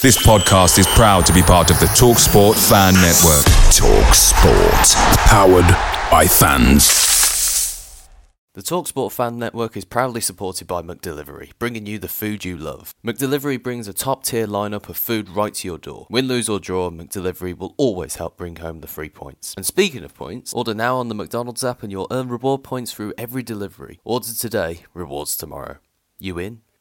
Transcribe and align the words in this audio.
This 0.00 0.16
podcast 0.24 0.78
is 0.78 0.86
proud 0.86 1.26
to 1.26 1.32
be 1.32 1.42
part 1.42 1.72
of 1.72 1.80
the 1.80 1.86
TalkSport 1.86 2.54
Fan 2.68 2.94
Network. 2.94 3.44
TalkSport, 3.74 4.94
powered 5.26 5.66
by 6.08 6.24
fans. 6.24 8.06
The 8.54 8.62
TalkSport 8.62 9.10
Fan 9.10 9.40
Network 9.40 9.76
is 9.76 9.84
proudly 9.84 10.20
supported 10.20 10.68
by 10.68 10.82
McDelivery, 10.82 11.50
bringing 11.58 11.86
you 11.86 11.98
the 11.98 12.06
food 12.06 12.44
you 12.44 12.56
love. 12.56 12.94
McDelivery 13.04 13.60
brings 13.60 13.88
a 13.88 13.92
top-tier 13.92 14.46
lineup 14.46 14.88
of 14.88 14.96
food 14.96 15.28
right 15.30 15.54
to 15.54 15.66
your 15.66 15.78
door. 15.78 16.06
Win, 16.08 16.28
lose 16.28 16.48
or 16.48 16.60
draw, 16.60 16.90
McDelivery 16.90 17.58
will 17.58 17.74
always 17.76 18.14
help 18.14 18.36
bring 18.36 18.54
home 18.54 18.82
the 18.82 18.86
free 18.86 19.10
points. 19.10 19.52
And 19.56 19.66
speaking 19.66 20.04
of 20.04 20.14
points, 20.14 20.54
order 20.54 20.74
now 20.74 20.98
on 20.98 21.08
the 21.08 21.16
McDonald's 21.16 21.64
app 21.64 21.82
and 21.82 21.90
you'll 21.90 22.06
earn 22.12 22.28
reward 22.28 22.62
points 22.62 22.92
through 22.92 23.14
every 23.18 23.42
delivery. 23.42 23.98
Order 24.04 24.32
today, 24.32 24.84
rewards 24.94 25.36
tomorrow. 25.36 25.78
You 26.20 26.38
in? 26.38 26.60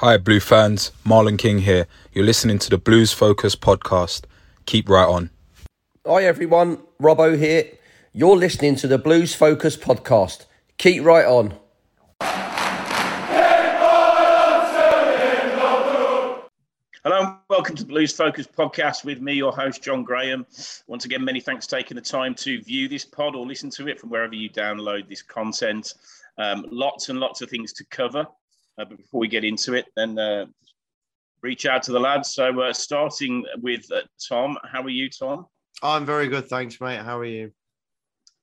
Hi, 0.00 0.18
Blue 0.18 0.40
fans. 0.40 0.92
Marlon 1.06 1.38
King 1.38 1.60
here. 1.60 1.86
You're 2.12 2.26
listening 2.26 2.58
to 2.58 2.68
the 2.68 2.76
Blues 2.76 3.14
Focus 3.14 3.56
podcast. 3.56 4.24
Keep 4.66 4.90
right 4.90 5.08
on. 5.08 5.30
Hi, 6.06 6.22
everyone. 6.24 6.82
Robbo 7.00 7.34
here. 7.38 7.64
You're 8.12 8.36
listening 8.36 8.76
to 8.76 8.86
the 8.86 8.98
Blues 8.98 9.34
Focus 9.34 9.74
podcast. 9.74 10.44
Keep 10.76 11.02
right 11.02 11.24
on. 11.24 11.54
Hello 17.02 17.22
and 17.22 17.36
welcome 17.48 17.74
to 17.76 17.82
the 17.82 17.88
Blues 17.88 18.12
Focus 18.12 18.46
podcast 18.46 19.02
with 19.02 19.22
me, 19.22 19.32
your 19.32 19.52
host, 19.52 19.82
John 19.82 20.02
Graham. 20.02 20.44
Once 20.88 21.06
again, 21.06 21.24
many 21.24 21.40
thanks 21.40 21.64
for 21.64 21.70
taking 21.70 21.94
the 21.94 22.02
time 22.02 22.34
to 22.34 22.60
view 22.60 22.86
this 22.86 23.06
pod 23.06 23.34
or 23.34 23.46
listen 23.46 23.70
to 23.70 23.88
it 23.88 23.98
from 23.98 24.10
wherever 24.10 24.34
you 24.34 24.50
download 24.50 25.08
this 25.08 25.22
content. 25.22 25.94
Um, 26.36 26.66
lots 26.70 27.08
and 27.08 27.18
lots 27.18 27.40
of 27.40 27.48
things 27.48 27.72
to 27.72 27.84
cover. 27.86 28.26
Uh, 28.78 28.84
but 28.84 28.98
before 28.98 29.20
we 29.20 29.28
get 29.28 29.44
into 29.44 29.74
it, 29.74 29.86
then 29.96 30.18
uh, 30.18 30.46
reach 31.42 31.66
out 31.66 31.82
to 31.84 31.92
the 31.92 32.00
lads. 32.00 32.34
So, 32.34 32.60
uh, 32.60 32.72
starting 32.72 33.44
with 33.62 33.90
uh, 33.92 34.02
Tom, 34.28 34.58
how 34.70 34.82
are 34.82 34.90
you, 34.90 35.08
Tom? 35.08 35.46
I'm 35.82 36.04
very 36.04 36.28
good, 36.28 36.48
thanks, 36.48 36.80
mate. 36.80 37.00
How 37.00 37.18
are 37.18 37.24
you? 37.24 37.52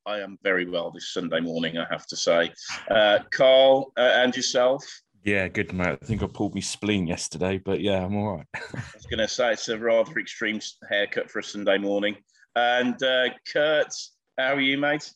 I 0.05 0.19
am 0.19 0.37
very 0.43 0.69
well 0.69 0.91
this 0.91 1.13
Sunday 1.13 1.39
morning, 1.39 1.77
I 1.77 1.85
have 1.89 2.05
to 2.07 2.15
say. 2.15 2.51
Uh, 2.89 3.19
Carl 3.31 3.93
uh, 3.97 4.11
and 4.15 4.35
yourself? 4.35 4.83
Yeah, 5.23 5.47
good 5.47 5.71
mate. 5.71 5.97
I 6.01 6.05
think 6.05 6.21
I 6.21 6.27
pulled 6.27 6.53
my 6.53 6.61
spleen 6.61 7.07
yesterday, 7.07 7.57
but 7.57 7.79
yeah, 7.79 8.03
I'm 8.03 8.15
all 8.17 8.37
right. 8.37 8.47
I 8.55 8.81
was 8.93 9.05
going 9.09 9.19
to 9.19 9.27
say 9.27 9.53
it's 9.53 9.69
a 9.69 9.77
rather 9.77 10.19
extreme 10.19 10.59
haircut 10.89 11.31
for 11.31 11.39
a 11.39 11.43
Sunday 11.43 11.77
morning. 11.77 12.17
And 12.55 13.01
uh, 13.01 13.29
Kurt, 13.51 13.93
how 14.37 14.55
are 14.55 14.59
you, 14.59 14.77
mate? 14.77 15.09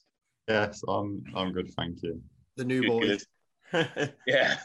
Yes, 0.47 0.81
I'm. 0.87 1.21
I'm 1.35 1.51
good, 1.51 1.69
thank 1.73 2.01
you. 2.03 2.21
The 2.55 2.63
new 2.63 2.81
Good, 2.81 2.87
boy. 2.87 3.17
good. 3.73 4.13
Yeah. 4.27 4.57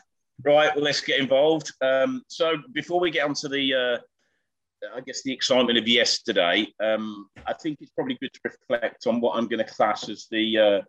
Right. 0.44 0.74
Well, 0.74 0.84
let's 0.84 1.00
get 1.00 1.20
involved. 1.20 1.72
Um, 1.80 2.22
so 2.28 2.56
before 2.72 3.00
we 3.00 3.10
get 3.10 3.24
onto 3.24 3.48
the, 3.48 3.74
uh, 3.74 4.96
I 4.96 5.00
guess 5.00 5.22
the 5.22 5.32
excitement 5.32 5.78
of 5.78 5.86
yesterday, 5.86 6.66
um, 6.82 7.28
I 7.46 7.52
think 7.52 7.78
it's 7.80 7.92
probably 7.92 8.18
good 8.20 8.32
to 8.32 8.40
reflect 8.44 9.06
on 9.06 9.20
what 9.20 9.36
I'm 9.36 9.46
going 9.46 9.64
to 9.64 9.72
class 9.72 10.08
as 10.08 10.26
the 10.30 10.84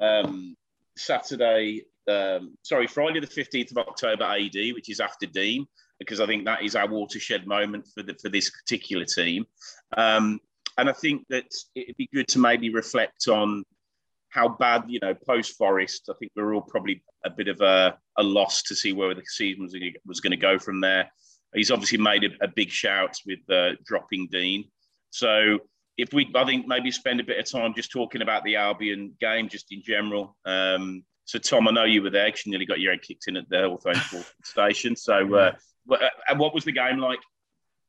uh, 0.00 0.04
um, 0.04 0.56
Saturday 0.96 1.84
um, 2.08 2.56
sorry, 2.62 2.86
Friday 2.86 3.20
the 3.20 3.26
15th 3.26 3.70
of 3.70 3.78
October 3.78 4.24
AD, 4.24 4.54
which 4.74 4.90
is 4.90 5.00
after 5.00 5.26
Dean, 5.26 5.66
because 5.98 6.20
I 6.20 6.26
think 6.26 6.44
that 6.44 6.62
is 6.62 6.76
our 6.76 6.88
watershed 6.88 7.46
moment 7.46 7.86
for, 7.94 8.02
the, 8.02 8.14
for 8.20 8.28
this 8.28 8.50
particular 8.50 9.04
team. 9.04 9.46
Um, 9.96 10.40
and 10.76 10.88
I 10.88 10.92
think 10.92 11.24
that 11.30 11.46
it'd 11.74 11.96
be 11.96 12.08
good 12.12 12.28
to 12.28 12.38
maybe 12.38 12.70
reflect 12.70 13.28
on 13.28 13.64
how 14.34 14.48
bad, 14.48 14.84
you 14.88 14.98
know, 15.00 15.14
post 15.14 15.56
Forest, 15.56 16.10
I 16.10 16.14
think 16.18 16.32
we 16.34 16.42
are 16.42 16.54
all 16.54 16.60
probably 16.60 17.02
a 17.24 17.30
bit 17.30 17.46
of 17.46 17.60
a, 17.60 17.96
a 18.18 18.22
loss 18.22 18.64
to 18.64 18.74
see 18.74 18.92
where 18.92 19.14
the 19.14 19.22
season 19.24 19.62
was, 19.62 19.76
was 20.04 20.20
going 20.20 20.32
to 20.32 20.36
go 20.36 20.58
from 20.58 20.80
there. 20.80 21.08
He's 21.54 21.70
obviously 21.70 21.98
made 21.98 22.24
a, 22.24 22.44
a 22.44 22.48
big 22.48 22.68
shout 22.68 23.16
with 23.24 23.38
uh, 23.48 23.76
dropping 23.84 24.28
Dean. 24.32 24.64
So 25.10 25.60
if 25.96 26.12
we, 26.12 26.28
I 26.34 26.44
think 26.44 26.66
maybe 26.66 26.90
spend 26.90 27.20
a 27.20 27.24
bit 27.24 27.38
of 27.38 27.48
time 27.48 27.74
just 27.76 27.92
talking 27.92 28.22
about 28.22 28.42
the 28.42 28.56
Albion 28.56 29.14
game, 29.20 29.48
just 29.48 29.70
in 29.70 29.82
general. 29.84 30.36
Um, 30.44 31.04
so, 31.26 31.38
Tom, 31.38 31.68
I 31.68 31.70
know 31.70 31.84
you 31.84 32.02
were 32.02 32.10
there 32.10 32.26
because 32.26 32.44
you 32.44 32.50
nearly 32.50 32.66
got 32.66 32.80
your 32.80 32.90
head 32.90 33.02
kicked 33.02 33.28
in 33.28 33.36
at 33.36 33.48
the 33.48 33.68
Hawthorne 33.68 34.24
station. 34.44 34.96
So, 34.96 35.32
uh, 35.32 35.52
and 36.28 36.40
what 36.40 36.54
was 36.54 36.64
the 36.64 36.72
game 36.72 36.98
like? 36.98 37.20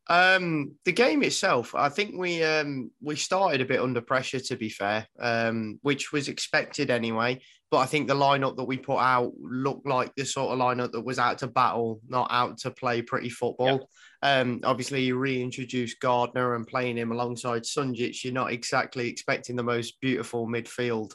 Um, 0.08 0.76
the 0.86 0.92
game 0.92 1.24
itself, 1.24 1.74
I 1.74 1.90
think 1.90 2.16
we 2.16 2.44
um, 2.44 2.92
we 3.02 3.16
started 3.16 3.62
a 3.62 3.66
bit 3.66 3.80
under 3.80 4.02
pressure, 4.02 4.40
to 4.40 4.56
be 4.56 4.70
fair, 4.70 5.08
um, 5.20 5.80
which 5.82 6.12
was 6.12 6.28
expected 6.28 6.90
anyway. 6.92 7.42
But 7.72 7.80
I 7.80 7.86
think 7.88 8.08
the 8.08 8.14
lineup 8.14 8.58
that 8.58 8.64
we 8.64 8.78
put 8.78 9.00
out 9.00 9.34
looked 9.40 9.88
like 9.88 10.14
the 10.16 10.26
sort 10.26 10.52
of 10.52 10.60
lineup 10.60 10.92
that 10.92 11.02
was 11.02 11.18
out 11.18 11.40
to 11.40 11.48
battle, 11.48 12.00
not 12.08 12.28
out 12.32 12.60
to 12.60 12.72
play 12.72 13.02
pretty 13.02 13.30
football. 13.30 13.90
Um, 14.22 14.62
obviously, 14.64 15.04
you 15.04 15.18
reintroduce 15.18 15.96
Gardner 15.96 16.56
and 16.56 16.68
playing 16.68 16.98
him 16.98 17.12
alongside 17.12 17.64
Sunjic, 17.64 18.24
you're 18.24 18.34
not 18.34 18.52
exactly 18.52 19.10
expecting 19.10 19.56
the 19.56 19.64
most 19.64 20.00
beautiful 20.02 20.48
midfield 20.48 21.14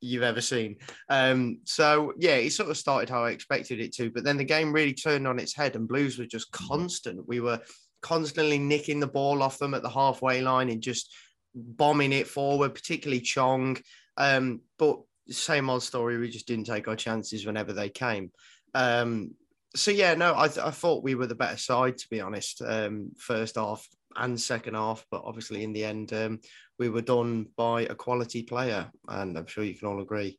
you've 0.00 0.22
ever 0.22 0.40
seen. 0.40 0.76
Um, 1.08 1.60
so 1.64 2.12
yeah, 2.18 2.36
it 2.36 2.52
sort 2.52 2.70
of 2.70 2.76
started 2.76 3.08
how 3.08 3.24
I 3.24 3.30
expected 3.30 3.80
it 3.80 3.94
to, 3.94 4.10
but 4.10 4.24
then 4.24 4.36
the 4.36 4.44
game 4.44 4.72
really 4.72 4.94
turned 4.94 5.26
on 5.26 5.38
its 5.38 5.54
head, 5.54 5.76
and 5.76 5.88
Blues 5.88 6.18
were 6.18 6.26
just 6.26 6.52
constant. 6.52 7.26
We 7.26 7.40
were 7.40 7.60
constantly 8.02 8.58
nicking 8.58 9.00
the 9.00 9.06
ball 9.06 9.42
off 9.42 9.58
them 9.58 9.74
at 9.74 9.82
the 9.82 9.90
halfway 9.90 10.40
line 10.40 10.68
and 10.68 10.82
just 10.82 11.14
bombing 11.54 12.12
it 12.12 12.28
forward, 12.28 12.74
particularly 12.74 13.20
Chong. 13.20 13.78
Um, 14.16 14.60
but 14.78 15.00
same 15.28 15.70
old 15.70 15.82
story. 15.82 16.18
We 16.18 16.30
just 16.30 16.46
didn't 16.46 16.66
take 16.66 16.88
our 16.88 16.96
chances 16.96 17.46
whenever 17.46 17.72
they 17.72 17.88
came. 17.88 18.30
Um, 18.74 19.34
so 19.74 19.90
yeah, 19.90 20.14
no, 20.14 20.34
I, 20.36 20.48
th- 20.48 20.64
I, 20.64 20.70
thought 20.70 21.02
we 21.02 21.14
were 21.14 21.26
the 21.26 21.34
better 21.34 21.56
side 21.56 21.98
to 21.98 22.08
be 22.08 22.20
honest. 22.20 22.62
Um, 22.62 23.12
first 23.18 23.56
half 23.56 23.86
and 24.16 24.40
second 24.40 24.74
half, 24.74 25.04
but 25.10 25.22
obviously 25.24 25.64
in 25.64 25.72
the 25.72 25.84
end, 25.84 26.12
um, 26.12 26.40
we 26.78 26.88
were 26.88 27.02
done 27.02 27.46
by 27.56 27.82
a 27.82 27.94
quality 27.94 28.42
player, 28.42 28.90
and 29.08 29.36
I'm 29.36 29.46
sure 29.46 29.64
you 29.64 29.74
can 29.74 29.88
all 29.88 30.00
agree 30.00 30.38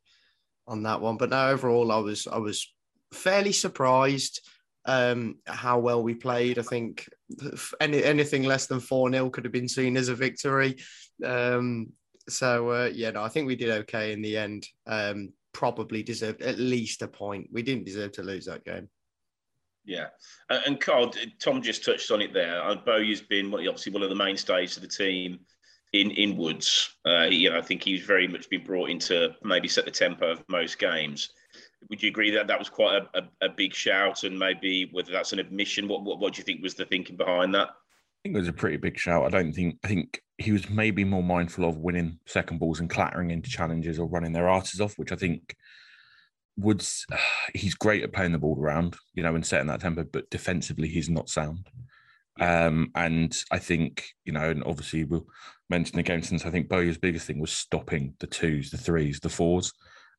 on 0.66 0.82
that 0.84 1.00
one. 1.00 1.16
But 1.16 1.30
now 1.30 1.48
overall, 1.48 1.92
I 1.92 1.98
was 1.98 2.26
I 2.26 2.38
was 2.38 2.72
fairly 3.12 3.52
surprised 3.52 4.40
um, 4.88 5.36
how 5.46 5.78
well 5.78 6.02
we 6.02 6.14
played. 6.14 6.58
I 6.58 6.62
think 6.62 7.08
any, 7.80 8.02
anything 8.02 8.44
less 8.44 8.66
than 8.66 8.80
4 8.80 9.12
0 9.12 9.30
could 9.30 9.44
have 9.44 9.52
been 9.52 9.68
seen 9.68 9.96
as 9.96 10.08
a 10.08 10.14
victory. 10.14 10.76
Um, 11.24 11.92
so, 12.28 12.70
uh, 12.70 12.90
yeah, 12.92 13.10
no, 13.10 13.22
I 13.22 13.28
think 13.28 13.46
we 13.46 13.54
did 13.54 13.70
okay 13.70 14.12
in 14.12 14.22
the 14.22 14.36
end. 14.38 14.66
Um, 14.86 15.32
probably 15.52 16.02
deserved 16.02 16.40
at 16.42 16.58
least 16.58 17.02
a 17.02 17.08
point. 17.08 17.48
We 17.52 17.62
didn't 17.62 17.84
deserve 17.84 18.12
to 18.12 18.22
lose 18.22 18.46
that 18.46 18.64
game. 18.64 18.88
Yeah, 19.84 20.08
and 20.50 20.80
Carl, 20.80 21.12
Tom 21.38 21.62
just 21.62 21.84
touched 21.84 22.10
on 22.10 22.20
it 22.20 22.32
there. 22.34 22.62
Uh, 22.62 22.74
Bowyer's 22.74 23.22
been 23.22 23.52
obviously 23.54 23.92
one 23.92 24.02
of 24.02 24.10
the 24.10 24.14
mainstays 24.14 24.76
of 24.76 24.82
the 24.82 24.88
team 24.88 25.40
in 25.92 26.10
in 26.10 26.36
Woods. 26.36 26.94
Uh, 27.06 27.28
you 27.30 27.50
know, 27.50 27.58
I 27.58 27.62
think 27.62 27.82
he's 27.82 28.04
very 28.04 28.28
much 28.28 28.50
been 28.50 28.64
brought 28.64 28.90
in 28.90 28.98
to 29.00 29.34
maybe 29.42 29.68
set 29.68 29.86
the 29.86 29.90
tempo 29.90 30.32
of 30.32 30.44
most 30.48 30.78
games. 30.78 31.30
Would 31.90 32.02
you 32.02 32.08
agree 32.08 32.30
that 32.32 32.46
that 32.48 32.58
was 32.58 32.68
quite 32.68 33.02
a, 33.02 33.18
a, 33.18 33.46
a 33.46 33.48
big 33.48 33.74
shout, 33.74 34.24
and 34.24 34.38
maybe 34.38 34.88
whether 34.92 35.12
that's 35.12 35.32
an 35.32 35.38
admission? 35.38 35.88
What, 35.88 36.02
what 36.02 36.18
what 36.18 36.34
do 36.34 36.38
you 36.38 36.44
think 36.44 36.62
was 36.62 36.74
the 36.74 36.84
thinking 36.84 37.16
behind 37.16 37.54
that? 37.54 37.68
I 37.68 38.20
think 38.22 38.36
it 38.36 38.40
was 38.40 38.48
a 38.48 38.52
pretty 38.52 38.78
big 38.78 38.98
shout. 38.98 39.24
I 39.24 39.30
don't 39.30 39.52
think 39.52 39.78
I 39.84 39.88
think 39.88 40.20
he 40.38 40.52
was 40.52 40.68
maybe 40.68 41.04
more 41.04 41.22
mindful 41.22 41.68
of 41.68 41.78
winning 41.78 42.18
second 42.26 42.58
balls 42.58 42.80
and 42.80 42.90
clattering 42.90 43.30
into 43.30 43.50
challenges 43.50 43.98
or 43.98 44.08
running 44.08 44.32
their 44.32 44.44
arses 44.44 44.80
off, 44.80 44.98
which 44.98 45.12
I 45.12 45.16
think 45.16 45.54
Woods, 46.58 47.06
he's 47.54 47.74
great 47.74 48.02
at 48.02 48.12
playing 48.12 48.32
the 48.32 48.38
ball 48.38 48.58
around, 48.58 48.96
you 49.14 49.22
know, 49.22 49.34
and 49.34 49.46
setting 49.46 49.68
that 49.68 49.80
tempo, 49.80 50.04
but 50.04 50.28
defensively, 50.30 50.88
he's 50.88 51.08
not 51.08 51.28
sound. 51.30 51.68
Um, 52.40 52.90
and 52.94 53.36
I 53.50 53.58
think, 53.58 54.10
you 54.24 54.32
know, 54.32 54.50
and 54.50 54.62
obviously 54.64 55.04
we'll 55.04 55.26
mention 55.70 55.96
the 55.96 56.02
game 56.02 56.22
since 56.22 56.46
I 56.46 56.50
think 56.50 56.68
Bowyer's 56.68 56.98
biggest 56.98 57.26
thing 57.26 57.40
was 57.40 57.50
stopping 57.50 58.14
the 58.20 58.26
twos, 58.26 58.70
the 58.70 58.78
threes, 58.78 59.20
the 59.20 59.28
fours. 59.28 59.72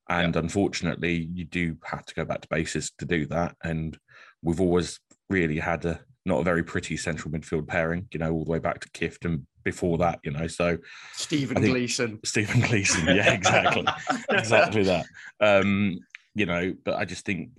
And 0.10 0.36
yeah. 0.36 0.42
unfortunately, 0.42 1.30
you 1.34 1.46
do 1.46 1.78
have 1.84 2.06
to 2.06 2.16
go 2.16 2.26
back 2.26 2.42
to 2.42 2.48
basis 2.50 2.92
to 2.98 3.06
do 3.06 3.26
that. 3.28 3.56
And 3.64 3.98
we've 4.42 4.62
always 4.62 5.00
really 5.30 5.60
had 5.60 5.86
a 5.86 6.00
not 6.26 6.42
a 6.42 6.44
very 6.44 6.64
pretty 6.64 6.98
central 6.98 7.34
midfield 7.34 7.68
pairing, 7.68 8.08
you 8.12 8.20
know, 8.20 8.32
all 8.32 8.44
the 8.44 8.52
way 8.52 8.60
back 8.60 8.80
to 8.82 8.90
Kift 8.90 9.26
and 9.26 9.46
before 9.64 9.98
that, 10.00 10.20
you 10.24 10.32
know. 10.32 10.48
So 10.48 10.78
Stephen 11.14 11.62
Gleeson. 11.62 12.20
Stephen 12.24 12.62
Gleeson, 12.62 13.06
yeah, 13.16 13.34
exactly. 13.34 13.86
exactly 14.30 14.84
that. 14.84 15.06
Um, 15.40 16.00
you 16.36 16.46
know, 16.46 16.74
but 16.84 16.96
I 16.96 17.06
just 17.06 17.26
think 17.26 17.50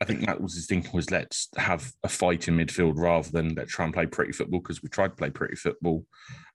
I 0.00 0.04
think 0.04 0.26
that 0.26 0.40
was 0.40 0.54
his 0.54 0.66
thinking 0.66 0.92
was 0.92 1.10
let's 1.10 1.48
have 1.56 1.90
a 2.02 2.08
fight 2.08 2.48
in 2.48 2.56
midfield 2.56 2.94
rather 2.96 3.30
than 3.30 3.54
let's 3.54 3.72
try 3.72 3.84
and 3.84 3.94
play 3.94 4.06
pretty 4.06 4.32
football 4.32 4.60
because 4.60 4.82
we 4.82 4.88
tried 4.88 5.08
to 5.08 5.16
play 5.16 5.30
pretty 5.30 5.56
football 5.56 6.04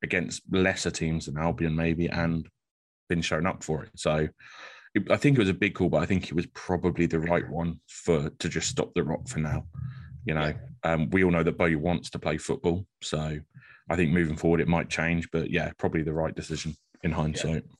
against 0.03 0.43
lesser 0.51 0.91
teams 0.91 1.25
than 1.25 1.37
Albion 1.37 1.75
maybe 1.75 2.07
and 2.07 2.47
been 3.09 3.21
shown 3.21 3.47
up 3.47 3.63
for 3.63 3.83
it. 3.83 3.91
So 3.95 4.27
I 5.09 5.17
think 5.17 5.37
it 5.37 5.41
was 5.41 5.49
a 5.49 5.53
big 5.53 5.73
call, 5.73 5.89
but 5.89 6.03
I 6.03 6.05
think 6.05 6.25
it 6.25 6.33
was 6.33 6.47
probably 6.47 7.05
the 7.05 7.19
right 7.19 7.47
one 7.49 7.79
for 7.87 8.29
to 8.29 8.49
just 8.49 8.69
stop 8.69 8.93
the 8.93 9.03
rock 9.03 9.27
for 9.27 9.39
now. 9.39 9.65
You 10.25 10.35
know, 10.35 10.53
um, 10.83 11.09
we 11.09 11.23
all 11.23 11.31
know 11.31 11.43
that 11.43 11.57
Bowyer 11.57 11.77
wants 11.77 12.09
to 12.11 12.19
play 12.19 12.37
football, 12.37 12.85
so 13.01 13.39
I 13.89 13.95
think 13.95 14.11
moving 14.11 14.35
forward 14.35 14.61
it 14.61 14.67
might 14.67 14.89
change, 14.89 15.31
but 15.31 15.49
yeah, 15.49 15.71
probably 15.77 16.03
the 16.03 16.13
right 16.13 16.35
decision 16.35 16.75
in 17.03 17.11
hindsight. 17.11 17.63
Yeah. 17.67 17.75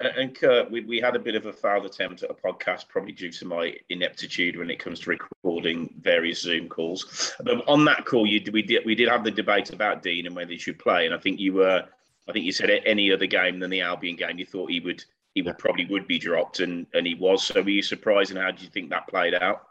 And 0.00 0.34
Kurt, 0.34 0.70
we, 0.70 0.82
we 0.82 1.00
had 1.00 1.16
a 1.16 1.18
bit 1.18 1.34
of 1.34 1.46
a 1.46 1.52
failed 1.52 1.84
attempt 1.84 2.22
at 2.22 2.30
a 2.30 2.34
podcast, 2.34 2.88
probably 2.88 3.12
due 3.12 3.30
to 3.32 3.44
my 3.44 3.74
ineptitude 3.88 4.56
when 4.56 4.70
it 4.70 4.78
comes 4.78 5.00
to 5.00 5.10
recording 5.10 5.92
various 6.00 6.40
Zoom 6.40 6.68
calls. 6.68 7.34
But 7.42 7.66
on 7.68 7.84
that 7.86 8.04
call, 8.04 8.26
you 8.26 8.40
we 8.52 8.62
did 8.62 8.84
we 8.84 8.94
did 8.94 9.08
have 9.08 9.24
the 9.24 9.32
debate 9.32 9.70
about 9.70 10.02
Dean 10.02 10.26
and 10.26 10.36
whether 10.36 10.52
he 10.52 10.58
should 10.58 10.78
play, 10.78 11.06
and 11.06 11.14
I 11.14 11.18
think 11.18 11.40
you 11.40 11.54
were, 11.54 11.84
I 12.28 12.32
think 12.32 12.44
you 12.44 12.52
said 12.52 12.70
any 12.86 13.10
other 13.12 13.26
game 13.26 13.58
than 13.58 13.70
the 13.70 13.80
Albion 13.80 14.16
game, 14.16 14.38
you 14.38 14.46
thought 14.46 14.70
he 14.70 14.80
would 14.80 15.04
he 15.34 15.42
probably 15.58 15.86
would 15.86 16.06
be 16.06 16.18
dropped, 16.18 16.60
and 16.60 16.86
and 16.94 17.06
he 17.06 17.14
was. 17.14 17.44
So 17.44 17.62
were 17.62 17.68
you 17.68 17.82
surprised, 17.82 18.30
and 18.30 18.40
how 18.40 18.50
do 18.50 18.64
you 18.64 18.70
think 18.70 18.90
that 18.90 19.08
played 19.08 19.34
out? 19.34 19.62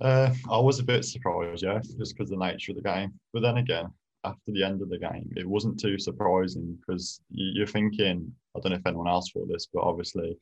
Uh, 0.00 0.32
I 0.50 0.58
was 0.58 0.78
a 0.78 0.84
bit 0.84 1.04
surprised, 1.04 1.62
yeah, 1.62 1.78
just 1.78 2.16
because 2.16 2.30
the 2.30 2.36
nature 2.36 2.72
of 2.72 2.76
the 2.76 2.82
game. 2.82 3.12
But 3.32 3.42
then 3.42 3.58
again, 3.58 3.86
after 4.24 4.52
the 4.52 4.64
end 4.64 4.82
of 4.82 4.88
the 4.88 4.98
game, 4.98 5.30
it 5.36 5.48
wasn't 5.48 5.78
too 5.78 5.98
surprising 5.98 6.78
because 6.80 7.20
you're 7.30 7.66
thinking, 7.66 8.32
I 8.56 8.60
don't 8.60 8.72
know 8.72 8.78
if 8.78 8.86
anyone 8.86 9.08
else 9.08 9.30
thought 9.30 9.48
this, 9.48 9.68
but 9.72 9.82
obviously, 9.82 10.36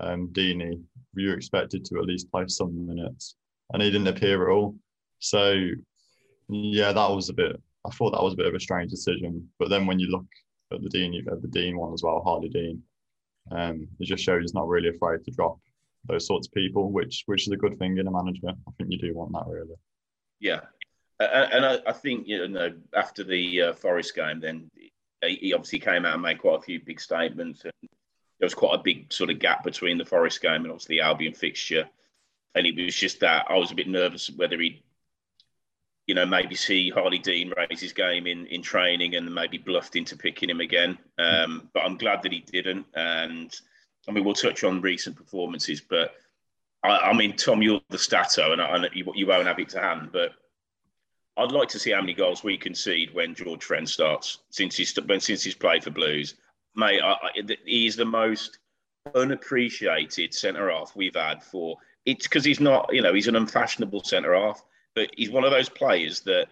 um, 0.00 0.28
Deeney, 0.32 0.80
you 1.14 1.32
expected 1.32 1.84
to 1.84 1.98
at 1.98 2.06
least 2.06 2.30
play 2.30 2.44
some 2.48 2.86
minutes, 2.86 3.36
and 3.72 3.82
he 3.82 3.90
didn't 3.90 4.08
appear 4.08 4.48
at 4.48 4.52
all. 4.52 4.76
So, 5.18 5.54
yeah, 6.48 6.92
that 6.92 7.10
was 7.10 7.28
a 7.28 7.34
bit. 7.34 7.60
I 7.86 7.90
thought 7.90 8.12
that 8.12 8.22
was 8.22 8.34
a 8.34 8.36
bit 8.36 8.46
of 8.46 8.54
a 8.54 8.60
strange 8.60 8.90
decision. 8.90 9.48
But 9.58 9.68
then 9.68 9.86
when 9.86 9.98
you 9.98 10.08
look 10.08 10.26
at 10.72 10.82
the 10.82 10.88
Dean, 10.88 11.12
you've 11.12 11.26
had 11.26 11.42
the 11.42 11.48
Dean 11.48 11.78
one 11.78 11.92
as 11.92 12.02
well, 12.02 12.22
Harlee 12.24 12.52
Dean. 12.52 12.82
Um, 13.50 13.88
it 14.00 14.06
just 14.06 14.24
shows 14.24 14.42
he's 14.42 14.54
not 14.54 14.68
really 14.68 14.88
afraid 14.88 15.24
to 15.24 15.30
drop 15.30 15.58
those 16.06 16.26
sorts 16.26 16.46
of 16.46 16.54
people, 16.54 16.90
which 16.90 17.22
which 17.26 17.46
is 17.46 17.52
a 17.52 17.56
good 17.56 17.78
thing 17.78 17.98
in 17.98 18.06
a 18.06 18.10
manager. 18.10 18.48
I 18.48 18.70
think 18.76 18.90
you 18.90 18.98
do 18.98 19.14
want 19.14 19.32
that 19.32 19.46
really. 19.46 19.76
Yeah, 20.40 20.60
and 21.20 21.64
I, 21.64 21.78
I 21.86 21.92
think 21.92 22.26
you 22.26 22.46
know 22.48 22.72
after 22.94 23.24
the 23.24 23.62
uh, 23.62 23.72
Forest 23.74 24.14
game, 24.14 24.40
then 24.40 24.70
he 25.22 25.52
obviously 25.54 25.78
came 25.78 26.04
out 26.04 26.14
and 26.14 26.22
made 26.22 26.40
quite 26.40 26.58
a 26.58 26.62
few 26.62 26.80
big 26.80 27.00
statements, 27.00 27.64
and 27.64 27.72
there 27.82 28.46
was 28.46 28.54
quite 28.54 28.74
a 28.74 28.82
big 28.82 29.12
sort 29.12 29.30
of 29.30 29.38
gap 29.38 29.64
between 29.64 29.98
the 29.98 30.04
Forest 30.04 30.42
game 30.42 30.62
and 30.62 30.70
obviously 30.70 30.96
the 30.96 31.02
Albion 31.02 31.32
fixture, 31.32 31.88
and 32.54 32.66
it 32.66 32.76
was 32.76 32.94
just 32.94 33.20
that 33.20 33.46
I 33.48 33.56
was 33.56 33.70
a 33.70 33.76
bit 33.76 33.88
nervous 33.88 34.30
whether 34.36 34.60
he, 34.60 34.82
you 36.06 36.14
know, 36.14 36.26
maybe 36.26 36.54
see 36.54 36.92
Harlee 36.94 37.22
Dean 37.22 37.52
raise 37.56 37.80
his 37.80 37.92
game 37.92 38.26
in 38.26 38.46
in 38.46 38.62
training 38.62 39.14
and 39.14 39.34
maybe 39.34 39.58
bluffed 39.58 39.96
into 39.96 40.16
picking 40.16 40.50
him 40.50 40.60
again. 40.60 40.98
Um, 41.18 41.70
but 41.72 41.84
I'm 41.84 41.96
glad 41.96 42.22
that 42.22 42.32
he 42.32 42.40
didn't, 42.40 42.86
and 42.94 43.54
I 44.08 44.12
mean 44.12 44.24
we'll 44.24 44.34
touch 44.34 44.64
on 44.64 44.80
recent 44.80 45.16
performances, 45.16 45.80
but 45.80 46.14
I, 46.82 46.98
I 46.98 47.12
mean 47.14 47.36
Tom, 47.36 47.62
you're 47.62 47.80
the 47.88 47.98
stato, 47.98 48.52
and, 48.52 48.60
I, 48.60 48.76
and 48.76 48.88
you, 48.92 49.10
you 49.14 49.26
won't 49.26 49.46
have 49.46 49.58
it 49.58 49.70
to 49.70 49.80
hand, 49.80 50.10
but 50.12 50.32
I'd 51.36 51.52
like 51.52 51.68
to 51.70 51.78
see 51.78 51.90
how 51.90 52.00
many 52.00 52.14
goals 52.14 52.44
we 52.44 52.56
concede 52.56 53.12
when 53.12 53.34
George 53.34 53.64
Friend 53.64 53.88
starts 53.88 54.38
since 54.50 54.76
he's 54.76 54.94
since 55.18 55.42
he's 55.42 55.54
played 55.54 55.82
for 55.82 55.90
Blues. 55.90 56.34
Mate, 56.76 57.00
I, 57.02 57.12
I, 57.12 57.56
he's 57.64 57.96
the 57.96 58.04
most 58.04 58.58
unappreciated 59.14 60.32
centre 60.32 60.70
half 60.70 60.94
we've 60.94 61.14
had 61.14 61.42
for. 61.42 61.76
It's 62.04 62.26
because 62.26 62.44
he's 62.44 62.60
not, 62.60 62.92
you 62.92 63.02
know, 63.02 63.14
he's 63.14 63.28
an 63.28 63.36
unfashionable 63.36 64.04
centre 64.04 64.34
half, 64.34 64.62
but 64.94 65.10
he's 65.16 65.30
one 65.30 65.44
of 65.44 65.50
those 65.50 65.68
players 65.68 66.20
that 66.20 66.46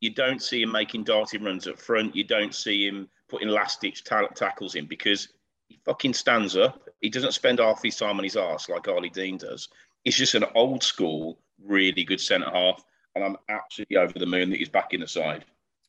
you 0.00 0.10
don't 0.10 0.42
see 0.42 0.62
him 0.62 0.72
making 0.72 1.04
darting 1.04 1.44
runs 1.44 1.68
up 1.68 1.78
front. 1.78 2.16
You 2.16 2.24
don't 2.24 2.54
see 2.54 2.86
him 2.86 3.08
putting 3.28 3.48
last 3.48 3.80
ditch 3.80 4.04
ta- 4.04 4.28
tackles 4.28 4.74
in 4.74 4.86
because 4.86 5.28
he 5.68 5.78
fucking 5.84 6.14
stands 6.14 6.56
up. 6.56 6.88
He 7.00 7.10
doesn't 7.10 7.32
spend 7.32 7.58
half 7.58 7.82
his 7.82 7.96
time 7.96 8.18
on 8.18 8.24
his 8.24 8.36
arse 8.36 8.68
like 8.68 8.84
Harlee 8.84 9.12
Dean 9.12 9.36
does. 9.36 9.68
He's 10.04 10.16
just 10.16 10.34
an 10.34 10.44
old 10.54 10.82
school, 10.82 11.38
really 11.62 12.04
good 12.04 12.20
centre 12.20 12.50
half 12.50 12.82
and 13.14 13.24
I'm 13.24 13.36
absolutely 13.48 13.96
over 13.96 14.18
the 14.18 14.26
moon 14.26 14.50
that 14.50 14.58
he's 14.58 14.68
back 14.68 14.92
in 14.92 15.00
the 15.00 15.08
side. 15.08 15.44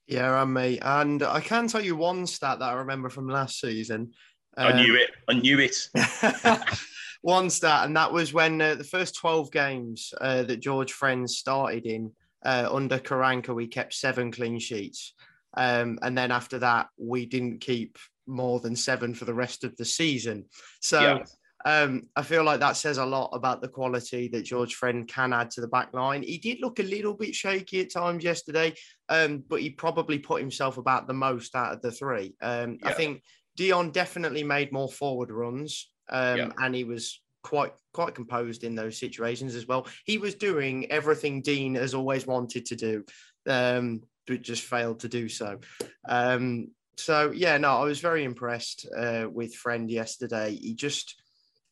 Yeah, 0.08 0.34
I'm 0.34 0.54
me. 0.54 0.80
And 0.82 1.24
I 1.24 1.40
can 1.40 1.68
tell 1.68 1.82
you 1.82 1.96
one 1.96 2.28
stat 2.28 2.60
that 2.60 2.70
I 2.70 2.74
remember 2.74 3.10
from 3.10 3.30
last 3.30 3.60
season. 3.60 4.14
Um, 4.58 4.74
I 4.74 4.82
knew 4.82 4.96
it. 4.96 5.12
I 5.30 5.34
knew 5.34 5.60
it. 5.60 5.90
one 7.22 7.50
stat, 7.50 7.86
and 7.86 7.96
that 7.96 8.12
was 8.12 8.34
when 8.34 8.60
uh, 8.62 8.76
the 8.76 8.84
first 8.84 9.16
12 9.16 9.52
games 9.52 10.14
uh, 10.20 10.44
that 10.44 10.60
George 10.60 10.92
Friends 10.92 11.38
started 11.38 11.86
in 11.86 12.12
uh, 12.44 12.68
under 12.72 12.98
Karanka, 12.98 13.54
we 13.54 13.68
kept 13.68 13.94
seven 13.94 14.32
clean 14.32 14.60
sheets. 14.60 15.14
Um, 15.56 16.00
and 16.02 16.18
then 16.18 16.32
after 16.32 16.60
that, 16.60 16.88
we 16.98 17.26
didn't 17.26 17.62
keep 17.62 17.98
more 18.26 18.60
than 18.60 18.76
seven 18.76 19.14
for 19.14 19.26
the 19.26 19.34
rest 19.34 19.64
of 19.64 19.76
the 19.78 19.86
season. 19.86 20.46
So 20.82 21.02
yeah. 21.02 21.24
Um, 21.66 22.08
I 22.16 22.24
feel 22.24 22.44
like 22.44 22.60
that 22.62 22.78
says 22.78 22.98
a 22.98 23.06
lot 23.06 23.30
about 23.34 23.62
the 23.62 23.68
quality 23.68 24.28
that 24.30 24.46
George 24.46 24.76
Friend 24.76 25.08
can 25.08 25.34
add 25.34 25.52
to 25.52 25.62
the 25.62 25.68
back 25.68 25.94
line. 25.94 26.24
He 26.24 26.38
did 26.38 26.60
look 26.60 26.80
a 26.80 26.84
little 26.84 27.14
bit 27.14 27.36
shaky 27.36 27.82
at 27.82 27.92
times 27.92 28.24
yesterday, 28.24 28.74
um, 29.10 29.44
but 29.48 29.62
he 29.62 29.70
probably 29.70 30.20
put 30.20 30.42
himself 30.42 30.78
about 30.78 31.08
the 31.08 31.14
most 31.14 31.56
out 31.56 31.74
of 31.74 31.82
the 31.82 31.92
three. 31.92 32.36
Um, 32.42 32.80
yeah. 32.82 32.90
I 32.90 32.94
think 32.94 33.22
Dion 33.58 33.92
definitely 33.92 34.44
made 34.44 34.72
more 34.72 34.90
forward 34.90 35.32
runs, 35.32 35.92
um, 36.12 36.38
yeah. 36.38 36.50
and 36.60 36.76
he 36.76 36.84
was 36.84 37.22
quite 37.44 37.74
quite 37.94 38.16
composed 38.16 38.64
in 38.64 38.76
those 38.76 38.98
situations 38.98 39.56
as 39.56 39.68
well. 39.68 39.88
He 40.06 40.18
was 40.18 40.36
doing 40.36 40.92
everything 40.92 41.42
Dean 41.42 41.76
has 41.76 41.94
always 41.94 42.28
wanted 42.28 42.66
to 42.68 42.76
do, 42.76 43.04
um, 43.48 44.02
but 44.28 44.42
just 44.42 44.64
failed 44.64 45.02
to 45.02 45.10
do 45.10 45.28
so. 45.28 45.60
Um, 46.08 46.70
so 46.98 47.32
yeah, 47.32 47.58
no, 47.58 47.78
I 47.78 47.84
was 47.84 48.00
very 48.00 48.24
impressed 48.24 48.88
uh, 48.96 49.28
with 49.32 49.56
Friend 49.56 49.90
yesterday. 49.90 50.58
He 50.62 50.74
just 50.74 51.22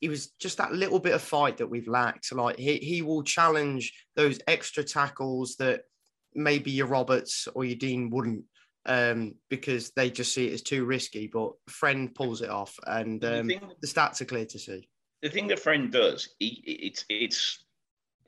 he 0.02 0.10
was 0.10 0.28
just 0.40 0.58
that 0.58 0.74
little 0.74 1.00
bit 1.00 1.14
of 1.14 1.22
fight 1.22 1.58
that 1.58 1.70
we've 1.70 1.88
lacked. 1.88 2.34
Like 2.34 2.58
he, 2.58 2.78
he 2.78 3.02
will 3.02 3.24
challenge 3.24 3.94
those 4.16 4.40
extra 4.48 4.84
tackles 4.84 5.56
that 5.58 5.82
maybe 6.34 6.72
your 6.72 6.88
Roberts 6.88 7.48
or 7.54 7.66
your 7.66 7.76
Dean 7.76 8.10
wouldn't 8.10 8.46
um, 8.86 9.36
because 9.50 9.92
they 9.92 10.10
just 10.10 10.34
see 10.34 10.48
it 10.48 10.54
as 10.54 10.62
too 10.62 10.86
risky. 10.86 11.28
But 11.28 11.54
Friend 11.68 12.14
pulls 12.14 12.42
it 12.42 12.50
off, 12.50 12.78
and 12.88 13.24
um, 13.24 13.48
the, 13.48 13.54
thing, 13.56 13.72
the, 13.82 13.88
stats 13.88 14.22
are 14.22 14.26
clear 14.26 14.46
to 14.46 14.60
see. 14.60 14.90
The 15.22 15.30
thing 15.30 15.48
that 15.48 15.60
Friend 15.60 15.92
does, 15.92 16.30
he, 16.40 16.62
it's 16.66 17.06
it's 17.10 17.66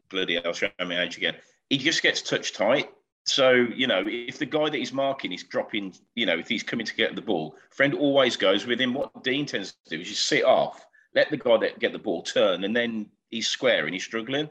bloody. 0.10 0.44
I'll 0.44 0.54
show 0.54 0.70
my 0.80 1.02
age 1.02 1.18
again. 1.18 1.36
He 1.70 1.78
just 1.78 2.04
gets 2.04 2.22
touch 2.22 2.54
tight. 2.54 2.90
So 3.26 3.52
you 3.52 3.88
know, 3.88 4.04
if 4.06 4.40
the 4.40 4.46
guy 4.46 4.70
that 4.70 4.78
he's 4.78 4.94
marking 4.94 5.32
is 5.32 5.44
dropping, 5.44 5.94
you 6.16 6.26
know, 6.26 6.38
if 6.38 6.48
he's 6.48 6.64
coming 6.64 6.86
to 6.86 6.96
get 6.96 7.16
the 7.16 7.22
ball, 7.22 7.56
Friend 7.72 7.94
always 7.94 8.36
goes 8.36 8.66
with 8.66 8.80
him. 8.82 8.94
What 8.94 9.24
Dean 9.24 9.46
tends 9.46 9.74
to 9.86 9.96
do 9.96 10.02
is 10.02 10.10
just 10.10 10.26
sit 10.26 10.44
off 10.44 10.86
let 11.14 11.30
the 11.30 11.38
guy 11.38 11.58
that 11.58 11.80
get 11.80 11.92
the 11.92 12.00
ball 12.00 12.24
turn, 12.24 12.64
and 12.64 12.76
then 12.76 13.08
he's 13.30 13.48
square 13.48 13.86
and 13.86 13.94
he's 13.94 14.04
struggling. 14.04 14.50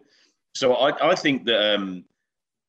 So 0.55 0.75
I, 0.75 1.11
I 1.11 1.15
think 1.15 1.45
that 1.47 1.75
um, 1.75 2.05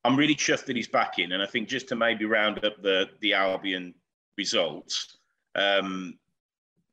I'm 0.03 0.15
really 0.15 0.35
chuffed 0.35 0.65
that 0.65 0.75
he's 0.75 0.87
back 0.87 1.19
in, 1.19 1.31
and 1.31 1.43
I 1.43 1.45
think 1.45 1.67
just 1.67 1.87
to 1.89 1.95
maybe 1.95 2.25
round 2.25 2.63
up 2.65 2.81
the 2.81 3.09
the 3.19 3.33
Albion 3.33 3.93
results, 4.37 5.17
um, 5.55 6.17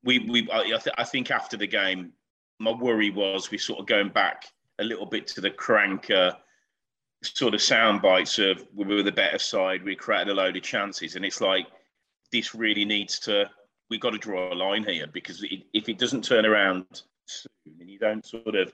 we 0.05 0.19
we 0.21 0.49
I, 0.53 0.65
th- 0.65 0.95
I 0.97 1.05
think 1.05 1.31
after 1.31 1.57
the 1.57 1.67
game, 1.67 2.13
my 2.59 2.73
worry 2.73 3.11
was 3.11 3.51
we 3.51 3.59
sort 3.59 3.81
of 3.81 3.87
going 3.87 4.11
back 4.11 4.47
a 4.79 4.85
little 4.85 5.07
bit 5.07 5.27
to 5.29 5.41
the 5.41 5.51
Karanka 5.51 6.37
sort 7.23 7.55
of 7.55 7.63
sound 7.63 8.01
bites 8.01 8.39
of 8.39 8.65
we 8.75 8.85
were 8.85 9.03
the 9.03 9.11
better 9.11 9.39
side, 9.39 9.83
we 9.83 9.97
created 9.97 10.29
a 10.29 10.35
load 10.35 10.57
of 10.57 10.63
chances, 10.63 11.17
and 11.17 11.25
it's 11.25 11.41
like 11.41 11.67
this 12.31 12.55
really 12.55 12.85
needs 12.85 13.19
to 13.21 13.51
we've 13.91 14.01
got 14.01 14.11
to 14.11 14.19
draw 14.19 14.53
a 14.53 14.55
line 14.55 14.85
here 14.85 15.07
because 15.07 15.43
it, 15.43 15.63
if 15.73 15.89
it 15.89 15.99
doesn't 15.99 16.23
turn 16.23 16.45
around 16.45 16.85
soon 17.27 17.77
and 17.81 17.91
you 17.91 17.99
don't 17.99 18.27
sort 18.27 18.55
of 18.55 18.73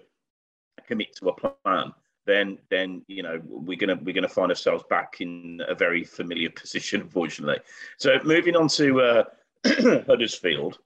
commit 0.88 1.14
to 1.17 1.29
a 1.29 1.33
plan, 1.33 1.93
then 2.26 2.59
then 2.71 3.02
you 3.07 3.23
know 3.23 3.40
we're 3.45 3.78
gonna 3.78 3.99
we're 4.02 4.14
gonna 4.14 4.28
find 4.28 4.50
ourselves 4.50 4.85
back 4.88 5.21
in 5.21 5.61
a 5.69 5.75
very 5.75 6.04
familiar 6.04 6.50
position, 6.50 7.00
unfortunately. 7.02 7.59
So 7.99 8.19
moving 8.25 8.57
on 8.57 8.69
to 8.69 9.00
uh, 9.00 9.25
Huddersfield. 10.07 10.78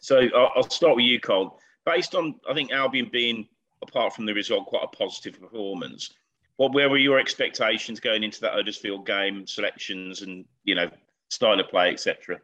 So 0.00 0.28
I'll, 0.34 0.52
I'll 0.56 0.70
start 0.70 0.96
with 0.96 1.04
you, 1.04 1.20
Cole. 1.20 1.58
Based 1.84 2.14
on 2.14 2.36
I 2.48 2.54
think 2.54 2.72
Albion 2.72 3.08
being 3.12 3.48
apart 3.82 4.14
from 4.14 4.26
the 4.26 4.34
result 4.34 4.66
quite 4.66 4.84
a 4.84 4.96
positive 4.96 5.40
performance. 5.40 6.10
what 6.56 6.72
where 6.72 6.88
were 6.88 6.98
your 6.98 7.18
expectations 7.18 7.98
going 7.98 8.22
into 8.22 8.40
that 8.40 8.52
Huddersfield 8.52 9.06
game, 9.06 9.46
selections 9.46 10.22
and 10.22 10.44
you 10.64 10.74
know 10.74 10.88
style 11.30 11.58
of 11.58 11.68
play, 11.68 11.90
etc. 11.90 12.40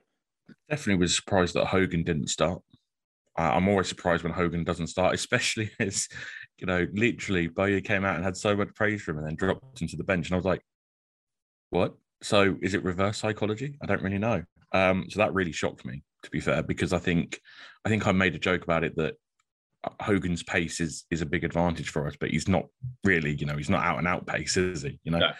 Definitely 0.69 1.01
was 1.01 1.15
surprised 1.15 1.55
that 1.55 1.67
Hogan 1.67 2.03
didn't 2.03 2.29
start. 2.29 2.63
I'm 3.37 3.69
always 3.69 3.89
surprised 3.89 4.25
when 4.25 4.33
Hogan 4.33 4.65
doesn't 4.65 4.89
start, 4.89 5.15
especially 5.21 5.71
as 5.79 6.09
you 6.59 6.67
know, 6.67 6.87
literally 6.93 7.47
Bowyer 7.47 7.81
came 7.81 8.05
out 8.05 8.17
and 8.17 8.25
had 8.25 8.37
so 8.37 8.57
much 8.57 8.75
praise 8.75 9.03
for 9.03 9.13
him 9.13 9.19
and 9.19 9.27
then 9.27 9.37
dropped 9.37 9.81
him 9.81 9.89
to 9.89 9.97
the 9.97 10.05
bench, 10.05 10.29
and 10.29 10.35
I 10.35 10.37
was 10.37 10.45
like, 10.45 10.63
"What?" 11.71 11.95
So 12.23 12.57
is 12.63 12.75
it 12.75 12.83
reverse 12.85 13.19
psychology? 13.19 13.77
I 13.83 13.87
don't 13.87 14.03
really 14.03 14.19
know. 14.19 14.43
Um, 14.73 15.07
so 15.09 15.19
that 15.19 15.35
really 15.35 15.53
shocked 15.53 15.85
me, 15.85 16.03
to 16.25 16.31
be 16.31 16.41
fair, 16.41 16.63
because 16.63 16.93
I 16.93 16.99
think 16.99 17.41
I 17.85 17.89
think 17.89 18.07
I 18.07 18.13
made 18.13 18.35
a 18.35 18.39
joke 18.39 18.65
about 18.65 18.85
it 18.85 18.97
that 18.97 19.15
Hogan's 20.01 20.43
pace 20.43 20.81
is 20.81 21.05
is 21.11 21.23
a 21.23 21.27
big 21.27 21.45
advantage 21.45 21.91
for 21.91 22.07
us, 22.07 22.17
but 22.19 22.31
he's 22.31 22.49
not 22.49 22.65
really, 23.05 23.35
you 23.35 23.47
know, 23.47 23.57
he's 23.57 23.71
not 23.71 23.85
out 23.85 23.99
and 23.99 24.09
out 24.09 24.27
pace, 24.27 24.57
is 24.57 24.83
he? 24.83 24.99
You 25.05 25.13
know, 25.13 25.19
no. 25.19 25.31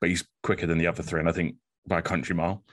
but 0.00 0.10
he's 0.10 0.24
quicker 0.42 0.66
than 0.66 0.78
the 0.78 0.86
other 0.86 1.02
three, 1.02 1.20
and 1.20 1.28
I 1.28 1.32
think 1.32 1.56
by 1.86 1.98
a 1.98 2.02
country 2.02 2.34
mile. 2.34 2.64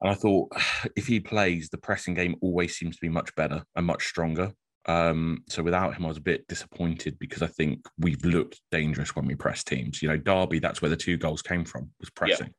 And 0.00 0.10
I 0.10 0.14
thought 0.14 0.52
if 0.96 1.06
he 1.06 1.20
plays, 1.20 1.70
the 1.70 1.78
pressing 1.78 2.14
game 2.14 2.36
always 2.40 2.76
seems 2.76 2.96
to 2.96 3.00
be 3.00 3.08
much 3.08 3.34
better 3.34 3.64
and 3.74 3.86
much 3.86 4.06
stronger. 4.06 4.52
Um, 4.90 5.44
so 5.48 5.62
without 5.62 5.94
him, 5.94 6.04
I 6.04 6.08
was 6.08 6.16
a 6.16 6.22
bit 6.22 6.48
disappointed 6.48 7.18
because 7.18 7.42
I 7.42 7.46
think 7.46 7.86
we've 7.98 8.24
looked 8.24 8.60
dangerous 8.72 9.14
when 9.14 9.26
we 9.26 9.34
press 9.34 9.62
teams. 9.62 10.02
You 10.02 10.08
know, 10.08 10.16
Derby, 10.16 10.58
that's 10.58 10.82
where 10.82 10.88
the 10.88 10.96
two 10.96 11.16
goals 11.16 11.42
came 11.42 11.64
from, 11.64 11.90
was 12.00 12.10
pressing. 12.10 12.54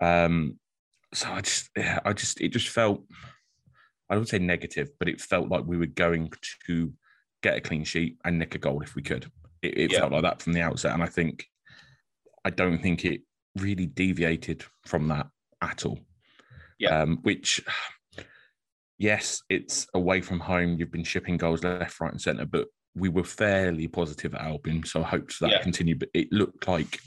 Yeah. 0.00 0.24
Um, 0.24 0.58
so 1.14 1.30
I 1.30 1.40
just, 1.40 1.70
yeah, 1.76 2.00
I 2.04 2.12
just, 2.12 2.40
it 2.40 2.48
just 2.48 2.68
felt 2.68 3.02
I 4.08 4.16
would 4.16 4.28
say 4.28 4.38
negative, 4.38 4.90
but 4.98 5.08
it 5.08 5.20
felt 5.20 5.48
like 5.48 5.64
we 5.66 5.76
were 5.76 5.86
going 5.86 6.32
to 6.66 6.92
get 7.42 7.56
a 7.56 7.60
clean 7.60 7.84
sheet 7.84 8.18
and 8.24 8.38
nick 8.38 8.54
a 8.54 8.58
goal 8.58 8.82
if 8.82 8.94
we 8.94 9.02
could. 9.02 9.30
It, 9.62 9.78
it 9.78 9.92
yeah. 9.92 10.00
felt 10.00 10.12
like 10.12 10.22
that 10.22 10.42
from 10.42 10.52
the 10.52 10.62
outset, 10.62 10.94
and 10.94 11.02
I 11.02 11.06
think 11.06 11.46
I 12.44 12.50
don't 12.50 12.78
think 12.78 13.04
it 13.04 13.22
really 13.56 13.86
deviated 13.86 14.64
from 14.84 15.08
that 15.08 15.28
at 15.62 15.84
all. 15.84 15.98
Yeah. 16.78 17.00
Um, 17.00 17.18
which, 17.22 17.64
yes, 18.98 19.42
it's 19.48 19.86
away 19.94 20.20
from 20.20 20.40
home. 20.40 20.76
You've 20.78 20.92
been 20.92 21.04
shipping 21.04 21.36
goals 21.36 21.64
left, 21.64 22.00
right, 22.00 22.12
and 22.12 22.20
centre, 22.20 22.46
but 22.46 22.68
we 22.94 23.08
were 23.08 23.24
fairly 23.24 23.88
positive 23.88 24.34
at 24.34 24.40
Albion, 24.40 24.84
so 24.84 25.02
I 25.02 25.06
hope 25.06 25.30
that 25.40 25.50
yeah. 25.50 25.62
continued. 25.62 26.00
But 26.00 26.08
it 26.14 26.32
looked 26.32 26.66
like, 26.66 27.00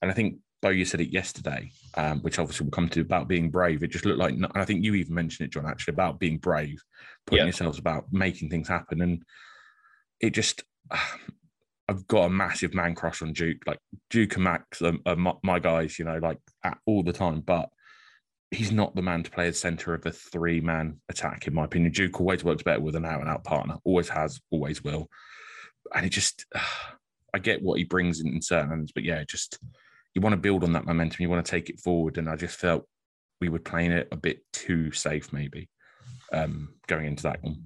and 0.00 0.10
I 0.10 0.14
think 0.14 0.38
Bo, 0.62 0.70
you 0.70 0.84
said 0.84 1.00
it 1.00 1.12
yesterday, 1.12 1.70
um, 1.94 2.20
which 2.20 2.38
obviously 2.38 2.64
we'll 2.64 2.70
come 2.70 2.88
to 2.88 3.00
about 3.00 3.28
being 3.28 3.50
brave. 3.50 3.82
It 3.82 3.90
just 3.90 4.06
looked 4.06 4.18
like, 4.18 4.32
and 4.34 4.46
I 4.54 4.64
think 4.64 4.84
you 4.84 4.94
even 4.94 5.14
mentioned 5.14 5.46
it, 5.46 5.52
John, 5.52 5.66
actually 5.66 5.92
about 5.92 6.18
being 6.18 6.38
brave, 6.38 6.82
putting 7.26 7.40
yeah. 7.40 7.44
yourselves 7.44 7.78
about 7.78 8.06
making 8.10 8.50
things 8.50 8.68
happen, 8.68 9.02
and 9.02 9.22
it 10.20 10.30
just. 10.30 10.62
I've 11.88 12.08
got 12.08 12.24
a 12.24 12.30
massive 12.30 12.74
man 12.74 12.96
crush 12.96 13.22
on 13.22 13.32
Duke. 13.32 13.62
Like 13.64 13.78
Duke 14.10 14.34
and 14.34 14.42
Max 14.42 14.82
are, 14.82 14.94
are 15.06 15.14
my, 15.14 15.34
my, 15.44 15.60
guys, 15.60 16.00
you 16.00 16.04
know, 16.04 16.18
like 16.18 16.38
at, 16.64 16.78
all 16.84 17.04
the 17.04 17.12
time. 17.12 17.42
But 17.42 17.68
he's 18.50 18.72
not 18.72 18.94
the 18.94 19.02
man 19.02 19.22
to 19.22 19.30
play 19.30 19.48
as 19.48 19.58
centre 19.58 19.94
of 19.94 20.06
a 20.06 20.12
three 20.12 20.60
man 20.60 21.00
attack, 21.08 21.46
in 21.46 21.54
my 21.54 21.64
opinion. 21.64 21.92
Duke 21.92 22.20
always 22.20 22.44
works 22.44 22.62
better 22.62 22.80
with 22.80 22.96
an 22.96 23.04
out 23.04 23.20
and 23.20 23.28
out 23.28 23.44
partner, 23.44 23.76
always 23.84 24.08
has, 24.08 24.40
always 24.50 24.82
will. 24.82 25.08
And 25.94 26.06
it 26.06 26.10
just, 26.10 26.46
uh, 26.54 26.60
I 27.34 27.38
get 27.38 27.60
what 27.60 27.76
he 27.76 27.84
brings 27.84 28.20
in, 28.20 28.28
in 28.28 28.40
certain 28.40 28.72
ends, 28.72 28.92
but 28.92 29.04
yeah, 29.04 29.22
just 29.24 29.58
you 30.14 30.22
want 30.22 30.32
to 30.32 30.38
build 30.38 30.64
on 30.64 30.72
that 30.72 30.86
momentum, 30.86 31.18
you 31.20 31.28
want 31.28 31.44
to 31.44 31.50
take 31.50 31.68
it 31.68 31.78
forward. 31.80 32.16
And 32.16 32.30
I 32.30 32.36
just 32.36 32.58
felt 32.58 32.86
we 33.42 33.50
were 33.50 33.58
playing 33.58 33.92
it 33.92 34.08
a 34.10 34.16
bit 34.16 34.38
too 34.54 34.90
safe, 34.92 35.34
maybe 35.34 35.68
um, 36.32 36.74
going 36.86 37.04
into 37.04 37.24
that 37.24 37.42
one. 37.42 37.64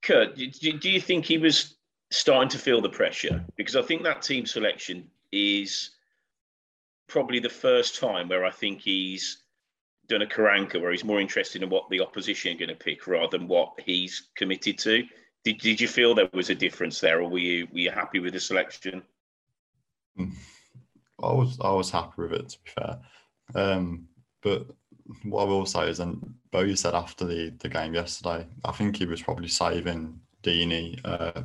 Kurt, 0.00 0.36
do 0.36 0.88
you 0.88 1.00
think 1.00 1.26
he 1.26 1.36
was 1.36 1.76
starting 2.10 2.48
to 2.50 2.58
feel 2.58 2.80
the 2.80 2.88
pressure? 2.88 3.44
Because 3.56 3.76
I 3.76 3.82
think 3.82 4.02
that 4.04 4.22
team 4.22 4.46
selection 4.46 5.10
is 5.32 5.90
probably 7.06 7.40
the 7.40 7.50
first 7.50 7.98
time 7.98 8.28
where 8.28 8.46
I 8.46 8.50
think 8.50 8.80
he's 8.80 9.43
done 10.08 10.22
a 10.22 10.26
Karanka 10.26 10.80
where 10.80 10.90
he's 10.90 11.04
more 11.04 11.20
interested 11.20 11.62
in 11.62 11.70
what 11.70 11.88
the 11.90 12.00
opposition 12.00 12.54
are 12.54 12.58
going 12.58 12.68
to 12.68 12.74
pick 12.74 13.06
rather 13.06 13.38
than 13.38 13.48
what 13.48 13.72
he's 13.84 14.28
committed 14.36 14.78
to. 14.78 15.04
Did, 15.44 15.58
did 15.58 15.80
you 15.80 15.88
feel 15.88 16.14
there 16.14 16.28
was 16.32 16.50
a 16.50 16.54
difference 16.54 17.00
there, 17.00 17.20
or 17.20 17.28
were 17.28 17.38
you 17.38 17.66
were 17.72 17.78
you 17.78 17.90
happy 17.90 18.18
with 18.18 18.32
the 18.32 18.40
selection? 18.40 19.02
Hmm. 20.16 20.30
I 21.22 21.32
was 21.32 21.58
I 21.60 21.70
was 21.70 21.90
happy 21.90 22.22
with 22.22 22.32
it 22.32 22.48
to 22.48 22.58
be 22.64 22.70
fair. 22.70 22.98
Um, 23.54 24.08
but 24.42 24.66
what 25.24 25.42
I 25.42 25.44
will 25.44 25.66
say 25.66 25.88
is, 25.88 26.00
and 26.00 26.34
Bowyer 26.50 26.76
said 26.76 26.94
after 26.94 27.24
the, 27.24 27.52
the 27.58 27.68
game 27.68 27.94
yesterday, 27.94 28.46
I 28.64 28.72
think 28.72 28.96
he 28.96 29.06
was 29.06 29.22
probably 29.22 29.48
saving 29.48 30.18
Deeney 30.42 30.98
uh, 31.04 31.42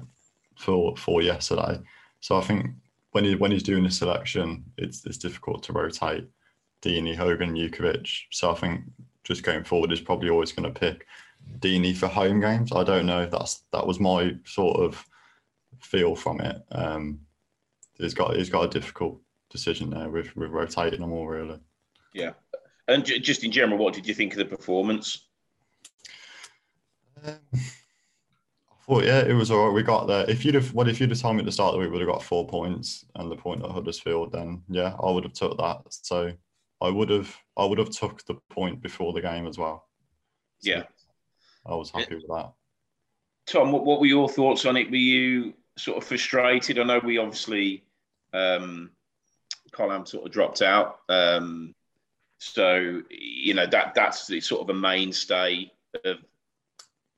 for 0.56 0.96
for 0.96 1.22
yesterday. 1.22 1.80
So 2.22 2.38
I 2.38 2.42
think 2.42 2.68
when 3.12 3.26
he 3.26 3.36
when 3.36 3.52
he's 3.52 3.64
doing 3.64 3.84
the 3.84 3.92
selection, 3.92 4.64
it's 4.78 5.06
it's 5.06 5.18
difficult 5.18 5.64
to 5.64 5.74
rotate 5.74 6.28
Deeney, 6.82 7.16
Hogan, 7.16 7.56
Jutkiewicz. 7.56 8.24
So 8.32 8.52
I 8.52 8.56
think 8.56 8.82
just 9.24 9.44
going 9.44 9.64
forward, 9.64 9.92
is 9.92 10.02
probably 10.02 10.30
always 10.30 10.52
going 10.52 10.72
to 10.72 10.80
pick 10.80 11.06
Deeney 11.60 11.96
for 11.96 12.08
home 12.08 12.40
games. 12.40 12.72
I 12.72 12.84
don't 12.84 13.06
know. 13.06 13.26
That's 13.26 13.64
that 13.72 13.86
was 13.86 14.00
my 14.00 14.36
sort 14.46 14.80
of 14.80 15.06
feel 15.80 16.16
from 16.16 16.42
it. 16.42 16.62
Um, 16.72 17.22
he's 17.98 18.14
got 18.14 18.36
he's 18.36 18.50
got 18.50 18.66
a 18.66 18.80
difficult 18.80 19.22
decision 19.50 19.90
there 19.90 20.10
with, 20.10 20.36
with 20.36 20.52
rotating 20.52 21.02
them 21.02 21.12
all, 21.12 21.28
really. 21.28 21.60
Yeah. 22.14 22.32
And 22.88 23.06
j- 23.06 23.20
just 23.20 23.44
in 23.44 23.52
general, 23.52 23.78
what 23.78 23.94
did 23.94 24.08
you 24.08 24.14
think 24.14 24.34
of 24.34 24.40
the 24.40 24.46
performance? 24.46 25.28
Um, 27.24 27.36
I 27.54 28.94
thought, 28.94 29.04
yeah, 29.04 29.20
it 29.20 29.34
was 29.34 29.52
all 29.52 29.68
right. 29.68 29.74
We 29.74 29.84
got 29.84 30.08
there. 30.08 30.28
If 30.28 30.44
you'd 30.44 30.56
have, 30.56 30.74
what 30.74 30.88
if 30.88 31.00
you'd 31.00 31.12
have 31.12 31.20
told 31.20 31.36
me 31.36 31.42
at 31.42 31.46
the 31.46 31.52
start 31.52 31.74
that 31.74 31.80
we 31.80 31.88
would 31.88 32.02
have 32.02 32.10
got 32.10 32.24
four 32.24 32.48
points 32.48 33.06
and 33.16 33.30
the 33.30 33.36
point 33.36 33.64
at 33.64 33.70
Huddersfield, 33.70 34.32
then 34.32 34.64
yeah, 34.70 34.96
I 35.02 35.12
would 35.12 35.24
have 35.24 35.34
took 35.34 35.58
that. 35.58 35.82
So 35.90 36.34
I 36.82 36.90
would 36.90 37.10
have, 37.10 37.36
I 37.58 37.66
would 37.66 37.78
have 37.78 37.90
took 37.90 38.26
the 38.26 38.36
point 38.50 38.82
before 38.82 39.14
the 39.14 39.22
game 39.22 39.48
as 39.48 39.58
well. 39.58 39.88
So 40.60 40.72
yeah. 40.72 40.84
I 41.66 41.76
was 41.76 41.92
happy 41.92 42.16
with 42.16 42.28
that. 42.28 42.54
Tom, 43.48 43.72
what, 43.72 43.86
what 43.86 44.00
were 44.00 44.06
your 44.06 44.30
thoughts 44.30 44.66
on 44.66 44.78
it? 44.78 44.90
Were 44.90 44.98
you 44.98 45.54
sort 45.78 45.98
of 45.98 46.04
frustrated? 46.04 46.80
I 46.80 46.84
know 46.84 47.00
we 47.00 47.18
obviously 47.18 47.84
um, 48.34 48.92
Colin 49.72 50.06
sort 50.06 50.26
of 50.26 50.32
dropped 50.32 50.62
out. 50.62 51.00
Um, 51.10 51.74
so 52.38 53.02
you 53.10 53.54
know 53.54 53.68
that 53.68 53.94
that's 53.96 54.28
the 54.28 54.40
sort 54.40 54.62
of 54.62 54.70
a 54.70 54.80
mainstay 54.80 55.72
of 56.06 56.18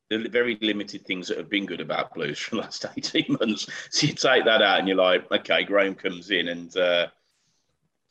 the 0.10 0.27
very 0.30 0.58
limited 0.62 1.06
things 1.06 1.27
that 1.27 1.38
have 1.38 1.50
been 1.50 1.65
good 1.65 1.80
about 1.80 2.13
Blues 2.13 2.39
for 2.39 2.56
the 2.56 2.62
last 2.62 2.86
eighteen 2.98 3.38
months. 3.39 3.68
So 3.91 4.08
you 4.08 4.13
take 4.13 4.46
that 4.46 4.62
out 4.62 4.80
and 4.80 4.88
you're 4.88 4.98
like, 4.98 5.32
okay, 5.32 5.63
Graham 5.63 5.96
comes 5.96 6.32
in 6.32 6.48
and 6.48 6.75
uh, 6.75 7.08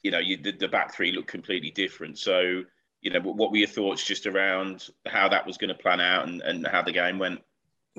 you 0.02 0.10
know 0.10 0.18
you, 0.18 0.36
the, 0.36 0.52
the 0.52 0.68
back 0.68 0.94
three 0.94 1.12
looked 1.12 1.28
completely 1.28 1.70
different. 1.70 2.18
So 2.18 2.62
you 3.00 3.10
know 3.10 3.20
what 3.20 3.50
were 3.50 3.56
your 3.56 3.68
thoughts 3.68 4.04
just 4.04 4.26
around 4.26 4.88
how 5.06 5.28
that 5.28 5.46
was 5.46 5.56
going 5.56 5.68
to 5.68 5.74
plan 5.74 6.00
out 6.00 6.28
and, 6.28 6.42
and 6.42 6.66
how 6.66 6.82
the 6.82 6.92
game 6.92 7.18
went? 7.18 7.40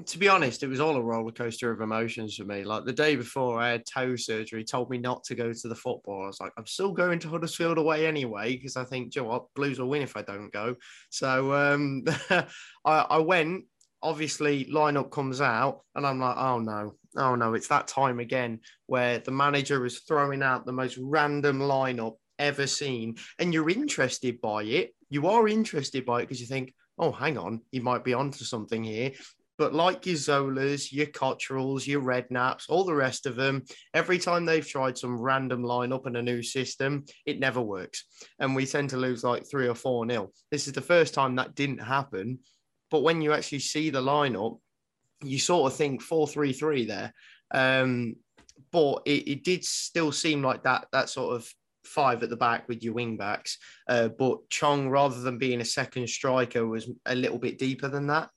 to 0.06 0.18
be 0.18 0.30
honest, 0.30 0.64
it 0.64 0.68
was 0.68 0.80
all 0.80 0.96
a 0.96 1.02
roller 1.02 1.32
coaster 1.32 1.70
of 1.70 1.82
emotions 1.82 2.36
for 2.36 2.46
me. 2.46 2.64
Like 2.64 2.86
the 2.86 2.94
day 2.94 3.16
before 3.16 3.60
I 3.60 3.72
had 3.72 3.86
toe 3.86 4.16
surgery, 4.16 4.64
told 4.64 4.90
me 4.90 4.98
not 4.98 5.24
to 5.26 5.36
go 5.36 5.52
to 5.52 5.68
the 5.68 5.76
football. 5.76 6.24
I 6.24 6.28
was 6.28 6.40
like, 6.40 6.54
I'm 6.58 6.66
still 6.66 6.94
going 6.94 7.20
to 7.20 7.30
Huddersfield 7.30 7.78
away 7.78 8.08
anyway, 8.08 8.56
because 8.56 8.78
I 8.78 8.86
think, 8.86 9.16
you 9.16 9.22
know 9.22 9.28
what, 9.28 9.54
Blues 9.54 9.80
will 9.80 9.90
win 9.90 10.02
if 10.02 10.16
I 10.16 10.22
don't 10.22 10.52
go. 10.52 10.76
So 11.10 11.54
um, 11.54 12.06
I, 12.30 12.46
I 12.86 13.18
went. 13.18 13.66
Obviously, 14.04 14.66
lineup 14.66 15.12
comes 15.12 15.42
out, 15.42 15.82
and 15.96 16.06
I'm 16.06 16.20
like, 16.20 16.38
oh 16.38 16.60
no, 16.60 16.96
oh 17.18 17.36
no, 17.36 17.54
it's 17.54 17.68
that 17.68 17.88
time 17.88 18.20
again 18.20 18.60
where 18.88 19.20
the 19.20 19.32
manager 19.32 19.86
is 19.86 20.00
throwing 20.00 20.42
out 20.42 20.66
the 20.66 20.72
most 20.72 20.98
random 21.02 21.60
lineup 21.60 22.16
ever 22.40 22.68
seen, 22.68 23.16
and 23.40 23.54
you're 23.54 23.70
interested 23.70 24.42
by 24.42 24.64
it. 24.64 24.96
You 25.10 25.28
are 25.28 25.48
interested 25.48 26.06
by 26.06 26.20
it 26.20 26.24
because 26.24 26.42
you 26.42 26.48
think, 26.48 26.74
oh, 26.98 27.12
hang 27.12 27.38
on, 27.38 27.62
he 27.72 27.80
might 27.80 28.04
be 28.04 28.14
onto 28.14 28.44
something 28.44 28.84
here. 28.84 29.12
But 29.58 29.76
like 29.76 30.08
your 30.08 30.16
Zolas, 30.16 30.92
your 30.92 31.06
Cotterills, 31.06 31.86
your 31.86 32.02
Redknapps, 32.02 32.64
all 32.68 32.84
the 32.84 32.96
rest 32.96 33.28
of 33.28 33.36
them, 33.36 33.64
every 33.94 34.18
time 34.18 34.44
they've 34.44 34.68
tried 34.68 34.98
some 34.98 35.22
random 35.22 35.62
lineup 35.62 36.08
in 36.08 36.16
a 36.16 36.22
new 36.22 36.42
system, 36.42 37.06
it 37.28 37.40
never 37.40 37.62
works. 37.62 38.06
And 38.40 38.56
we 38.56 38.66
tend 38.66 38.90
to 38.90 38.98
lose 38.98 39.24
like 39.24 39.48
three 39.48 39.68
or 39.68 39.76
four 39.76 40.04
nil. 40.08 40.34
This 40.50 40.66
is 40.66 40.74
the 40.74 40.82
first 40.82 41.14
time 41.14 41.36
that 41.36 41.54
didn't 41.54 41.78
happen. 41.78 42.40
But 42.92 43.02
when 43.02 43.22
you 43.22 43.34
actually 43.34 43.60
see 43.60 43.90
the 43.90 44.02
lineup, 44.02 44.60
you 45.24 45.40
sort 45.40 45.72
of 45.72 45.78
think 45.78 46.02
4 46.02 46.28
3 46.28 46.54
3 46.54 46.86
there. 46.86 47.14
Um, 47.54 48.16
but 48.72 49.02
it, 49.06 49.28
it, 49.28 49.44
did 49.44 49.66
still 49.66 50.12
seem 50.12 50.44
like 50.44 50.64
that 50.64 50.88
that 50.92 51.10
sort 51.10 51.36
of 51.36 51.52
five 51.84 52.24
at 52.24 52.30
the 52.30 52.38
back 52.38 52.68
with 52.68 52.84
your 52.84 52.94
wing 52.94 53.18
backs. 53.18 53.58
Uh, 53.88 54.08
but 54.08 54.38
Chong, 54.50 54.90
rather 54.90 55.20
than 55.20 55.38
being 55.38 55.62
a 55.62 55.66
second 55.66 56.08
striker, 56.08 56.66
was 56.66 56.90
a 57.06 57.16
little 57.16 57.40
bit 57.40 57.58
deeper 57.58 57.88
than 57.88 58.08
that. 58.08 58.30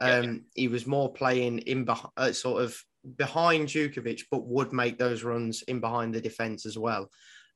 Um, 0.00 0.24
yeah. 0.24 0.32
He 0.54 0.68
was 0.68 0.86
more 0.86 1.12
playing 1.12 1.58
in 1.60 1.84
behind, 1.84 2.12
uh, 2.16 2.32
sort 2.32 2.62
of 2.62 2.76
behind 3.16 3.68
Jutkiewicz, 3.68 4.22
but 4.30 4.46
would 4.46 4.72
make 4.72 4.98
those 4.98 5.22
runs 5.22 5.62
in 5.62 5.80
behind 5.80 6.14
the 6.14 6.20
defense 6.20 6.66
as 6.66 6.78
well. 6.78 7.10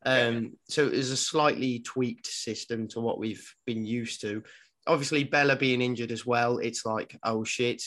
Um, 0.05 0.45
yeah. 0.45 0.49
So 0.69 0.87
it 0.87 0.93
was 0.93 1.11
a 1.11 1.17
slightly 1.17 1.81
tweaked 1.81 2.27
system 2.27 2.89
to 2.89 3.01
what 3.01 3.19
we've 3.19 3.55
been 3.67 3.85
used 3.85 4.21
to. 4.23 4.43
Obviously, 4.89 5.25
Bela 5.25 5.57
being 5.57 5.81
injured 5.81 6.11
as 6.11 6.27
well, 6.27 6.59
it's 6.59 6.85
like, 6.85 7.17
oh 7.23 7.45
shit, 7.45 7.83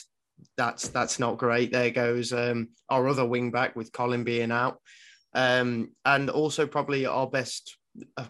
that's 0.58 0.88
that's 0.90 1.20
not 1.20 1.38
great. 1.38 1.72
There 1.72 1.92
goes 1.92 2.32
um, 2.32 2.70
our 2.90 3.08
other 3.08 3.26
wing 3.26 3.52
back 3.52 3.76
with 3.76 3.92
Colin 3.92 4.24
being 4.24 4.52
out. 4.52 4.80
Um, 5.34 5.92
and 6.06 6.30
also 6.30 6.68
probably 6.68 7.06
our 7.06 7.28
best 7.28 7.78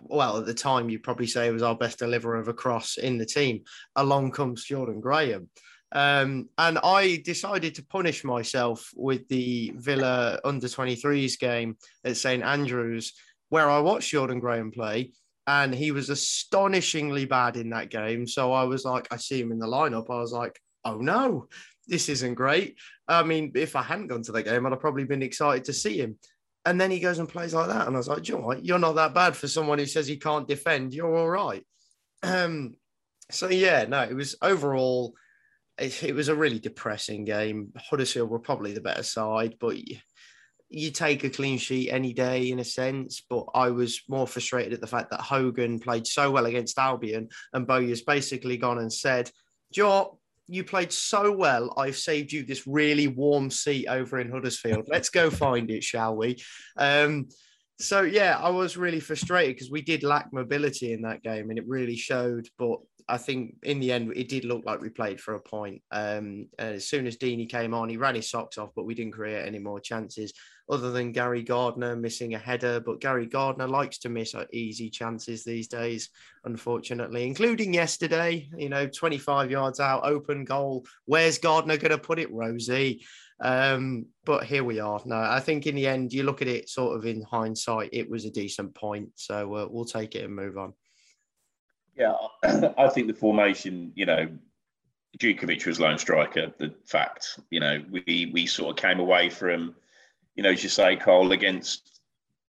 well, 0.02 0.38
at 0.38 0.46
the 0.46 0.54
time, 0.54 0.90
you'd 0.90 1.04
probably 1.04 1.28
say 1.28 1.48
it 1.48 1.54
was 1.54 1.64
our 1.64 1.76
best 1.76 2.00
deliverer 2.00 2.38
of 2.38 2.48
a 2.48 2.54
cross 2.54 2.98
in 2.98 3.18
the 3.18 3.26
team. 3.26 3.64
Along 3.96 4.32
comes 4.32 4.66
Jordan 4.66 5.00
Graham. 5.00 5.50
Um, 5.94 6.50
and 6.58 6.80
I 6.84 7.22
decided 7.24 7.76
to 7.76 7.86
punish 7.86 8.24
myself 8.24 8.90
with 8.96 9.28
the 9.28 9.74
Villa 9.76 10.40
under 10.44 10.68
23s 10.68 11.38
game 11.38 11.78
at 12.06 12.18
St 12.18 12.44
Andrews, 12.44 13.14
where 13.50 13.70
I 13.70 13.80
watched 13.80 14.10
Jordan 14.10 14.40
Graham 14.40 14.72
play, 14.72 15.12
and 15.48 15.74
he 15.74 15.92
was 15.92 16.10
astonishingly 16.10 17.26
bad 17.26 17.58
in 17.58 17.70
that 17.72 17.90
game. 17.90 18.28
So 18.28 18.54
I 18.54 18.64
was 18.64 18.86
like, 18.86 19.08
I 19.12 19.18
see 19.18 19.42
him 19.42 19.52
in 19.52 19.60
the 19.60 19.68
lineup. 19.68 20.10
I 20.10 20.20
was 20.20 20.32
like, 20.32 20.60
oh 20.86 20.98
no, 20.98 21.48
this 21.88 22.10
isn't 22.10 22.36
great. 22.36 22.78
I 23.08 23.24
mean, 23.24 23.52
if 23.56 23.76
I 23.76 23.82
hadn't 23.82 24.08
gone 24.08 24.24
to 24.24 24.32
that 24.34 24.44
game, 24.44 24.66
I'd 24.66 24.72
have 24.72 24.80
probably 24.80 25.06
been 25.06 25.24
excited 25.24 25.66
to 25.66 25.74
see 25.74 25.98
him. 26.00 26.18
And 26.66 26.80
then 26.80 26.92
he 26.92 27.00
goes 27.00 27.18
and 27.18 27.28
plays 27.28 27.54
like 27.54 27.68
that. 27.68 27.88
And 27.88 27.96
I 27.96 27.98
was 27.98 28.08
like, 28.08 28.28
you 28.28 28.36
know 28.36 28.42
what? 28.42 28.64
You're 28.64 28.80
not 28.80 28.96
that 28.96 29.16
bad 29.16 29.36
for 29.36 29.48
someone 29.48 29.80
who 29.80 29.88
says 29.88 30.08
he 30.08 30.18
can't 30.18 30.48
defend. 30.48 30.94
You're 30.94 31.16
all 31.16 31.30
right. 31.30 31.66
Um, 32.24 32.76
so, 33.32 33.50
yeah, 33.50 33.86
no, 33.86 34.02
it 34.04 34.14
was 34.14 34.36
overall, 34.44 35.16
it, 35.80 36.04
it 36.04 36.14
was 36.14 36.28
a 36.28 36.36
really 36.36 36.60
depressing 36.60 37.26
game. 37.26 37.74
Huddersfield 37.76 38.30
were 38.30 38.38
probably 38.38 38.74
the 38.74 38.82
better 38.82 39.02
side, 39.02 39.56
but 39.60 39.76
you, 40.72 40.92
take 40.92 41.24
a 41.24 41.30
clean 41.30 41.58
sheet 41.58 41.92
any 41.92 42.14
day 42.14 42.50
in 42.50 42.60
a 42.60 42.64
sense. 42.64 43.24
But 43.30 43.46
I 43.54 43.70
was 43.70 44.02
more 44.08 44.28
frustrated 44.28 44.74
at 44.74 44.82
the 44.82 44.88
fact 44.88 45.12
that 45.12 45.22
Hogan 45.22 45.80
played 45.80 46.08
so 46.08 46.32
well 46.32 46.46
against 46.46 46.80
Albion 46.80 47.30
and 47.54 47.68
Bowyer's 47.68 48.02
basically 48.02 48.58
gone 48.58 48.80
and 48.80 48.92
said, 48.92 49.30
Joe, 49.74 50.20
you 50.48 50.64
played 50.64 50.92
so 50.92 51.32
well. 51.32 51.74
I've 51.78 51.98
saved 51.98 52.32
you 52.32 52.44
this 52.44 52.68
really 52.68 53.08
warm 53.08 53.50
seat 53.50 53.88
over 53.88 54.20
in 54.20 54.32
Huddersfield. 54.32 54.88
Let's 54.90 55.10
go 55.10 55.30
find 55.30 55.70
it, 55.72 55.84
shall 55.84 56.16
we? 56.16 56.42
Um, 56.78 57.30
so 57.80 58.02
yeah, 58.02 58.38
I 58.38 58.50
was 58.50 58.78
really 58.78 59.00
frustrated 59.00 59.56
because 59.56 59.72
we 59.72 59.82
did 59.82 60.04
lack 60.04 60.32
mobility 60.32 60.94
in 60.94 61.02
that 61.04 61.24
game, 61.24 61.50
and 61.50 61.58
it 61.58 61.68
really 61.68 61.96
showed. 61.96 62.48
But 62.58 62.80
I 63.08 63.18
think 63.18 63.56
in 63.64 63.80
the 63.80 63.92
end, 63.92 64.14
it 64.16 64.30
did 64.30 64.46
look 64.46 64.66
like 64.66 64.82
we 64.82 64.90
played 64.90 65.20
for 65.20 65.34
a 65.34 65.42
point. 65.42 65.82
Um, 65.92 66.48
as 66.60 66.88
soon 66.88 67.08
as 67.08 67.18
Deeney 67.18 67.50
came 67.50 67.74
on, 67.74 67.90
he 67.90 67.98
ran 67.98 68.16
his 68.16 68.30
socks 68.30 68.58
off, 68.58 68.70
but 68.76 68.86
we 68.86 68.94
didn't 68.94 69.14
create 69.14 69.48
any 69.48 69.60
more 69.60 69.80
chances 69.80 70.34
other 70.72 70.90
than 70.90 71.12
Gary 71.12 71.44
Gardner 71.44 71.96
missing 71.96 72.34
a 72.34 72.40
header. 72.40 72.80
But 72.80 73.02
Gary 73.02 73.28
Gardner 73.28 73.68
likes 73.68 73.98
to 74.00 74.10
miss 74.10 74.34
easy 74.54 74.90
chances 74.90 75.44
these 75.44 75.68
days, 75.68 76.10
unfortunately, 76.46 77.28
including 77.28 77.74
yesterday. 77.74 78.50
You 78.58 78.70
know, 78.70 78.88
25 78.88 79.52
yards 79.52 79.82
out, 79.82 80.06
open 80.06 80.46
goal. 80.46 80.86
Where's 81.06 81.38
Gardner 81.38 81.78
going 81.78 81.92
to 81.92 81.98
put 81.98 82.20
it, 82.20 82.32
Rosie? 82.32 83.04
Um, 83.42 84.06
but 84.24 84.46
here 84.46 84.64
we 84.64 84.80
are. 84.80 85.02
No, 85.04 85.18
I 85.18 85.40
think 85.40 85.68
in 85.68 85.76
the 85.76 85.88
end, 85.88 86.14
you 86.14 86.24
look 86.24 86.42
at 86.42 86.48
it 86.48 86.70
sort 86.70 86.96
of 86.96 87.06
in 87.06 87.22
hindsight, 87.24 87.90
it 87.92 88.10
was 88.10 88.26
a 88.26 88.32
decent 88.32 88.74
point. 88.74 89.10
So 89.16 89.56
uh, 89.56 89.68
we'll 89.70 89.86
take 89.86 90.16
it 90.16 90.24
and 90.24 90.36
move 90.36 90.58
on. 90.58 90.74
Yeah, 91.98 92.14
I 92.78 92.88
think 92.88 93.08
the 93.08 93.14
formation, 93.14 93.92
you 93.96 94.06
know, 94.06 94.30
Jutkiewicz 95.20 95.66
was 95.66 95.80
lone 95.80 95.98
striker. 95.98 96.54
The 96.58 96.74
fact, 96.86 97.40
you 97.50 97.60
know, 97.60 97.84
we 97.92 98.30
we 98.34 98.46
sort 98.46 98.70
of 98.70 98.82
came 98.82 99.00
away 99.00 99.30
from, 99.30 99.76
you 100.36 100.44
know, 100.44 100.52
as 100.52 100.64
you 100.64 100.70
say, 100.70 100.96
Cole, 100.96 101.32
against 101.32 102.00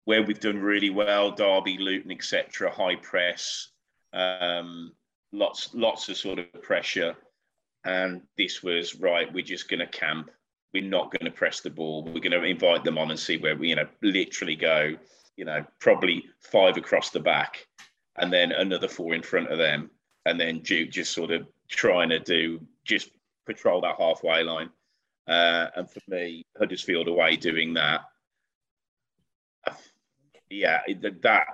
where 0.05 0.23
we've 0.23 0.39
done 0.39 0.59
really 0.59 0.89
well, 0.89 1.31
Derby, 1.31 1.77
Luton, 1.77 2.11
etc. 2.11 2.71
High 2.71 2.95
press, 2.95 3.69
um, 4.13 4.91
lots 5.31 5.69
lots 5.73 6.09
of 6.09 6.17
sort 6.17 6.39
of 6.39 6.61
pressure, 6.61 7.15
and 7.85 8.21
this 8.37 8.63
was 8.63 8.95
right. 8.95 9.31
We're 9.31 9.43
just 9.43 9.69
going 9.69 9.79
to 9.79 9.87
camp 9.87 10.29
we're 10.73 10.83
not 10.83 11.11
going 11.11 11.29
to 11.29 11.37
press 11.37 11.59
the 11.59 11.69
ball. 11.69 12.03
We're 12.03 12.19
going 12.19 12.31
to 12.31 12.43
invite 12.43 12.83
them 12.83 12.97
on 12.97 13.11
and 13.11 13.19
see 13.19 13.37
where 13.37 13.55
we, 13.55 13.69
you 13.69 13.75
know, 13.75 13.87
literally 14.01 14.55
go, 14.55 14.95
you 15.35 15.45
know, 15.45 15.65
probably 15.79 16.23
five 16.39 16.77
across 16.77 17.09
the 17.09 17.19
back 17.19 17.65
and 18.17 18.31
then 18.31 18.51
another 18.51 18.87
four 18.87 19.13
in 19.13 19.21
front 19.21 19.49
of 19.49 19.57
them. 19.57 19.89
And 20.25 20.39
then 20.39 20.59
Duke 20.59 20.91
just 20.91 21.13
sort 21.13 21.31
of 21.31 21.47
trying 21.69 22.09
to 22.09 22.19
do, 22.19 22.59
just 22.85 23.09
patrol 23.45 23.81
that 23.81 23.97
halfway 23.97 24.43
line. 24.43 24.69
Uh, 25.31 25.69
and 25.77 25.89
for 25.89 26.01
me, 26.09 26.45
Huddersfield 26.57 27.07
away 27.07 27.37
doing 27.37 27.73
that, 27.75 28.01
yeah, 30.49 30.81
that 31.21 31.45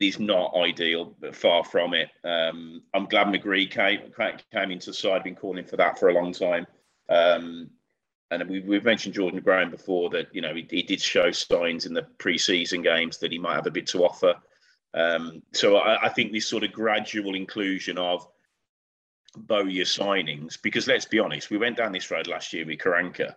is 0.00 0.20
not 0.20 0.54
ideal, 0.54 1.16
but 1.20 1.34
far 1.34 1.64
from 1.64 1.94
it. 1.94 2.10
Um, 2.22 2.82
I'm 2.94 3.06
glad 3.06 3.26
McGree 3.26 3.70
came 3.70 4.12
came 4.52 4.70
into 4.70 4.90
the 4.90 4.94
side. 4.94 5.24
Been 5.24 5.34
calling 5.34 5.64
for 5.64 5.76
that 5.76 5.98
for 5.98 6.10
a 6.10 6.14
long 6.14 6.32
time. 6.32 6.66
Um, 7.08 7.70
and 8.30 8.48
we, 8.48 8.74
have 8.74 8.84
mentioned 8.84 9.14
Jordan 9.14 9.40
Graham 9.40 9.70
before 9.70 10.10
that 10.10 10.32
you 10.32 10.40
know 10.40 10.54
he, 10.54 10.66
he, 10.70 10.82
did 10.82 11.00
show 11.00 11.32
signs 11.32 11.86
in 11.86 11.94
the 11.94 12.06
pre-season 12.18 12.82
games 12.82 13.18
that 13.18 13.32
he 13.32 13.38
might 13.38 13.56
have 13.56 13.66
a 13.66 13.70
bit 13.72 13.88
to 13.88 14.04
offer. 14.04 14.34
Um, 14.94 15.42
so 15.52 15.76
I, 15.76 16.06
I, 16.06 16.08
think 16.08 16.32
this 16.32 16.46
sort 16.46 16.62
of 16.62 16.72
gradual 16.72 17.34
inclusion 17.34 17.98
of 17.98 18.28
Bowyer 19.36 19.84
signings, 19.84 20.60
because 20.60 20.86
let's 20.86 21.04
be 21.04 21.18
honest, 21.18 21.50
we 21.50 21.58
went 21.58 21.76
down 21.76 21.92
this 21.92 22.10
road 22.10 22.26
last 22.26 22.52
year 22.52 22.64
with 22.64 22.78
Karanka, 22.78 23.34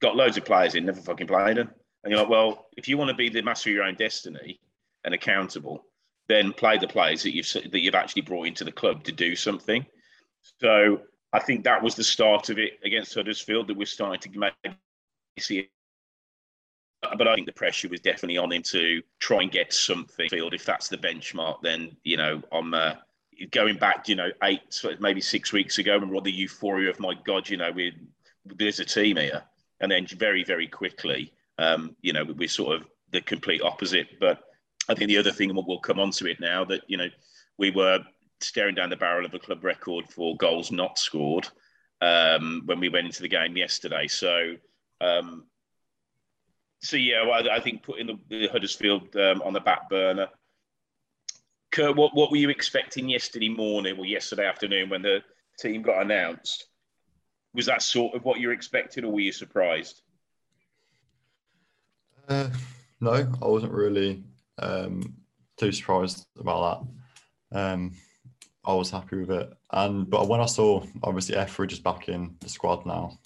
got 0.00 0.16
loads 0.16 0.36
of 0.36 0.44
players 0.44 0.74
in, 0.74 0.86
never 0.86 1.00
fucking 1.00 1.26
played 1.26 1.56
them, 1.56 1.70
and 2.04 2.12
you're 2.12 2.20
like, 2.20 2.30
well, 2.30 2.66
if 2.76 2.88
you 2.88 2.96
want 2.96 3.10
to 3.10 3.16
be 3.16 3.28
the 3.28 3.42
master 3.42 3.70
of 3.70 3.74
your 3.74 3.84
own 3.84 3.94
destiny 3.94 4.60
and 5.04 5.14
accountable, 5.14 5.84
then 6.28 6.52
play 6.52 6.78
the 6.78 6.88
players 6.88 7.22
that 7.22 7.34
you've 7.34 7.52
that 7.52 7.80
you've 7.80 7.94
actually 7.94 8.22
brought 8.22 8.46
into 8.46 8.64
the 8.64 8.72
club 8.72 9.04
to 9.04 9.12
do 9.12 9.36
something. 9.36 9.84
So 10.60 11.00
I 11.32 11.40
think 11.40 11.64
that 11.64 11.82
was 11.82 11.94
the 11.94 12.04
start 12.04 12.48
of 12.50 12.58
it 12.58 12.78
against 12.84 13.14
Huddersfield 13.14 13.68
that 13.68 13.76
we're 13.76 13.86
starting 13.86 14.32
to 14.32 14.38
maybe 14.38 14.76
see. 15.38 15.68
But 17.02 17.28
I 17.28 17.34
think 17.34 17.46
the 17.46 17.52
pressure 17.52 17.88
was 17.88 18.00
definitely 18.00 18.38
on 18.38 18.52
him 18.52 18.62
to 18.62 19.02
try 19.20 19.42
and 19.42 19.50
get 19.50 19.72
something. 19.72 20.28
Field, 20.28 20.54
if 20.54 20.64
that's 20.64 20.88
the 20.88 20.96
benchmark, 20.96 21.60
then 21.62 21.96
you 22.02 22.16
know 22.16 22.42
I'm 22.52 22.74
uh, 22.74 22.94
going 23.50 23.76
back, 23.76 24.08
you 24.08 24.14
know, 24.14 24.30
eight 24.42 24.82
maybe 25.00 25.20
six 25.20 25.52
weeks 25.52 25.78
ago, 25.78 25.96
and 25.96 26.24
the 26.24 26.30
euphoria 26.30 26.90
of 26.90 27.00
my 27.00 27.14
God, 27.24 27.48
you 27.48 27.56
know, 27.56 27.70
we 27.70 27.94
there's 28.44 28.80
a 28.80 28.84
team 28.84 29.16
here, 29.16 29.42
and 29.80 29.90
then 29.90 30.06
very 30.06 30.44
very 30.44 30.66
quickly, 30.66 31.32
um, 31.58 31.96
you 32.02 32.12
know, 32.12 32.24
we're 32.24 32.48
sort 32.48 32.76
of 32.76 32.86
the 33.12 33.20
complete 33.20 33.62
opposite. 33.62 34.18
But 34.20 34.42
I 34.88 34.94
think 34.94 35.08
the 35.08 35.18
other 35.18 35.32
thing, 35.32 35.50
and 35.50 35.66
we'll 35.66 35.78
come 35.80 35.98
on 35.98 36.10
to 36.12 36.26
it 36.26 36.40
now, 36.40 36.64
that 36.64 36.82
you 36.86 36.96
know, 36.96 37.08
we 37.58 37.70
were 37.70 38.00
staring 38.40 38.74
down 38.74 38.90
the 38.90 38.96
barrel 38.96 39.24
of 39.24 39.34
a 39.34 39.38
club 39.38 39.64
record 39.64 40.06
for 40.08 40.36
goals 40.36 40.70
not 40.70 40.98
scored 40.98 41.48
um, 42.00 42.62
when 42.66 42.80
we 42.80 42.88
went 42.88 43.06
into 43.06 43.22
the 43.22 43.28
game 43.28 43.56
yesterday. 43.56 44.06
So, 44.06 44.56
um, 45.00 45.44
so 46.80 46.96
yeah, 46.96 47.24
well, 47.26 47.50
I, 47.50 47.60
think 47.60 47.82
putting 47.82 48.06
the, 48.06 48.18
the 48.28 48.48
Huddersfield 48.48 49.14
um, 49.16 49.42
on 49.42 49.52
the 49.52 49.60
back 49.60 49.88
burner. 49.88 50.28
Kurt, 51.76 51.94
what, 51.94 52.14
what 52.14 52.30
were 52.30 52.38
you 52.38 52.48
expecting 52.48 53.06
yesterday 53.10 53.50
morning 53.50 53.98
or 53.98 54.06
yesterday 54.06 54.46
afternoon 54.46 54.88
when 54.88 55.02
the 55.02 55.22
team 55.58 55.82
got 55.82 56.00
announced? 56.00 56.68
Was 57.52 57.66
that 57.66 57.82
sort 57.82 58.14
of 58.14 58.24
what 58.24 58.40
you 58.40 58.50
expected, 58.50 59.04
or 59.04 59.12
were 59.12 59.20
you 59.20 59.30
surprised? 59.30 60.00
Uh, 62.26 62.48
no, 63.02 63.12
I 63.12 63.46
wasn't 63.46 63.74
really 63.74 64.24
um, 64.58 65.16
too 65.58 65.70
surprised 65.70 66.26
about 66.40 66.88
that. 67.52 67.58
Um, 67.58 67.92
I 68.64 68.72
was 68.72 68.90
happy 68.90 69.18
with 69.18 69.30
it. 69.30 69.52
And 69.70 70.08
but 70.08 70.28
when 70.28 70.40
I 70.40 70.46
saw 70.46 70.82
obviously 71.02 71.36
Etheridge 71.36 71.74
is 71.74 71.80
back 71.80 72.08
in 72.08 72.36
the 72.40 72.48
squad 72.48 72.86
now, 72.86 73.18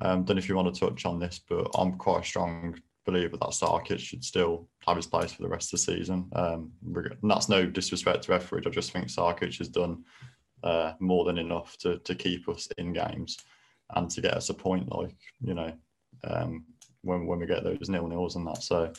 um, 0.00 0.24
don't 0.24 0.34
know 0.34 0.40
if 0.40 0.48
you 0.48 0.56
want 0.56 0.74
to 0.74 0.80
touch 0.80 1.06
on 1.06 1.20
this, 1.20 1.40
but 1.48 1.70
I'm 1.76 1.92
quite 1.92 2.24
a 2.24 2.26
strong 2.26 2.80
believer 3.06 3.36
that 3.36 3.50
Sarkic 3.50 3.98
should 3.98 4.24
still 4.24 4.68
have 4.86 4.96
his 4.96 5.06
place 5.06 5.32
for 5.32 5.42
the 5.42 5.48
rest 5.48 5.72
of 5.72 5.80
the 5.80 5.94
season. 5.94 6.28
Um, 6.34 6.72
and 6.94 7.30
that's 7.30 7.48
no 7.48 7.64
disrespect 7.64 8.24
to 8.24 8.34
Etheridge. 8.34 8.66
I 8.66 8.70
just 8.70 8.92
think 8.92 9.06
Sarkic 9.06 9.56
has 9.58 9.68
done 9.68 10.04
uh, 10.62 10.92
more 10.98 11.24
than 11.24 11.38
enough 11.38 11.76
to 11.78 11.98
to 11.98 12.14
keep 12.14 12.48
us 12.48 12.68
in 12.78 12.92
games 12.92 13.38
and 13.94 14.10
to 14.10 14.20
get 14.20 14.34
us 14.34 14.50
a 14.50 14.54
point. 14.54 14.90
Like 14.90 15.16
you 15.40 15.54
know, 15.54 15.72
um, 16.24 16.64
when 17.02 17.26
when 17.26 17.38
we 17.38 17.46
get 17.46 17.64
those 17.64 17.88
nil 17.88 18.08
nils 18.08 18.36
and 18.36 18.46
that. 18.46 18.62
So 18.62 18.92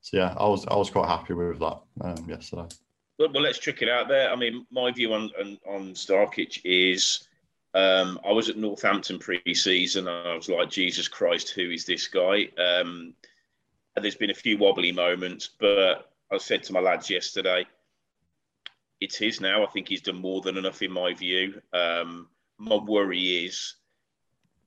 so 0.00 0.16
yeah, 0.16 0.34
I 0.36 0.46
was 0.46 0.66
I 0.66 0.76
was 0.76 0.90
quite 0.90 1.08
happy 1.08 1.34
with 1.34 1.58
that 1.60 1.80
um, 2.02 2.28
yesterday. 2.28 2.66
Well, 3.18 3.30
well, 3.32 3.42
let's 3.42 3.58
check 3.58 3.82
it 3.82 3.88
out 3.88 4.08
there. 4.08 4.30
I 4.30 4.36
mean, 4.36 4.66
my 4.70 4.92
view 4.92 5.12
on 5.14 5.30
on, 5.40 5.58
on 5.66 5.94
Sarkic 5.94 6.60
is 6.64 7.28
um, 7.74 8.18
I 8.26 8.32
was 8.32 8.48
at 8.48 8.56
Northampton 8.56 9.18
pre-season 9.18 10.08
and 10.08 10.28
I 10.28 10.34
was 10.34 10.48
like, 10.48 10.70
Jesus 10.70 11.06
Christ, 11.06 11.50
who 11.50 11.70
is 11.70 11.84
this 11.84 12.06
guy? 12.06 12.48
Um, 12.58 13.14
there's 13.98 14.14
been 14.14 14.30
a 14.30 14.34
few 14.34 14.58
wobbly 14.58 14.92
moments, 14.92 15.50
but 15.58 16.10
I 16.32 16.38
said 16.38 16.62
to 16.64 16.72
my 16.72 16.80
lads 16.80 17.10
yesterday, 17.10 17.66
it's 19.00 19.16
his 19.16 19.40
now. 19.40 19.64
I 19.64 19.70
think 19.70 19.88
he's 19.88 20.02
done 20.02 20.20
more 20.20 20.40
than 20.40 20.56
enough 20.56 20.82
in 20.82 20.92
my 20.92 21.14
view. 21.14 21.60
Um, 21.72 22.28
my 22.58 22.76
worry 22.76 23.46
is 23.46 23.74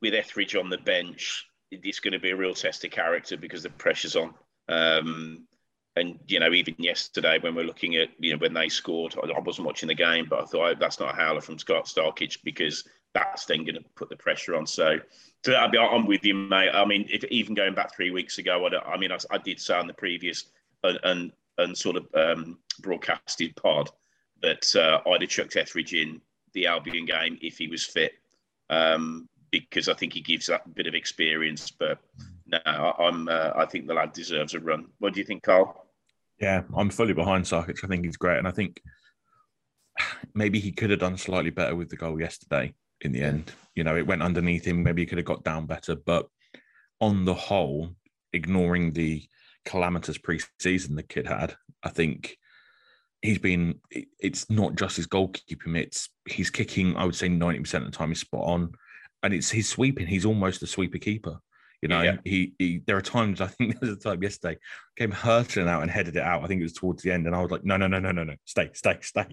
with 0.02 0.14
Etheridge 0.14 0.56
on 0.56 0.70
the 0.70 0.78
bench, 0.78 1.46
it's 1.72 2.00
going 2.00 2.14
to 2.14 2.20
be 2.20 2.32
a 2.32 2.36
real 2.36 2.54
test 2.54 2.84
of 2.84 2.92
character 2.92 3.38
because 3.38 3.64
the 3.64 3.70
pressure's 3.70 4.16
on. 4.16 4.34
Um, 4.68 5.48
and 5.96 6.20
you 6.28 6.40
know, 6.40 6.52
even 6.54 6.76
yesterday 6.78 7.38
when 7.40 7.56
we're 7.56 7.66
looking 7.66 7.96
at 7.98 8.10
you 8.20 8.32
know 8.32 8.40
when 8.40 8.54
they 8.54 8.70
scored, 8.70 9.16
I 9.22 9.40
wasn't 9.40 9.68
watching 9.68 9.88
the 9.88 9.96
game, 9.96 10.28
but 10.30 10.42
I 10.42 10.46
thought 10.46 10.80
that's 10.80 11.00
not 11.00 11.14
a 11.14 11.18
howler 11.18 11.42
from 11.42 11.60
Scott 11.60 11.86
Sarkic 11.86 12.38
because 12.44 12.86
that's 13.14 13.46
then 13.46 13.64
going 13.66 13.76
to 13.76 13.84
put 13.96 14.10
the 14.10 14.16
pressure 14.16 14.56
on. 14.56 14.66
So, 14.66 14.98
so 15.44 15.54
I'll 15.54 15.70
be, 15.70 15.78
I'm 15.78 16.06
with 16.06 16.24
you, 16.24 16.34
mate. 16.34 16.70
I 16.74 16.86
mean, 16.86 17.06
if, 17.10 17.24
even 17.26 17.54
going 17.54 17.74
back 17.74 17.96
three 17.96 18.12
weeks 18.12 18.38
ago, 18.38 18.66
I, 18.66 18.94
I 18.94 18.98
mean, 18.98 19.12
I, 19.12 19.18
I, 19.30 19.38
did 19.38 19.60
say 19.60 19.76
on 19.76 19.88
the 19.88 19.94
previous 19.94 20.46
and 20.84 21.00
and, 21.04 21.32
and 21.58 21.78
sort 21.78 21.98
of 21.98 22.08
um, 22.16 22.60
broadcasted 22.80 23.56
pod 23.56 23.90
that 24.42 24.76
uh, 24.76 25.08
I'd 25.10 25.22
have 25.22 25.30
chucked 25.30 25.56
Etheridge 25.56 25.94
in 25.94 26.22
the 26.54 26.68
Albion 26.68 27.06
game 27.06 27.38
if 27.42 27.58
he 27.58 27.68
was 27.68 27.84
fit, 27.84 28.14
um, 28.70 29.28
because 29.52 29.90
I 29.90 29.94
think 29.94 30.14
he 30.14 30.22
gives 30.22 30.48
that 30.48 30.66
a 30.66 30.70
bit 30.70 30.88
of 30.88 30.96
experience. 30.96 31.72
But 31.72 32.00
no, 32.48 32.60
I'm 32.66 33.28
uh, 33.28 33.52
I 33.56 33.66
think 33.66 33.88
the 33.88 33.94
lad 33.94 34.14
deserves 34.14 34.54
a 34.54 34.60
run. 34.60 34.88
What 35.00 35.14
do 35.14 35.20
you 35.20 35.26
think, 35.26 35.44
Carl? 35.44 35.86
Yeah, 36.40 36.64
I'm 36.76 36.90
fully 36.90 37.14
behind 37.14 37.46
Sarkic. 37.46 37.84
I 37.84 37.88
think 37.88 38.06
he's 38.06 38.18
great, 38.18 38.40
and 38.40 38.48
I 38.48 38.52
think 38.52 38.82
maybe 40.34 40.60
he 40.60 40.72
could 40.72 40.90
have 40.90 41.00
done 41.00 41.18
slightly 41.18 41.52
better 41.52 41.76
with 41.76 41.90
the 41.90 41.98
goal 41.98 42.20
yesterday. 42.20 42.74
In 43.02 43.12
the 43.12 43.22
end, 43.22 43.52
you 43.76 43.84
know, 43.84 43.98
it 43.98 44.06
went 44.06 44.22
underneath 44.22 44.66
him. 44.66 44.84
Maybe 44.84 45.02
he 45.02 45.06
could 45.06 45.18
have 45.18 45.26
got 45.26 45.44
down 45.44 45.66
better, 45.66 45.96
but 45.96 46.28
on 47.00 47.26
the 47.26 47.34
whole, 47.34 47.90
ignoring 48.34 48.94
the 48.94 49.24
calamitous 49.66 50.18
preseason 50.18 50.96
the 50.96 51.04
kid 51.04 51.28
had, 51.28 51.56
I 51.84 51.90
think 51.90 52.38
he's 53.22 53.40
been. 53.40 53.80
It's 54.20 54.50
not 54.50 54.76
just 54.76 54.98
his 54.98 55.08
goalkeeping; 55.08 55.78
it's 55.78 56.10
he's 56.30 56.50
kicking. 56.50 56.96
I 56.96 57.06
would 57.06 57.16
say 57.16 57.30
ninety 57.30 57.60
percent 57.60 57.86
of 57.86 57.92
the 57.92 57.98
time 57.98 58.10
he's 58.10 58.20
spot 58.20 58.44
on, 58.44 58.72
and 59.24 59.34
it's 59.34 59.50
his 59.50 59.68
sweeping. 59.68 60.08
He's 60.08 60.26
almost 60.26 60.64
a 60.64 60.68
sweeper 60.68 61.00
keeper. 61.00 61.40
You 61.82 61.88
know, 61.88 62.02
yeah. 62.02 62.18
he, 62.24 62.54
he 62.60 62.82
there 62.86 62.98
are 62.98 63.02
times 63.02 63.42
I 63.42 63.48
think 63.48 63.72
there 63.80 63.90
was 63.90 63.98
a 63.98 64.00
time 64.00 64.22
yesterday 64.22 64.60
came 64.96 65.12
hurtling 65.12 65.68
out 65.68 65.82
and 65.82 65.90
headed 65.90 66.16
it 66.16 66.24
out. 66.24 66.44
I 66.44 66.48
think 66.48 66.60
it 66.60 66.64
was 66.64 66.74
towards 66.74 67.02
the 67.02 67.12
end, 67.12 67.26
and 67.26 67.36
I 67.36 67.42
was 67.42 67.52
like, 67.52 67.64
no, 67.64 67.78
no, 67.78 67.88
no, 67.88 68.00
no, 68.00 68.12
no, 68.12 68.24
no, 68.24 68.36
stay, 68.46 68.70
stay, 68.74 68.98
stay. 69.02 69.26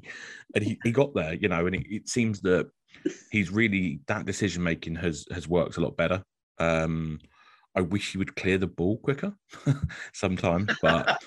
And 0.55 0.65
he, 0.65 0.79
he 0.83 0.91
got 0.91 1.15
there, 1.15 1.35
you 1.35 1.49
know, 1.49 1.67
and 1.67 1.77
it, 1.77 1.87
it 1.91 2.09
seems 2.09 2.41
that 2.43 2.71
he's 3.31 3.51
really 3.51 4.01
that 4.07 4.27
decision 4.27 4.63
making 4.63 4.97
has 4.97 5.27
has 5.33 5.49
worked 5.49 5.77
a 5.77 5.81
lot 5.81 5.97
better. 5.97 6.23
Um, 6.59 7.21
I 7.75 7.81
wish 7.81 8.13
he 8.13 8.19
would 8.19 8.35
clear 8.35 8.59
the 8.59 8.67
ball 8.67 8.99
quicker 8.99 9.33
sometimes, 10.13 10.73
but 10.83 11.23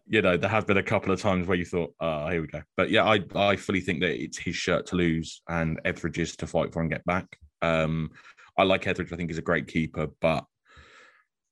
you 0.06 0.20
know, 0.20 0.36
there 0.36 0.50
have 0.50 0.66
been 0.66 0.76
a 0.76 0.82
couple 0.82 1.12
of 1.12 1.20
times 1.20 1.46
where 1.46 1.56
you 1.56 1.64
thought, 1.64 1.94
oh, 2.00 2.28
here 2.28 2.42
we 2.42 2.46
go. 2.46 2.62
But 2.76 2.90
yeah, 2.90 3.04
I 3.04 3.20
I 3.34 3.56
fully 3.56 3.80
think 3.80 4.00
that 4.00 4.20
it's 4.20 4.38
his 4.38 4.56
shirt 4.56 4.86
to 4.86 4.96
lose 4.96 5.42
and 5.48 5.80
Etheridge's 5.84 6.36
to 6.36 6.46
fight 6.46 6.72
for 6.72 6.82
and 6.82 6.90
get 6.90 7.04
back. 7.04 7.38
Um, 7.62 8.10
I 8.58 8.64
like 8.64 8.86
Etheridge. 8.86 9.12
I 9.12 9.16
think 9.16 9.30
he's 9.30 9.38
a 9.38 9.42
great 9.42 9.66
keeper, 9.66 10.08
but 10.20 10.44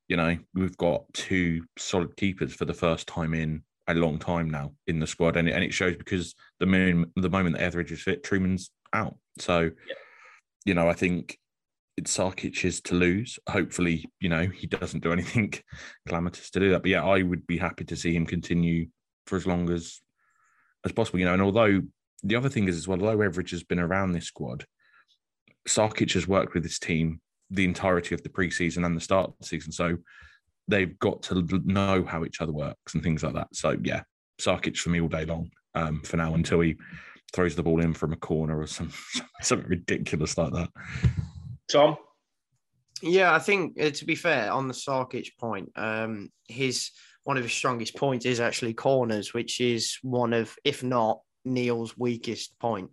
you 0.09 0.16
know, 0.16 0.37
we've 0.55 0.77
got 0.77 1.05
two 1.14 1.64
solid 1.79 2.16
keepers 2.16 2.53
for 2.53 2.64
the 2.64 2.75
first 2.75 3.07
time 3.07 3.33
in 3.33 3.62
a 3.88 3.94
long 3.94 4.18
time 4.18 4.51
now 4.51 4.72
in 4.87 4.98
the 4.98 5.07
squad, 5.07 5.37
and 5.37 5.48
it, 5.48 5.53
and 5.53 5.64
it 5.64 5.72
shows 5.72 5.96
because 5.96 6.35
the 6.61 6.66
moon, 6.66 7.11
the 7.16 7.31
moment 7.31 7.57
that 7.57 7.62
Etheridge 7.62 7.92
is 7.92 8.03
fit, 8.03 8.22
Trueman's 8.22 8.70
out. 8.92 9.16
So, 9.38 9.61
yeah. 9.61 9.95
you 10.64 10.75
know, 10.75 10.88
I 10.88 10.95
think 10.95 11.38
it's 11.97 12.16
Sarkic's 12.16 12.81
to 12.83 12.95
lose. 12.95 13.38
Hopefully, 13.49 14.11
you 14.21 14.29
know, 14.29 14.47
he 14.47 14.66
doesn't 14.66 15.03
do 15.03 15.12
anything 15.12 15.53
calamitous 16.09 16.51
to 16.51 16.61
do 16.61 16.71
that. 16.71 16.83
But 16.83 16.90
yeah, 16.90 17.05
I 17.05 17.23
would 17.23 17.47
be 17.47 17.59
happy 17.59 17.85
to 17.85 17.97
see 17.97 18.14
him 18.14 18.27
continue 18.27 18.87
for 19.27 19.37
as 19.37 19.47
long 19.47 19.71
as 19.71 20.01
as 20.85 20.92
possible. 20.92 21.18
You 21.18 21.27
know, 21.27 21.35
and 21.35 21.42
although 21.42 21.83
the 22.23 22.37
other 22.37 22.49
thing 22.49 22.68
is 22.68 22.77
as 22.77 22.88
well, 22.88 23.01
although 23.01 23.21
Etheridge 23.23 23.51
has 23.51 23.64
been 23.64 23.81
around 23.81 24.12
this 24.12 24.27
squad, 24.27 24.64
Sarkic 25.68 26.14
has 26.14 26.27
worked 26.27 26.55
with 26.55 26.62
this 26.62 26.79
team 26.79 27.21
the 27.51 27.64
entirety 27.64 28.14
of 28.14 28.23
the 28.23 28.31
preseason 28.31 28.87
and 28.87 28.97
the 28.97 29.01
start 29.01 29.29
of 29.29 29.35
the 29.38 29.47
season. 29.47 29.73
So 29.73 29.99
they've 30.68 30.99
got 30.99 31.23
to 31.25 31.47
know 31.64 32.05
how 32.05 32.25
each 32.25 32.40
other 32.40 32.53
works 32.53 32.95
and 32.95 33.03
things 33.03 33.23
like 33.23 33.35
that. 33.35 33.49
So 33.53 33.77
yeah, 33.83 34.03
Sarkic 34.40 34.79
for 34.79 34.90
me 34.90 35.01
all 35.01 35.09
day 35.09 35.27
long 35.27 35.51
um, 35.75 36.01
for 36.01 36.16
now 36.16 36.35
until 36.35 36.61
he 36.61 36.77
throws 37.33 37.55
the 37.55 37.62
ball 37.62 37.81
in 37.81 37.95
from 37.95 38.12
a 38.12 38.16
corner 38.16 38.59
or 38.61 38.66
some 38.66 38.92
something 39.42 39.68
ridiculous 39.68 40.37
like 40.38 40.53
that. 40.53 40.68
Tom. 41.71 41.97
Yeah, 43.05 43.35
I 43.35 43.40
think 43.40 43.81
uh, 43.81 43.90
to 43.90 44.05
be 44.05 44.14
fair 44.14 44.53
on 44.53 44.68
the 44.68 44.75
Sarkic 44.75 45.31
point, 45.38 45.73
um, 45.75 46.31
his 46.47 46.90
one 47.25 47.37
of 47.37 47.42
his 47.42 47.53
strongest 47.53 47.97
points 47.97 48.27
is 48.27 48.40
actually 48.40 48.75
corners, 48.75 49.33
which 49.33 49.61
is 49.61 49.99
one 50.03 50.33
of, 50.33 50.55
if 50.64 50.83
not 50.83 51.21
Neil's 51.45 51.97
weakest 51.97 52.59
point. 52.59 52.90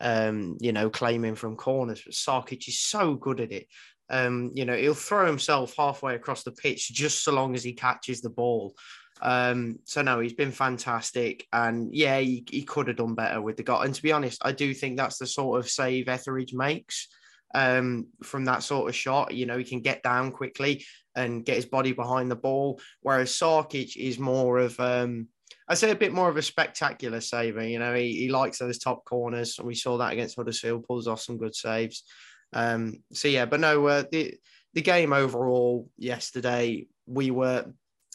Um, 0.00 0.58
you 0.60 0.72
know, 0.72 0.90
claiming 0.90 1.34
from 1.34 1.56
corners, 1.56 2.02
but 2.04 2.14
Sarkic 2.14 2.68
is 2.68 2.80
so 2.80 3.14
good 3.14 3.40
at 3.40 3.52
it. 3.52 3.68
Um, 4.10 4.50
you 4.54 4.64
know, 4.64 4.76
he'll 4.76 4.92
throw 4.92 5.26
himself 5.26 5.74
halfway 5.78 6.14
across 6.14 6.42
the 6.42 6.52
pitch 6.52 6.92
just 6.92 7.24
so 7.24 7.32
long 7.32 7.54
as 7.54 7.64
he 7.64 7.72
catches 7.72 8.20
the 8.20 8.28
ball. 8.28 8.74
Um, 9.22 9.78
so 9.84 10.02
no, 10.02 10.20
he's 10.20 10.34
been 10.34 10.52
fantastic, 10.52 11.46
and 11.52 11.94
yeah, 11.94 12.18
he, 12.18 12.44
he 12.50 12.62
could 12.62 12.88
have 12.88 12.96
done 12.96 13.14
better 13.14 13.40
with 13.40 13.56
the 13.56 13.62
goal. 13.62 13.80
And 13.80 13.94
to 13.94 14.02
be 14.02 14.12
honest, 14.12 14.42
I 14.44 14.52
do 14.52 14.74
think 14.74 14.96
that's 14.96 15.18
the 15.18 15.26
sort 15.26 15.60
of 15.60 15.70
save 15.70 16.08
Etheridge 16.08 16.52
makes 16.52 17.08
um, 17.54 18.08
from 18.22 18.44
that 18.46 18.62
sort 18.62 18.88
of 18.88 18.94
shot. 18.94 19.32
You 19.32 19.46
know, 19.46 19.56
he 19.56 19.64
can 19.64 19.80
get 19.80 20.02
down 20.02 20.32
quickly 20.32 20.84
and 21.14 21.44
get 21.44 21.56
his 21.56 21.66
body 21.66 21.92
behind 21.92 22.30
the 22.30 22.36
ball, 22.36 22.80
whereas 23.02 23.30
Sarkic 23.30 23.96
is 23.96 24.18
more 24.18 24.58
of 24.58 24.78
um, 24.80 25.28
I 25.68 25.74
say 25.74 25.90
a 25.90 25.96
bit 25.96 26.12
more 26.12 26.28
of 26.28 26.36
a 26.36 26.42
spectacular 26.42 27.20
saver. 27.20 27.66
You 27.66 27.78
know, 27.78 27.94
he, 27.94 28.12
he 28.16 28.28
likes 28.28 28.58
those 28.58 28.78
top 28.78 29.04
corners. 29.04 29.58
And 29.58 29.66
we 29.66 29.74
saw 29.74 29.96
that 29.98 30.12
against 30.12 30.36
Huddersfield, 30.36 30.86
pulls 30.86 31.08
off 31.08 31.22
some 31.22 31.38
good 31.38 31.54
saves. 31.54 32.04
Um, 32.52 33.02
so 33.12 33.28
yeah, 33.28 33.46
but 33.46 33.60
no, 33.60 33.86
uh, 33.86 34.04
the 34.10 34.34
the 34.74 34.82
game 34.82 35.12
overall 35.12 35.88
yesterday, 35.96 36.86
we 37.06 37.30
were, 37.30 37.66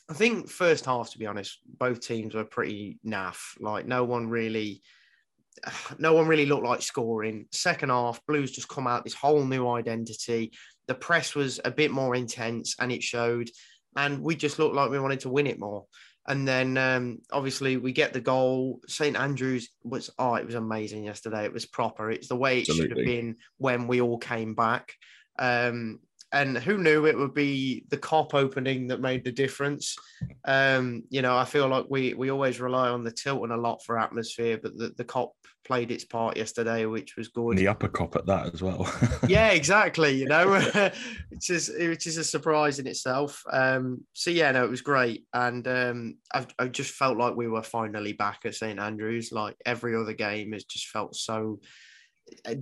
I 0.10 0.14
think, 0.14 0.50
first 0.50 0.86
half 0.86 1.12
to 1.12 1.20
be 1.20 1.28
honest, 1.28 1.60
both 1.66 2.02
teams 2.02 2.34
were 2.34 2.44
pretty 2.44 2.98
naff. 3.06 3.38
Like 3.60 3.86
no 3.86 4.04
one 4.04 4.28
really, 4.28 4.82
no 6.00 6.14
one 6.14 6.28
really 6.28 6.46
looked 6.46 6.66
like 6.66 6.82
scoring. 6.82 7.46
Second 7.52 7.90
half, 7.90 8.26
Blues 8.26 8.52
just 8.52 8.68
come 8.68 8.88
out 8.88 9.04
this 9.04 9.14
whole 9.14 9.46
new 9.46 9.70
identity. 9.70 10.52
The 10.88 10.96
press 10.96 11.36
was 11.36 11.60
a 11.64 11.72
bit 11.72 11.92
more 11.92 12.16
intense, 12.16 12.76
and 12.80 12.92
it 12.92 13.04
showed. 13.04 13.50
And 13.96 14.22
we 14.22 14.36
just 14.36 14.60
looked 14.60 14.76
like 14.76 14.90
we 14.90 15.00
wanted 15.00 15.22
to 15.22 15.30
win 15.30 15.48
it 15.48 15.60
more. 15.60 15.86
And 16.28 16.48
then 16.48 16.78
um, 16.78 17.20
obviously 17.32 17.78
we 17.78 17.92
get 17.92 18.14
the 18.14 18.22
goal. 18.22 18.82
St 18.88 19.18
Andrews 19.18 19.70
was 19.84 20.12
oh, 20.20 20.36
it 20.36 20.46
was 20.46 20.56
amazing 20.56 21.04
yesterday. 21.04 21.44
It 21.44 21.54
was 21.54 21.66
proper. 21.66 22.12
It's 22.12 22.28
the 22.28 22.36
way 22.36 22.60
it 22.60 22.70
Absolutely. 22.70 22.90
should 22.90 22.98
have 22.98 23.06
been 23.06 23.36
when 23.58 23.88
we 23.88 24.00
all 24.00 24.20
came 24.20 24.54
back. 24.54 24.94
Um, 25.40 26.00
and 26.32 26.58
who 26.58 26.78
knew 26.78 27.06
it 27.06 27.18
would 27.18 27.34
be 27.34 27.86
the 27.90 27.98
Kop 27.98 28.34
opening 28.34 28.88
that 28.88 29.02
made 29.02 29.24
the 29.24 29.32
difference? 29.32 29.96
Um, 30.46 31.04
you 31.10 31.22
know, 31.22 31.36
I 31.36 31.46
feel 31.46 31.68
like 31.68 31.86
we 31.90 32.14
we 32.14 32.30
always 32.30 32.60
rely 32.60 32.90
on 32.90 33.04
the 33.04 33.12
Tilton 33.12 33.52
a 33.52 33.58
lot 33.58 33.84
for 33.84 33.98
atmosphere, 33.98 34.60
but 34.62 34.78
the, 34.78 34.94
the 34.96 35.06
Kop 35.06 35.30
played 35.66 35.92
its 35.92 36.04
part 36.04 36.38
yesterday, 36.38 36.86
which 36.86 37.16
was 37.16 37.28
good. 37.30 37.52
And 37.52 37.58
the 37.60 37.68
upper 37.68 37.88
Kop 37.88 38.16
at 38.16 38.26
that 38.28 38.54
as 38.54 38.62
well. 38.62 38.92
yeah, 39.28 39.50
exactly. 39.50 40.16
You 40.16 40.28
know, 40.28 40.60
which 41.30 41.50
is 41.50 41.72
which 41.78 42.06
is 42.08 42.18
a 42.18 42.24
surprise 42.24 42.80
in 42.80 42.88
itself. 42.88 43.44
Um, 43.52 44.04
so 44.14 44.30
yeah, 44.30 44.52
no, 44.52 44.64
it 44.64 44.70
was 44.70 44.82
great, 44.82 45.26
and 45.34 45.68
um, 45.68 46.18
I, 46.34 46.46
I 46.60 46.68
just 46.68 46.92
felt 46.92 47.18
like 47.18 47.36
we 47.36 47.48
were 47.48 47.64
finally 47.64 48.14
back 48.14 48.42
at 48.46 48.56
St 48.56 48.80
Andrews. 48.80 49.32
Like 49.32 49.56
every 49.66 49.96
other 49.96 50.14
game 50.14 50.52
has 50.52 50.66
just 50.66 50.88
felt 50.90 51.16
so 51.16 51.60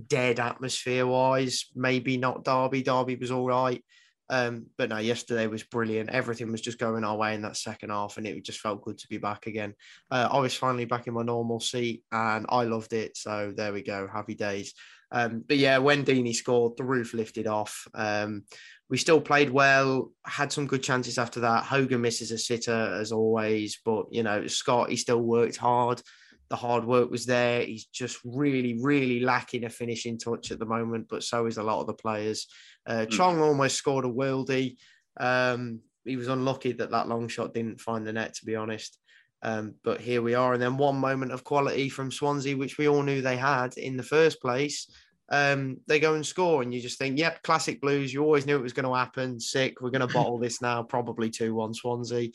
dead 0.06 0.40
atmosphere 0.40 1.06
wise. 1.06 1.66
Maybe 1.74 2.16
not 2.16 2.44
Derby. 2.44 2.82
Derby 2.82 3.16
was 3.16 3.30
all 3.30 3.46
right. 3.46 3.82
Um, 4.30 4.66
but 4.76 4.90
no, 4.90 4.98
yesterday 4.98 5.46
was 5.46 5.62
brilliant. 5.62 6.10
Everything 6.10 6.52
was 6.52 6.60
just 6.60 6.78
going 6.78 7.02
our 7.02 7.16
way 7.16 7.34
in 7.34 7.42
that 7.42 7.56
second 7.56 7.90
half, 7.90 8.18
and 8.18 8.26
it 8.26 8.44
just 8.44 8.60
felt 8.60 8.82
good 8.82 8.98
to 8.98 9.08
be 9.08 9.18
back 9.18 9.46
again. 9.46 9.74
Uh, 10.10 10.28
I 10.30 10.38
was 10.38 10.54
finally 10.54 10.84
back 10.84 11.06
in 11.06 11.14
my 11.14 11.22
normal 11.22 11.60
seat, 11.60 12.02
and 12.12 12.44
I 12.48 12.64
loved 12.64 12.92
it. 12.92 13.16
So 13.16 13.52
there 13.56 13.72
we 13.72 13.82
go, 13.82 14.06
happy 14.06 14.34
days. 14.34 14.74
Um, 15.10 15.44
but 15.46 15.56
yeah, 15.56 15.78
when 15.78 16.04
Deeney 16.04 16.34
scored, 16.34 16.76
the 16.76 16.84
roof 16.84 17.14
lifted 17.14 17.46
off. 17.46 17.88
Um, 17.94 18.44
we 18.90 18.98
still 18.98 19.20
played 19.20 19.50
well, 19.50 20.12
had 20.26 20.52
some 20.52 20.66
good 20.66 20.82
chances 20.82 21.18
after 21.18 21.40
that. 21.40 21.64
Hogan 21.64 22.00
misses 22.00 22.30
a 22.30 22.38
sitter 22.38 22.98
as 23.00 23.12
always, 23.12 23.80
but 23.84 24.06
you 24.10 24.22
know 24.22 24.46
Scott 24.46 24.90
he 24.90 24.96
still 24.96 25.20
worked 25.20 25.56
hard 25.56 26.02
the 26.50 26.56
hard 26.56 26.84
work 26.84 27.10
was 27.10 27.26
there. 27.26 27.62
He's 27.62 27.84
just 27.86 28.18
really, 28.24 28.78
really 28.80 29.20
lacking 29.20 29.64
a 29.64 29.70
finishing 29.70 30.18
touch 30.18 30.50
at 30.50 30.58
the 30.58 30.66
moment, 30.66 31.06
but 31.08 31.22
so 31.22 31.46
is 31.46 31.58
a 31.58 31.62
lot 31.62 31.80
of 31.80 31.86
the 31.86 31.94
players. 31.94 32.46
Uh, 32.86 33.06
mm. 33.06 33.10
Chong 33.10 33.40
almost 33.40 33.76
scored 33.76 34.04
a 34.04 34.08
worldie. 34.08 34.76
Um, 35.18 35.80
he 36.04 36.16
was 36.16 36.28
unlucky 36.28 36.72
that 36.72 36.90
that 36.90 37.08
long 37.08 37.28
shot 37.28 37.52
didn't 37.52 37.80
find 37.80 38.06
the 38.06 38.12
net, 38.12 38.34
to 38.34 38.46
be 38.46 38.56
honest. 38.56 38.98
Um, 39.42 39.74
but 39.84 40.00
here 40.00 40.22
we 40.22 40.34
are. 40.34 40.54
And 40.54 40.62
then 40.62 40.78
one 40.78 40.96
moment 40.96 41.32
of 41.32 41.44
quality 41.44 41.88
from 41.88 42.10
Swansea, 42.10 42.56
which 42.56 42.78
we 42.78 42.88
all 42.88 43.02
knew 43.02 43.20
they 43.20 43.36
had 43.36 43.76
in 43.76 43.96
the 43.96 44.02
first 44.02 44.40
place. 44.40 44.90
Um, 45.30 45.78
they 45.86 46.00
go 46.00 46.14
and 46.14 46.24
score, 46.24 46.62
and 46.62 46.72
you 46.72 46.80
just 46.80 46.98
think, 46.98 47.18
yep, 47.18 47.42
classic 47.42 47.82
blues. 47.82 48.12
You 48.12 48.24
always 48.24 48.46
knew 48.46 48.56
it 48.56 48.62
was 48.62 48.72
going 48.72 48.88
to 48.88 48.94
happen. 48.94 49.38
Sick. 49.38 49.80
We're 49.80 49.90
going 49.90 50.06
to 50.08 50.14
bottle 50.14 50.38
this 50.38 50.62
now, 50.62 50.82
probably 50.82 51.28
2 51.28 51.54
1 51.54 51.74
Swansea. 51.74 52.30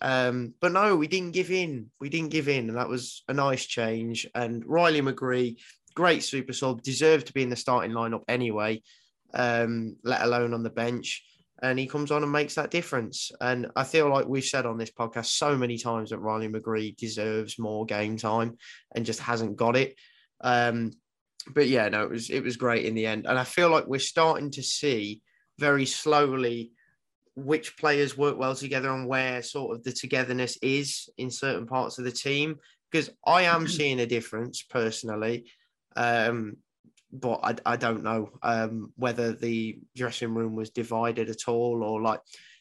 Um, 0.00 0.54
but 0.60 0.72
no, 0.72 0.96
we 0.96 1.06
didn't 1.06 1.32
give 1.32 1.50
in. 1.50 1.90
We 2.00 2.08
didn't 2.08 2.30
give 2.30 2.48
in, 2.48 2.68
and 2.68 2.78
that 2.78 2.88
was 2.88 3.22
a 3.28 3.34
nice 3.34 3.64
change. 3.64 4.26
And 4.34 4.64
Riley 4.66 5.00
McGree, 5.00 5.56
great 5.94 6.22
super 6.22 6.52
sub, 6.52 6.82
deserved 6.82 7.26
to 7.28 7.32
be 7.32 7.42
in 7.42 7.50
the 7.50 7.56
starting 7.56 7.92
lineup 7.92 8.22
anyway, 8.28 8.82
um, 9.32 9.96
let 10.04 10.22
alone 10.22 10.54
on 10.54 10.62
the 10.62 10.70
bench. 10.70 11.22
And 11.62 11.78
he 11.78 11.86
comes 11.86 12.10
on 12.10 12.22
and 12.22 12.32
makes 12.32 12.56
that 12.56 12.70
difference. 12.70 13.30
And 13.40 13.68
I 13.74 13.84
feel 13.84 14.10
like 14.10 14.26
we've 14.26 14.44
said 14.44 14.66
on 14.66 14.76
this 14.76 14.90
podcast 14.90 15.26
so 15.26 15.56
many 15.56 15.78
times 15.78 16.10
that 16.10 16.18
Riley 16.18 16.48
McGree 16.48 16.96
deserves 16.96 17.58
more 17.58 17.86
game 17.86 18.18
time 18.18 18.58
and 18.94 19.06
just 19.06 19.20
hasn't 19.20 19.56
got 19.56 19.76
it. 19.76 19.94
Um, 20.40 20.90
but 21.54 21.68
yeah, 21.68 21.88
no, 21.88 22.02
it 22.02 22.10
was 22.10 22.30
it 22.30 22.42
was 22.42 22.56
great 22.56 22.84
in 22.84 22.94
the 22.94 23.06
end, 23.06 23.26
and 23.26 23.38
I 23.38 23.44
feel 23.44 23.68
like 23.68 23.86
we're 23.86 23.98
starting 24.00 24.50
to 24.52 24.62
see 24.62 25.22
very 25.58 25.86
slowly 25.86 26.72
which 27.36 27.76
players 27.76 28.16
work 28.16 28.38
well 28.38 28.54
together 28.54 28.90
and 28.90 29.08
where 29.08 29.42
sort 29.42 29.76
of 29.76 29.82
the 29.82 29.92
togetherness 29.92 30.56
is 30.62 31.08
in 31.18 31.30
certain 31.30 31.66
parts 31.66 31.98
of 31.98 32.04
the 32.04 32.12
team. 32.12 32.56
Because 32.90 33.10
I 33.26 33.42
am 33.42 33.66
seeing 33.66 33.98
a 34.00 34.06
difference 34.06 34.62
personally, 34.62 35.50
um, 35.96 36.56
but 37.12 37.40
I, 37.42 37.72
I 37.72 37.76
don't 37.76 38.04
know 38.04 38.30
um, 38.42 38.92
whether 38.96 39.32
the 39.32 39.78
dressing 39.96 40.32
room 40.32 40.54
was 40.54 40.70
divided 40.70 41.28
at 41.28 41.48
all 41.48 41.82
or 41.82 42.00
like 42.00 42.20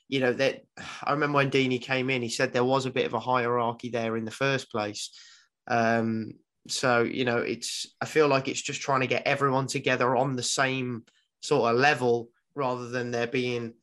you 0.09 0.19
know 0.19 0.33
that 0.33 0.63
I 1.03 1.11
remember 1.11 1.37
when 1.37 1.51
Deeney 1.51 1.81
came 1.81 2.09
in, 2.09 2.21
he 2.21 2.29
said 2.29 2.51
there 2.51 2.63
was 2.63 2.85
a 2.85 2.91
bit 2.91 3.05
of 3.05 3.13
a 3.13 3.19
hierarchy 3.19 3.89
there 3.89 4.17
in 4.17 4.25
the 4.25 4.31
first 4.31 4.69
place. 4.71 5.09
Um, 5.67 6.33
so 6.67 7.01
you 7.01 7.25
know, 7.25 7.37
it's 7.37 7.87
I 8.01 8.05
feel 8.05 8.27
like 8.27 8.47
it's 8.47 8.61
just 8.61 8.81
trying 8.81 9.01
to 9.01 9.07
get 9.07 9.25
everyone 9.25 9.67
together 9.67 10.15
on 10.15 10.35
the 10.35 10.43
same 10.43 11.03
sort 11.41 11.71
of 11.71 11.79
level 11.79 12.29
rather 12.55 12.89
than 12.89 13.11
there 13.11 13.27
being 13.27 13.73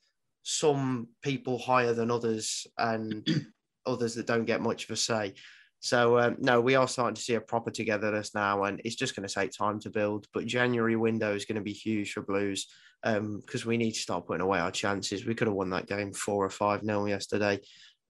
some 0.43 1.09
people 1.23 1.59
higher 1.59 1.93
than 1.93 2.11
others 2.11 2.67
and 2.79 3.27
others 3.87 4.15
that 4.15 4.27
don't 4.27 4.45
get 4.45 4.61
much 4.61 4.85
of 4.85 4.91
a 4.91 4.97
say. 4.97 5.35
So 5.81 6.19
um, 6.19 6.37
no, 6.39 6.61
we 6.61 6.75
are 6.75 6.87
starting 6.87 7.15
to 7.15 7.23
see 7.23 7.35
a 7.35 7.41
proper 7.41 7.71
togetherness 7.71 8.35
now, 8.35 8.65
and 8.65 8.81
it's 8.85 8.97
just 8.97 9.17
going 9.17 9.27
to 9.27 9.35
take 9.35 9.51
time 9.51 9.81
to 9.81 9.91
build. 9.91 10.27
But 10.35 10.47
January 10.47 10.97
window 10.97 11.35
is 11.35 11.47
going 11.47 11.57
to 11.57 11.63
be 11.63 11.73
huge 11.73 12.13
for 12.13 12.23
Blues 12.23 12.67
because 13.03 13.65
um, 13.65 13.69
we 13.69 13.79
need 13.79 13.93
to 13.93 14.01
start 14.01 14.27
putting 14.27 14.43
away 14.43 14.59
our 14.59 14.71
chances. 14.71 15.25
We 15.25 15.35
could 15.35 15.49
have 15.49 15.57
won 15.57 15.71
that 15.71 15.87
game 15.87 16.13
four 16.13 16.45
or 16.45 16.51
five 16.51 16.83
nil 16.83 17.09
yesterday. 17.09 17.61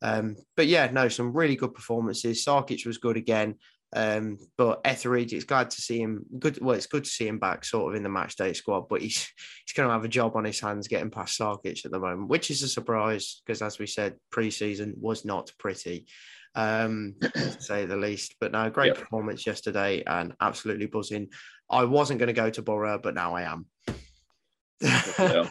Um, 0.02 0.36
but 0.56 0.66
yeah, 0.66 0.90
no, 0.90 1.08
some 1.08 1.32
really 1.32 1.56
good 1.56 1.74
performances. 1.74 2.44
Sarkic 2.44 2.86
was 2.86 2.98
good 2.98 3.16
again. 3.16 3.56
Um, 3.92 4.38
but 4.56 4.80
Etheridge, 4.84 5.32
it's 5.32 5.44
glad 5.44 5.70
to 5.70 5.80
see 5.80 6.00
him. 6.00 6.24
Good. 6.38 6.60
Well, 6.60 6.76
it's 6.76 6.86
good 6.86 7.04
to 7.04 7.10
see 7.10 7.26
him 7.26 7.38
back, 7.38 7.64
sort 7.64 7.90
of 7.90 7.96
in 7.96 8.02
the 8.02 8.08
match 8.08 8.36
day 8.36 8.52
squad. 8.52 8.88
But 8.88 9.02
he's 9.02 9.28
he's 9.66 9.74
going 9.74 9.88
to 9.88 9.92
have 9.92 10.04
a 10.04 10.08
job 10.08 10.36
on 10.36 10.44
his 10.44 10.60
hands 10.60 10.88
getting 10.88 11.10
past 11.10 11.38
Sarkic 11.38 11.84
at 11.84 11.90
the 11.90 11.98
moment, 11.98 12.28
which 12.28 12.50
is 12.50 12.62
a 12.62 12.68
surprise 12.68 13.42
because, 13.44 13.62
as 13.62 13.78
we 13.78 13.86
said, 13.86 14.16
preseason 14.32 14.96
was 14.96 15.24
not 15.24 15.50
pretty, 15.58 16.06
um, 16.54 17.16
to 17.20 17.60
say 17.60 17.84
the 17.86 17.96
least. 17.96 18.36
But 18.40 18.52
no, 18.52 18.70
great 18.70 18.88
yep. 18.88 18.98
performance 18.98 19.46
yesterday 19.46 20.04
and 20.06 20.34
absolutely 20.40 20.86
buzzing. 20.86 21.28
I 21.68 21.84
wasn't 21.84 22.20
going 22.20 22.28
to 22.28 22.32
go 22.32 22.50
to 22.50 22.62
Borough, 22.62 23.00
but 23.02 23.14
now 23.14 23.34
I 23.34 23.42
am. 23.42 23.66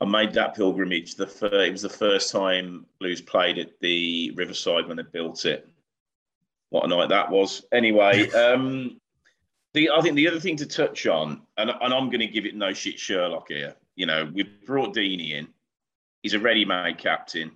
I 0.00 0.04
made 0.04 0.32
that 0.34 0.54
pilgrimage. 0.54 1.16
The 1.16 1.26
first, 1.26 1.54
it 1.54 1.72
was 1.72 1.82
the 1.82 1.88
first 1.88 2.30
time 2.30 2.86
Blues 3.00 3.20
played 3.20 3.58
at 3.58 3.70
the 3.80 4.32
Riverside 4.36 4.86
when 4.86 4.96
they 4.96 5.02
built 5.02 5.44
it. 5.44 5.68
What 6.70 6.84
a 6.84 6.88
night 6.88 7.08
that 7.08 7.30
was. 7.30 7.64
Anyway, 7.72 8.30
um, 8.32 9.00
the 9.74 9.90
I 9.90 10.00
think 10.00 10.16
the 10.16 10.28
other 10.28 10.40
thing 10.40 10.56
to 10.56 10.66
touch 10.66 11.06
on, 11.06 11.42
and, 11.56 11.70
and 11.70 11.94
I'm 11.94 12.10
going 12.10 12.20
to 12.20 12.26
give 12.26 12.46
it 12.46 12.54
no 12.54 12.72
shit 12.72 12.98
Sherlock 12.98 13.48
here. 13.48 13.74
You 13.96 14.06
know, 14.06 14.30
we've 14.32 14.64
brought 14.64 14.94
Deeney 14.94 15.32
in. 15.32 15.48
He's 16.22 16.34
a 16.34 16.40
ready-made 16.40 16.98
captain. 16.98 17.52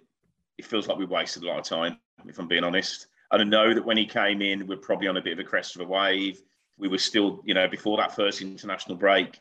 It 0.58 0.64
feels 0.64 0.86
like 0.86 0.98
we 0.98 1.04
wasted 1.04 1.42
a 1.42 1.46
lot 1.46 1.58
of 1.58 1.64
time, 1.64 1.98
if 2.26 2.38
I'm 2.38 2.48
being 2.48 2.64
honest. 2.64 3.08
And 3.30 3.40
I 3.40 3.44
know 3.44 3.74
that 3.74 3.84
when 3.84 3.96
he 3.96 4.06
came 4.06 4.42
in, 4.42 4.66
we're 4.66 4.76
probably 4.76 5.08
on 5.08 5.16
a 5.16 5.22
bit 5.22 5.32
of 5.32 5.38
a 5.38 5.44
crest 5.44 5.74
of 5.74 5.82
a 5.82 5.84
wave. 5.84 6.42
We 6.78 6.88
were 6.88 6.98
still, 6.98 7.40
you 7.44 7.54
know, 7.54 7.66
before 7.66 7.96
that 7.96 8.14
first 8.14 8.42
international 8.42 8.96
break, 8.96 9.40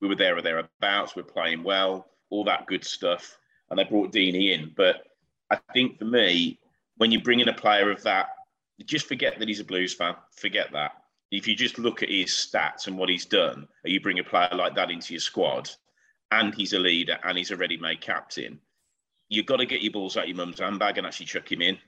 we 0.00 0.08
were 0.08 0.14
there 0.14 0.36
or 0.36 0.42
thereabouts. 0.42 1.14
We're 1.14 1.22
playing 1.22 1.62
well, 1.62 2.06
all 2.30 2.44
that 2.44 2.66
good 2.66 2.84
stuff. 2.84 3.38
And 3.70 3.78
they 3.78 3.84
brought 3.84 4.12
Deeney 4.12 4.54
in. 4.54 4.72
But 4.76 5.02
I 5.50 5.58
think 5.72 5.98
for 5.98 6.04
me, 6.04 6.58
when 6.96 7.10
you 7.10 7.20
bring 7.20 7.40
in 7.40 7.48
a 7.48 7.54
player 7.54 7.90
of 7.90 8.02
that, 8.04 8.28
just 8.84 9.06
forget 9.06 9.38
that 9.38 9.48
he's 9.48 9.60
a 9.60 9.64
Blues 9.64 9.94
fan. 9.94 10.14
Forget 10.32 10.72
that. 10.72 10.92
If 11.30 11.48
you 11.48 11.56
just 11.56 11.78
look 11.78 12.02
at 12.02 12.08
his 12.08 12.28
stats 12.28 12.86
and 12.86 12.96
what 12.96 13.08
he's 13.08 13.26
done, 13.26 13.66
you 13.84 14.00
bring 14.00 14.18
a 14.18 14.24
player 14.24 14.50
like 14.52 14.74
that 14.76 14.90
into 14.90 15.14
your 15.14 15.20
squad, 15.20 15.70
and 16.30 16.54
he's 16.54 16.72
a 16.72 16.78
leader 16.78 17.18
and 17.24 17.38
he's 17.38 17.50
a 17.50 17.56
ready-made 17.56 18.00
captain, 18.00 18.60
you've 19.28 19.46
got 19.46 19.56
to 19.56 19.66
get 19.66 19.82
your 19.82 19.92
balls 19.92 20.16
out 20.16 20.24
of 20.24 20.28
your 20.28 20.36
mum's 20.36 20.60
handbag 20.60 20.98
and 20.98 21.06
actually 21.06 21.26
chuck 21.26 21.50
him 21.50 21.62
in 21.62 21.78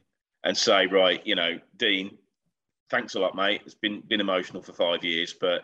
and 0.44 0.57
say, 0.57 0.87
right, 0.87 1.24
you 1.27 1.35
know, 1.35 1.59
Dean, 1.77 2.16
thanks 2.90 3.14
a 3.14 3.20
lot, 3.20 3.35
mate. 3.37 3.62
It's 3.64 3.74
been 3.74 4.03
been 4.09 4.20
emotional 4.20 4.62
for 4.62 4.72
five 4.72 5.05
years, 5.05 5.35
but 5.38 5.62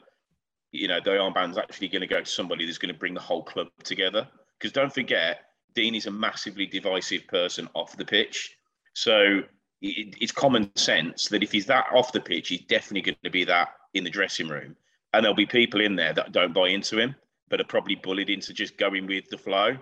you 0.73 0.89
know, 0.89 0.99
the 1.05 1.11
armband's 1.11 1.57
actually 1.57 1.89
going 1.89 2.03
to 2.03 2.09
go 2.09 2.21
to 2.21 2.27
somebody 2.27 2.67
that's 2.67 2.79
going 2.79 2.93
to 2.93 2.99
bring 2.99 3.15
the 3.15 3.21
whole 3.21 3.45
club 3.45 3.69
together. 3.85 4.27
Because 4.59 4.73
don't 4.73 4.93
forget, 4.93 5.41
Dean 5.75 5.95
is 5.95 6.07
a 6.07 6.11
massively 6.11 6.67
divisive 6.67 7.27
person 7.29 7.69
off 7.75 7.97
the 7.97 8.05
pitch. 8.05 8.57
So 8.95 9.43
it, 9.85 10.17
it's 10.21 10.33
common 10.33 10.75
sense 10.77 11.29
that 11.29 11.43
if 11.43 11.53
he's 11.53 11.67
that 11.67 11.87
off 11.93 12.13
the 12.13 12.21
pitch, 12.21 12.49
he's 12.49 12.63
definitely 12.63 13.03
going 13.03 13.17
to 13.23 13.31
be 13.31 13.45
that 13.45 13.69
in 13.93 14.05
the 14.05 14.11
dressing 14.11 14.49
room. 14.49 14.75
And 15.13 15.23
there'll 15.23 15.37
be 15.37 15.47
people 15.47 15.81
in 15.81 15.95
there 15.95 16.13
that 16.15 16.33
don't 16.33 16.55
buy 16.55 16.69
into 16.69 16.99
him, 16.99 17.15
but 17.49 17.61
are 17.61 17.65
probably 17.65 17.95
bullied 17.95 18.31
into 18.31 18.53
just 18.53 18.77
going 18.79 19.07
with 19.07 19.29
the 19.29 19.39
flow. 19.39 19.77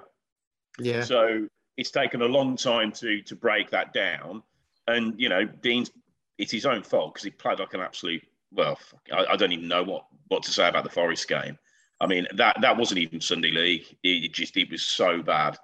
Yeah. 0.79 1.03
So 1.03 1.47
it's 1.77 1.91
taken 1.91 2.23
a 2.23 2.27
long 2.27 2.57
time 2.57 2.93
to 2.93 3.23
to 3.23 3.37
break 3.37 3.71
that 3.71 3.93
down. 3.93 4.43
And 4.89 5.19
you 5.19 5.29
know, 5.29 5.45
Dean's 5.45 5.91
it's 6.39 6.53
his 6.53 6.67
own 6.67 6.83
fault 6.83 7.15
because 7.15 7.25
he 7.25 7.31
played 7.31 7.61
like 7.61 7.75
an 7.75 7.81
absolute 7.81 8.23
well, 8.51 8.79
I, 9.13 9.25
I, 9.31 9.37
don't 9.37 9.53
even 9.53 9.69
know 9.69 9.83
what 9.83 10.05
what 10.29 10.43
to 10.43 10.51
say 10.51 10.69
about 10.69 10.85
the 10.85 10.91
Forest 10.91 11.29
game. 11.29 11.59
I 12.01 12.07
mean, 12.07 12.27
that 12.35 12.61
that 12.61 12.77
wasn't 12.77 12.99
even 12.99 13.21
Sunday 13.21 13.51
League. 13.51 13.97
It, 14.03 14.25
it 14.25 14.33
just 14.33 14.57
it 14.57 14.71
was 14.71 14.83
so 14.83 15.23
bad. 15.23 15.57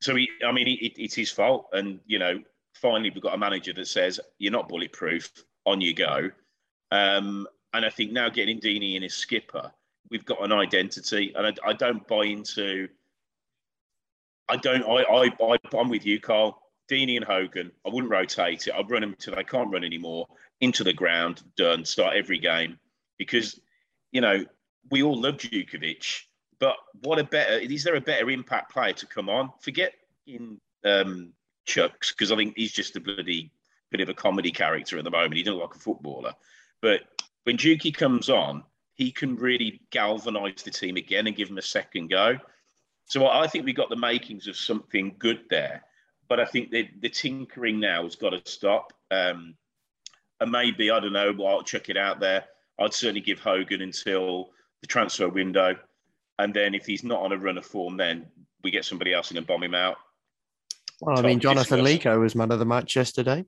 So 0.00 0.14
he, 0.14 0.28
I 0.46 0.52
mean, 0.52 0.68
it, 0.68 0.92
it's 0.96 1.14
his 1.14 1.30
fault. 1.30 1.68
And 1.72 2.00
you 2.06 2.18
know, 2.18 2.40
finally 2.80 3.10
we've 3.10 3.22
got 3.22 3.34
a 3.34 3.38
manager 3.38 3.72
that 3.74 3.88
says 3.88 4.20
you're 4.38 4.52
not 4.52 4.68
bulletproof. 4.68 5.30
On 5.68 5.80
you 5.80 5.94
go. 5.94 6.30
Um, 6.92 7.48
and 7.74 7.84
I 7.84 7.90
think 7.90 8.12
now 8.12 8.28
getting 8.28 8.60
Deeney 8.60 8.94
in 8.94 9.02
as 9.02 9.14
skipper, 9.14 9.72
we've 10.10 10.24
got 10.24 10.44
an 10.44 10.52
identity, 10.52 11.32
and 11.34 11.44
I, 11.44 11.70
I 11.70 11.72
don't 11.72 12.06
buy 12.06 12.26
into. 12.26 12.86
I 14.48 14.58
don't. 14.58 14.84
I, 14.84 15.02
I, 15.02 15.54
I 15.54 15.58
I'm 15.76 15.88
with 15.88 16.06
you, 16.06 16.20
Carl. 16.20 16.62
Deeney 16.88 17.16
and 17.16 17.24
Hogan. 17.24 17.72
I 17.84 17.88
wouldn't 17.88 18.12
rotate 18.12 18.68
it. 18.68 18.74
I'd 18.74 18.88
run 18.88 19.00
them 19.00 19.10
until 19.10 19.34
they 19.34 19.42
can't 19.42 19.72
run 19.72 19.82
anymore 19.82 20.28
into 20.60 20.84
the 20.84 20.92
ground, 20.92 21.42
done, 21.56 21.84
start 21.84 22.14
every 22.14 22.38
game. 22.38 22.78
Because, 23.18 23.58
you 24.12 24.20
know, 24.20 24.44
we 24.92 25.02
all 25.02 25.20
love 25.20 25.38
Jutkiewicz, 25.38 26.22
but 26.60 26.76
what 27.02 27.18
a 27.18 27.24
better, 27.24 27.58
is 27.58 27.82
there 27.82 27.96
a 27.96 28.00
better 28.00 28.30
impact 28.30 28.72
player 28.72 28.92
to 28.92 29.06
come 29.06 29.28
on? 29.28 29.50
Forget 29.60 29.94
in 30.28 30.60
um, 30.84 31.32
Chuks, 31.66 32.12
because 32.12 32.32
I 32.32 32.36
think 32.36 32.54
he's 32.56 32.72
just 32.72 32.96
a 32.96 33.00
bloody 33.00 33.50
bit 33.90 34.00
of 34.00 34.08
a 34.08 34.14
comedy 34.14 34.50
character 34.50 34.98
at 34.98 35.04
the 35.04 35.10
moment. 35.10 35.34
He 35.34 35.42
doesn't 35.42 35.58
look 35.58 35.70
like 35.70 35.76
a 35.76 35.82
footballer. 35.82 36.34
But 36.80 37.02
when 37.44 37.56
Juki 37.56 37.94
comes 37.94 38.28
on, 38.28 38.64
he 38.94 39.10
can 39.10 39.36
really 39.36 39.80
galvanise 39.90 40.62
the 40.62 40.70
team 40.70 40.96
again 40.96 41.26
and 41.26 41.36
give 41.36 41.48
them 41.48 41.58
a 41.58 41.62
second 41.62 42.08
go. 42.08 42.38
So 43.04 43.26
I 43.26 43.46
think 43.46 43.64
we've 43.64 43.76
got 43.76 43.90
the 43.90 43.96
makings 43.96 44.48
of 44.48 44.56
something 44.56 45.14
good 45.18 45.40
there. 45.50 45.84
But 46.28 46.40
I 46.40 46.44
think 46.44 46.70
the, 46.70 46.88
the 47.00 47.08
tinkering 47.08 47.78
now 47.78 48.02
has 48.02 48.16
got 48.16 48.30
to 48.30 48.50
stop. 48.50 48.92
Um, 49.10 49.54
and 50.40 50.50
maybe 50.50 50.90
I 50.90 51.00
don't 51.00 51.12
know. 51.12 51.34
I'll 51.46 51.62
check 51.62 51.88
it 51.88 51.96
out 51.96 52.20
there. 52.20 52.44
I'd 52.78 52.92
certainly 52.92 53.20
give 53.20 53.38
Hogan 53.38 53.80
until 53.82 54.50
the 54.80 54.86
transfer 54.86 55.28
window, 55.28 55.76
and 56.38 56.52
then 56.52 56.74
if 56.74 56.84
he's 56.84 57.04
not 57.04 57.22
on 57.22 57.32
a 57.32 57.38
run 57.38 57.56
of 57.56 57.64
form, 57.64 57.96
then 57.96 58.26
we 58.62 58.70
get 58.70 58.84
somebody 58.84 59.14
else 59.14 59.30
in 59.30 59.38
and 59.38 59.46
bomb 59.46 59.62
him 59.62 59.74
out. 59.74 59.96
Well, 61.00 61.18
I 61.18 61.22
mean, 61.22 61.40
Jonathan 61.40 61.80
Leko 61.80 62.20
was 62.20 62.34
man 62.34 62.50
of 62.52 62.58
the 62.58 62.64
match 62.64 62.96
yesterday. 62.96 63.44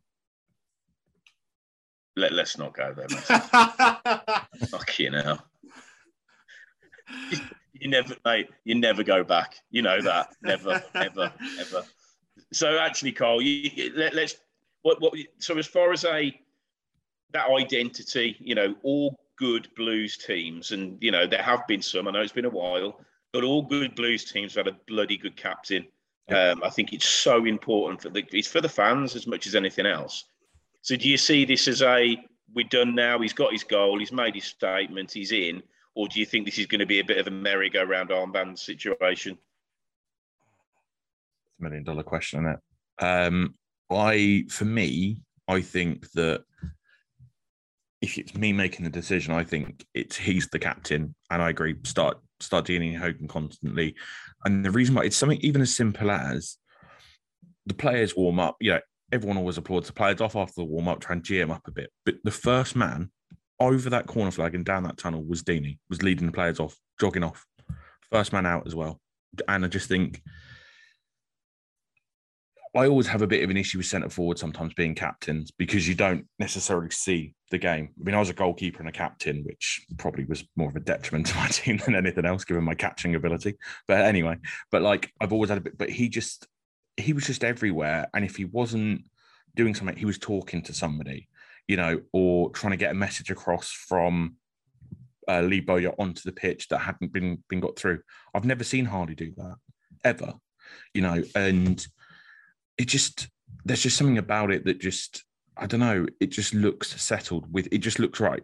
Let, 2.17 2.33
let's 2.33 2.59
not 2.59 2.75
go 2.75 2.93
there, 2.95 3.07
mate. 3.09 4.69
Fuck 4.69 4.99
you 4.99 5.11
now. 5.11 5.39
You 7.73 7.89
never, 7.89 8.17
mate. 8.25 8.49
You 8.65 8.75
never 8.75 9.03
go 9.05 9.23
back. 9.23 9.57
You 9.71 9.83
know 9.83 10.01
that. 10.01 10.35
Never, 10.43 10.83
ever, 10.95 11.33
ever. 11.61 11.85
So 12.53 12.79
actually, 12.79 13.13
Carl, 13.13 13.41
you, 13.41 13.93
let, 13.95 14.15
us 14.15 14.35
what, 14.83 15.01
what. 15.01 15.15
So 15.39 15.59
as 15.59 15.67
far 15.67 15.93
as 15.93 16.05
a 16.05 16.39
that 17.33 17.49
identity, 17.51 18.37
you 18.41 18.55
know, 18.55 18.75
all 18.83 19.19
good 19.39 19.69
Blues 19.77 20.17
teams, 20.17 20.73
and 20.73 20.99
you 21.01 21.11
know 21.11 21.27
there 21.27 21.43
have 21.43 21.67
been 21.67 21.83
some. 21.83 22.09
I 22.09 22.11
know 22.11 22.21
it's 22.21 22.33
been 22.33 22.45
a 22.45 22.51
while, 22.51 23.01
but 23.33 23.45
all 23.45 23.63
good 23.63 23.95
Blues 23.95 24.25
teams 24.25 24.55
have 24.57 24.67
had 24.67 24.75
a 24.75 24.79
bloody 24.89 25.17
good 25.17 25.37
captain. 25.37 25.87
Um, 26.31 26.63
I 26.63 26.71
think 26.71 26.93
it's 26.93 27.07
so 27.07 27.47
important 27.47 28.03
for 28.03 28.11
the 28.11 28.25
it's 28.33 28.49
for 28.49 28.61
the 28.61 28.69
fans 28.69 29.17
as 29.17 29.27
much 29.27 29.47
as 29.47 29.55
anything 29.55 29.87
else. 29.87 30.25
So 30.83 30.95
do 30.97 31.09
you 31.09 31.17
see 31.17 31.45
this 31.45 31.69
as 31.69 31.83
a 31.83 32.19
we're 32.55 32.67
done 32.69 32.95
now? 32.95 33.19
He's 33.19 33.33
got 33.33 33.53
his 33.53 33.65
goal. 33.65 33.99
He's 33.99 34.13
made 34.13 34.35
his 34.35 34.45
statement. 34.45 35.13
He's 35.13 35.33
in. 35.33 35.63
Or 35.95 36.07
do 36.07 36.21
you 36.21 36.27
think 36.27 36.45
this 36.45 36.59
is 36.59 36.67
going 36.67 36.79
to 36.79 36.87
be 36.87 37.01
a 37.01 37.05
bit 37.05 37.19
of 37.19 37.27
a 37.27 37.31
merry-go-round 37.31 38.11
armband 38.11 38.59
situation? 38.59 39.37
Million 41.59 41.83
dollar 41.83 42.05
question, 42.05 42.45
isn't 42.45 42.53
it? 42.53 43.05
Um, 43.05 43.55
I, 43.91 44.45
for 44.49 44.65
me, 44.65 45.23
I 45.49 45.61
think 45.61 46.11
that 46.13 46.45
if 48.01 48.17
it's 48.17 48.35
me 48.35 48.53
making 48.53 48.85
the 48.85 48.91
decision, 48.91 49.35
I 49.35 49.43
think 49.43 49.85
it's 49.93 50.17
he's 50.17 50.49
the 50.49 50.59
captain, 50.59 51.15
and 51.31 51.43
I 51.43 51.51
agree. 51.51 51.75
Start 51.85 52.19
start 52.41 52.67
Deeney 52.67 52.97
Hogan 52.97 53.27
constantly, 53.27 53.97
and 54.45 54.65
the 54.65 54.71
reason 54.71 54.95
why 54.95 55.05
it's 55.05 55.17
something 55.17 55.41
even 55.41 55.63
as 55.63 55.75
simple 55.75 56.11
as 56.11 56.57
the 57.67 57.75
players 57.75 58.17
warm 58.17 58.41
up. 58.41 58.57
You 58.61 58.73
know, 58.73 58.81
everyone 59.13 59.37
always 59.37 59.59
applauds 59.59 59.87
the 59.87 59.93
players 59.93 60.21
off 60.21 60.37
after 60.37 60.55
the 60.57 60.65
warm 60.65 60.89
up, 60.89 61.01
try 61.01 61.15
and 61.15 61.25
them 61.25 61.51
up 61.51 61.67
a 61.67 61.71
bit. 61.71 61.91
But 62.05 62.17
the 62.25 62.31
first 62.31 62.77
man 62.77 63.11
over 63.61 63.91
that 63.91 64.07
corner 64.07 64.31
flag 64.31 64.55
and 64.55 64.65
down 64.65 64.85
that 64.85 64.99
tunnel 64.99 65.25
was 65.25 65.43
Deeney, 65.43 65.79
was 65.89 66.03
leading 66.03 66.27
the 66.27 66.33
players 66.33 66.61
off, 66.61 66.77
jogging 67.01 67.25
off, 67.25 67.45
first 68.11 68.33
man 68.33 68.47
out 68.47 68.67
as 68.67 68.75
well. 68.75 69.01
And 69.47 69.65
I 69.65 69.69
just 69.69 69.89
think 69.89 70.23
I 72.75 72.87
always 72.87 73.07
have 73.07 73.23
a 73.23 73.27
bit 73.27 73.43
of 73.43 73.51
an 73.51 73.57
issue 73.57 73.79
with 73.79 73.87
centre 73.87 74.09
forward 74.09 74.39
sometimes 74.39 74.75
being 74.75 74.95
captains 74.95 75.51
because 75.51 75.89
you 75.89 75.95
don't 75.95 76.27
necessarily 76.39 76.91
see 76.91 77.35
the 77.51 77.59
game. 77.59 77.91
I 78.01 78.05
mean, 78.05 78.15
I 78.15 78.19
was 78.19 78.31
a 78.31 78.35
goalkeeper 78.35 78.81
and 78.81 78.89
a 78.89 78.93
captain, 78.93 79.43
which 79.45 79.87
probably 79.97 80.25
was 80.25 80.45
more 80.57 80.69
of 80.69 80.77
a 80.77 80.81
detriment 80.81 81.27
to 81.27 81.37
my 81.37 81.47
team 81.51 81.79
than 81.79 81.95
anything 81.95 82.25
else, 82.25 82.45
given 82.45 82.65
my 82.65 82.75
catching 82.75 83.15
ability. 83.15 83.57
But 83.87 84.05
anyway, 84.05 84.37
but 84.71 84.83
like 84.83 85.13
I've 85.21 85.33
always 85.33 85.49
had 85.51 85.59
a 85.59 85.63
bit, 85.63 85.79
but 85.79 85.91
he 85.91 86.09
just 86.09 86.47
he 86.97 87.13
was 87.13 87.27
just 87.27 87.45
everywhere. 87.45 88.09
And 88.15 88.25
if 88.25 88.37
he 88.37 88.45
wasn't 88.45 89.03
doing 89.55 89.75
something, 89.75 89.97
he 89.97 90.05
was 90.05 90.19
talking 90.19 90.63
to 90.63 90.75
somebody, 90.75 91.29
you 91.67 91.77
know, 91.77 92.01
or 92.13 92.51
trying 92.51 92.73
to 92.73 92.77
get 92.77 92.91
a 92.91 92.95
message 92.95 93.31
across 93.31 93.71
from 93.71 94.37
uh, 95.29 95.43
Lee 95.43 95.61
Bowyer 95.61 95.93
onto 95.99 96.23
the 96.25 96.33
pitch 96.33 96.69
that 96.69 96.79
hadn't 96.79 97.13
been 97.13 97.43
been 97.49 97.61
got 97.61 97.79
through. 97.79 98.01
I've 98.35 98.45
never 98.45 98.65
seen 98.65 98.85
Hardy 98.85 99.15
do 99.15 99.33
that 99.37 99.57
ever, 100.05 100.35
you 100.93 101.03
know, 101.03 101.23
and 101.35 101.87
it 102.79 102.87
just 102.87 103.29
there's 103.65 103.83
just 103.83 103.97
something 103.97 104.19
about 104.19 104.51
it 104.51 104.65
that 104.65 104.81
just 104.81 105.25
I 105.57 105.67
don't 105.67 105.81
know. 105.81 106.07
It 106.21 106.29
just 106.29 106.55
looks 106.55 107.01
settled 107.01 107.53
with. 107.53 107.69
It 107.73 107.79
just 107.79 107.99
looks 107.99 108.21
right. 108.21 108.43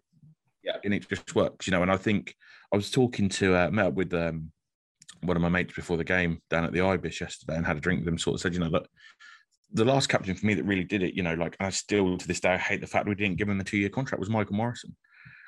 Yeah, 0.62 0.76
and 0.82 0.92
it 0.92 1.08
just 1.08 1.34
works, 1.34 1.66
you 1.66 1.70
know. 1.70 1.82
And 1.82 1.90
I 1.90 1.96
think 1.96 2.34
I 2.72 2.76
was 2.76 2.90
talking 2.90 3.28
to 3.30 3.54
uh, 3.54 3.70
met 3.70 3.86
up 3.86 3.94
with 3.94 4.12
um, 4.14 4.50
one 5.22 5.36
of 5.36 5.42
my 5.42 5.48
mates 5.48 5.74
before 5.74 5.96
the 5.96 6.04
game 6.04 6.40
down 6.50 6.64
at 6.64 6.72
the 6.72 6.80
Ibis 6.80 7.20
yesterday 7.20 7.56
and 7.56 7.64
had 7.64 7.76
a 7.76 7.80
drink 7.80 8.00
with 8.00 8.06
them. 8.06 8.18
Sort 8.18 8.34
of 8.34 8.40
said, 8.40 8.54
you 8.54 8.60
know, 8.60 8.66
look, 8.66 8.88
the 9.72 9.84
last 9.84 10.08
captain 10.08 10.34
for 10.34 10.46
me 10.46 10.54
that 10.54 10.64
really 10.64 10.84
did 10.84 11.02
it, 11.02 11.14
you 11.14 11.22
know, 11.22 11.34
like 11.34 11.56
I 11.60 11.70
still 11.70 12.18
to 12.18 12.26
this 12.26 12.40
day 12.40 12.50
I 12.50 12.58
hate 12.58 12.80
the 12.80 12.86
fact 12.86 13.08
we 13.08 13.14
didn't 13.14 13.38
give 13.38 13.48
him 13.48 13.60
a 13.60 13.64
two 13.64 13.78
year 13.78 13.88
contract 13.88 14.20
was 14.20 14.30
Michael 14.30 14.56
Morrison. 14.56 14.96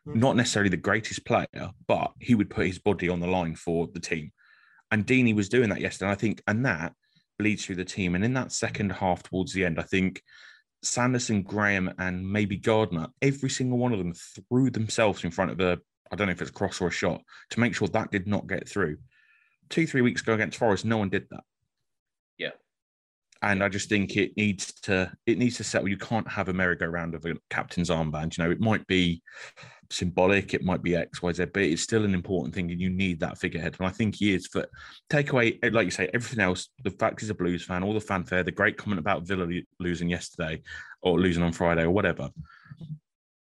Mm-hmm. 0.06 0.20
Not 0.20 0.36
necessarily 0.36 0.70
the 0.70 0.76
greatest 0.76 1.24
player, 1.24 1.70
but 1.88 2.12
he 2.20 2.34
would 2.34 2.50
put 2.50 2.66
his 2.66 2.78
body 2.78 3.08
on 3.08 3.20
the 3.20 3.26
line 3.26 3.56
for 3.56 3.88
the 3.92 4.00
team. 4.00 4.32
And 4.92 5.04
Deeney 5.04 5.34
was 5.34 5.48
doing 5.48 5.70
that 5.70 5.80
yesterday. 5.80 6.10
And 6.10 6.12
I 6.12 6.20
think, 6.20 6.42
and 6.46 6.64
that 6.64 6.92
bleeds 7.38 7.64
through 7.64 7.76
the 7.76 7.84
team. 7.84 8.14
And 8.14 8.24
in 8.24 8.34
that 8.34 8.52
second 8.52 8.92
half 8.92 9.22
towards 9.22 9.52
the 9.52 9.64
end, 9.64 9.78
I 9.78 9.82
think 9.82 10.22
Sanderson, 10.82 11.42
Graham, 11.42 11.92
and 11.98 12.30
maybe 12.30 12.56
Gardner, 12.56 13.08
every 13.22 13.50
single 13.50 13.78
one 13.78 13.92
of 13.92 13.98
them 13.98 14.14
threw 14.14 14.70
themselves 14.70 15.24
in 15.24 15.30
front 15.30 15.50
of 15.50 15.60
a, 15.60 15.78
I 16.12 16.16
don't 16.16 16.28
know 16.28 16.32
if 16.32 16.40
it's 16.40 16.50
a 16.50 16.54
cross 16.54 16.80
or 16.80 16.88
a 16.88 16.92
shot, 16.92 17.22
to 17.50 17.60
make 17.60 17.74
sure 17.74 17.88
that 17.88 18.10
did 18.10 18.26
not 18.26 18.46
get 18.46 18.68
through. 18.68 18.98
Two, 19.68 19.86
three 19.86 20.02
weeks 20.02 20.22
ago 20.22 20.34
against 20.34 20.58
Forest, 20.58 20.84
no 20.84 20.98
one 20.98 21.08
did 21.08 21.26
that. 21.30 21.42
Yeah. 22.38 22.50
And 23.42 23.64
I 23.64 23.68
just 23.68 23.88
think 23.88 24.16
it 24.16 24.36
needs 24.36 24.72
to 24.82 25.12
it 25.26 25.38
needs 25.38 25.56
to 25.56 25.64
settle. 25.64 25.88
You 25.88 25.96
can't 25.96 26.30
have 26.30 26.48
a 26.48 26.52
merry-go-round 26.52 27.14
of 27.14 27.24
a 27.24 27.34
captain's 27.50 27.90
armband. 27.90 28.38
You 28.38 28.44
know, 28.44 28.50
it 28.50 28.60
might 28.60 28.86
be 28.86 29.22
symbolic, 29.90 30.54
it 30.54 30.64
might 30.64 30.82
be 30.82 30.96
X, 30.96 31.22
Y, 31.22 31.32
Z, 31.32 31.46
but 31.46 31.62
it's 31.62 31.82
still 31.82 32.04
an 32.04 32.14
important 32.14 32.54
thing, 32.54 32.70
and 32.70 32.80
you 32.80 32.90
need 32.90 33.20
that 33.20 33.38
figurehead. 33.38 33.76
And 33.78 33.86
I 33.86 33.90
think 33.90 34.16
he 34.16 34.34
is. 34.34 34.46
For 34.46 34.66
take 35.10 35.32
away, 35.32 35.58
eh, 35.62 35.70
like 35.72 35.84
you 35.84 35.90
say, 35.90 36.08
everything 36.12 36.40
else. 36.40 36.68
The 36.84 36.90
fact 36.90 37.20
he's 37.20 37.30
a 37.30 37.34
Blues 37.34 37.64
fan, 37.64 37.82
all 37.82 37.94
the 37.94 38.00
fanfare, 38.00 38.42
the 38.42 38.52
great 38.52 38.76
comment 38.76 38.98
about 38.98 39.26
Villa 39.26 39.48
losing 39.78 40.08
yesterday 40.08 40.62
or 41.02 41.20
losing 41.20 41.42
on 41.42 41.52
Friday 41.52 41.82
or 41.82 41.90
whatever. 41.90 42.30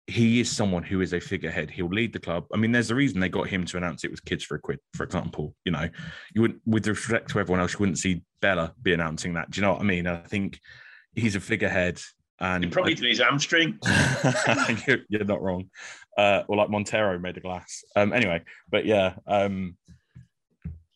He 0.08 0.38
is 0.38 0.50
someone 0.50 0.84
who 0.84 1.00
is 1.00 1.12
a 1.12 1.20
figurehead. 1.20 1.68
He'll 1.68 1.88
lead 1.88 2.12
the 2.12 2.20
club. 2.20 2.46
I 2.54 2.56
mean, 2.56 2.70
there's 2.70 2.92
a 2.92 2.94
reason 2.94 3.18
they 3.18 3.28
got 3.28 3.48
him 3.48 3.64
to 3.64 3.76
announce 3.76 4.04
it 4.04 4.10
was 4.10 4.20
kids 4.20 4.44
for 4.44 4.54
a 4.54 4.60
quid, 4.60 4.78
for 4.94 5.02
example. 5.02 5.54
You 5.64 5.72
know, 5.72 5.88
you 6.32 6.42
would, 6.42 6.60
with 6.64 6.86
respect 6.86 7.30
to 7.30 7.40
everyone 7.40 7.60
else, 7.60 7.72
you 7.72 7.80
wouldn't 7.80 7.98
see 7.98 8.22
Bella 8.40 8.72
be 8.82 8.92
announcing 8.92 9.34
that. 9.34 9.50
Do 9.50 9.60
you 9.60 9.66
know 9.66 9.72
what 9.72 9.80
I 9.80 9.84
mean? 9.84 10.06
I 10.06 10.18
think 10.18 10.60
he's 11.16 11.34
a 11.34 11.40
figurehead. 11.40 12.00
And 12.38 12.64
he 12.64 12.70
probably 12.70 12.94
did 12.94 13.08
his 13.08 13.20
hamstring. 13.20 13.78
you're, 14.86 14.98
you're, 15.08 15.24
not 15.24 15.40
wrong. 15.40 15.70
Uh, 16.18 16.42
or 16.48 16.56
like 16.56 16.68
Montero 16.68 17.18
made 17.18 17.36
a 17.38 17.40
glass. 17.40 17.82
Um, 17.94 18.12
anyway, 18.12 18.42
but 18.70 18.84
yeah, 18.84 19.14
um, 19.26 19.76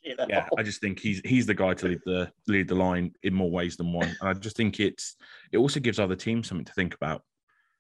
yeah, 0.03 0.49
I 0.57 0.63
just 0.63 0.81
think 0.81 0.99
he's 0.99 1.21
he's 1.25 1.47
the 1.47 1.55
guy 1.55 1.75
to 1.75 1.89
lead 1.89 2.01
the 2.05 2.33
lead 2.47 2.69
the 2.69 2.75
line 2.75 3.13
in 3.23 3.35
more 3.35 3.51
ways 3.51 3.77
than 3.77 3.93
one. 3.93 4.15
And 4.21 4.29
I 4.29 4.33
just 4.35 4.57
think 4.57 4.81
it's 4.81 5.17
it 5.53 5.59
also 5.59 5.81
gives 5.81 5.99
other 5.99 6.17
teams 6.17 6.49
something 6.49 6.65
to 6.65 6.73
think 6.73 6.95
about. 6.95 7.23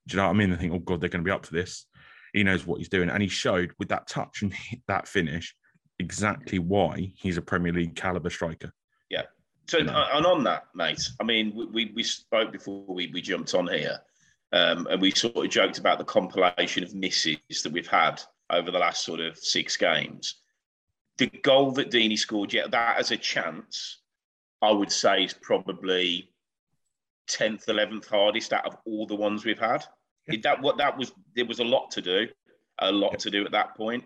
Do 0.06 0.14
you 0.14 0.16
know 0.18 0.28
what 0.28 0.34
I 0.34 0.38
mean? 0.38 0.50
They 0.50 0.56
think, 0.56 0.72
oh 0.72 0.78
god, 0.78 1.00
they're 1.00 1.08
going 1.08 1.24
to 1.24 1.28
be 1.28 1.34
up 1.34 1.44
to 1.44 1.52
this. 1.52 1.86
He 2.32 2.44
knows 2.44 2.66
what 2.66 2.78
he's 2.78 2.88
doing, 2.88 3.10
and 3.10 3.22
he 3.22 3.28
showed 3.28 3.72
with 3.78 3.88
that 3.88 4.06
touch 4.06 4.42
and 4.42 4.54
that 4.88 5.08
finish 5.08 5.54
exactly 5.98 6.58
why 6.58 7.12
he's 7.16 7.36
a 7.36 7.42
Premier 7.42 7.72
League 7.72 7.96
caliber 7.96 8.30
striker. 8.30 8.72
Yeah, 9.10 9.24
so, 9.70 9.78
and 9.78 10.26
on 10.26 10.42
that, 10.42 10.64
mate, 10.74 11.08
I 11.20 11.24
mean, 11.24 11.68
we, 11.72 11.92
we 11.94 12.02
spoke 12.02 12.50
before 12.50 12.84
we, 12.88 13.06
we 13.12 13.22
jumped 13.22 13.54
on 13.54 13.68
here, 13.68 14.00
um, 14.52 14.88
and 14.90 15.00
we 15.00 15.12
sort 15.12 15.36
of 15.36 15.48
joked 15.48 15.78
about 15.78 15.98
the 15.98 16.04
compilation 16.04 16.82
of 16.82 16.92
misses 16.92 17.38
that 17.62 17.72
we've 17.72 17.86
had 17.86 18.20
over 18.50 18.72
the 18.72 18.80
last 18.80 19.04
sort 19.04 19.20
of 19.20 19.38
six 19.38 19.76
games. 19.76 20.40
The 21.18 21.28
goal 21.28 21.70
that 21.72 21.92
Deeney 21.92 22.18
scored, 22.18 22.52
yeah, 22.52 22.66
that 22.68 22.98
as 22.98 23.12
a 23.12 23.16
chance, 23.16 23.98
I 24.60 24.72
would 24.72 24.90
say 24.90 25.22
is 25.22 25.34
probably 25.34 26.32
10th, 27.30 27.66
11th 27.66 28.08
hardest 28.08 28.52
out 28.52 28.66
of 28.66 28.76
all 28.84 29.06
the 29.06 29.14
ones 29.14 29.44
we've 29.44 29.56
had. 29.56 29.84
Yeah. 30.26 30.40
That 30.42 30.62
what 30.62 30.78
that 30.78 30.98
was 30.98 31.12
there 31.36 31.46
was 31.46 31.60
a 31.60 31.64
lot 31.64 31.92
to 31.92 32.02
do, 32.02 32.26
a 32.80 32.90
lot 32.90 33.12
yeah. 33.12 33.18
to 33.18 33.30
do 33.30 33.44
at 33.44 33.52
that 33.52 33.76
point. 33.76 34.04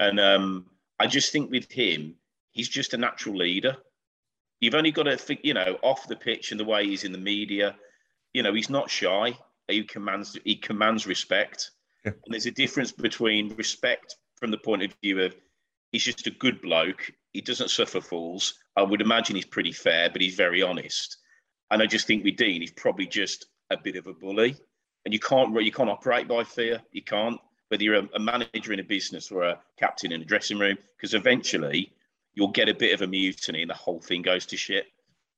And 0.00 0.18
um, 0.18 0.66
I 0.98 1.06
just 1.06 1.32
think 1.32 1.50
with 1.50 1.70
him, 1.70 2.14
he's 2.52 2.70
just 2.70 2.94
a 2.94 2.96
natural 2.96 3.36
leader. 3.36 3.76
You've 4.62 4.76
only 4.76 4.92
got 4.92 5.02
to 5.02 5.16
think, 5.16 5.40
you 5.42 5.54
know, 5.54 5.76
off 5.82 6.06
the 6.06 6.14
pitch 6.14 6.52
and 6.52 6.60
the 6.60 6.64
way 6.64 6.86
he's 6.86 7.02
in 7.02 7.10
the 7.10 7.18
media. 7.18 7.74
You 8.32 8.44
know, 8.44 8.54
he's 8.54 8.70
not 8.70 8.88
shy. 8.88 9.36
He 9.66 9.82
commands 9.82 10.38
he 10.44 10.54
commands 10.54 11.04
respect. 11.04 11.72
Yeah. 12.04 12.12
And 12.12 12.32
there's 12.32 12.46
a 12.46 12.52
difference 12.52 12.92
between 12.92 13.56
respect 13.56 14.16
from 14.36 14.52
the 14.52 14.58
point 14.58 14.84
of 14.84 14.94
view 15.02 15.20
of 15.20 15.34
he's 15.90 16.04
just 16.04 16.28
a 16.28 16.30
good 16.30 16.62
bloke. 16.62 17.10
He 17.32 17.40
doesn't 17.40 17.70
suffer 17.70 18.00
fools. 18.00 18.54
I 18.76 18.82
would 18.82 19.00
imagine 19.00 19.34
he's 19.34 19.44
pretty 19.44 19.72
fair, 19.72 20.08
but 20.08 20.22
he's 20.22 20.36
very 20.36 20.62
honest. 20.62 21.16
And 21.72 21.82
I 21.82 21.86
just 21.86 22.06
think 22.06 22.22
with 22.22 22.36
Dean, 22.36 22.60
he's 22.60 22.70
probably 22.70 23.06
just 23.06 23.46
a 23.70 23.76
bit 23.76 23.96
of 23.96 24.06
a 24.06 24.12
bully. 24.12 24.56
And 25.04 25.12
you 25.12 25.18
can't 25.18 25.60
you 25.60 25.72
can't 25.72 25.90
operate 25.90 26.28
by 26.28 26.44
fear. 26.44 26.80
You 26.92 27.02
can't, 27.02 27.40
whether 27.66 27.82
you're 27.82 27.96
a, 27.96 28.08
a 28.14 28.20
manager 28.20 28.72
in 28.72 28.78
a 28.78 28.84
business 28.84 29.32
or 29.32 29.42
a 29.42 29.58
captain 29.76 30.12
in 30.12 30.22
a 30.22 30.24
dressing 30.24 30.60
room, 30.60 30.78
because 30.96 31.14
eventually 31.14 31.92
you'll 32.34 32.48
get 32.48 32.68
a 32.68 32.74
bit 32.74 32.94
of 32.94 33.02
a 33.02 33.06
mutiny 33.06 33.62
and 33.62 33.70
the 33.70 33.74
whole 33.74 34.00
thing 34.00 34.22
goes 34.22 34.46
to 34.46 34.56
shit. 34.56 34.86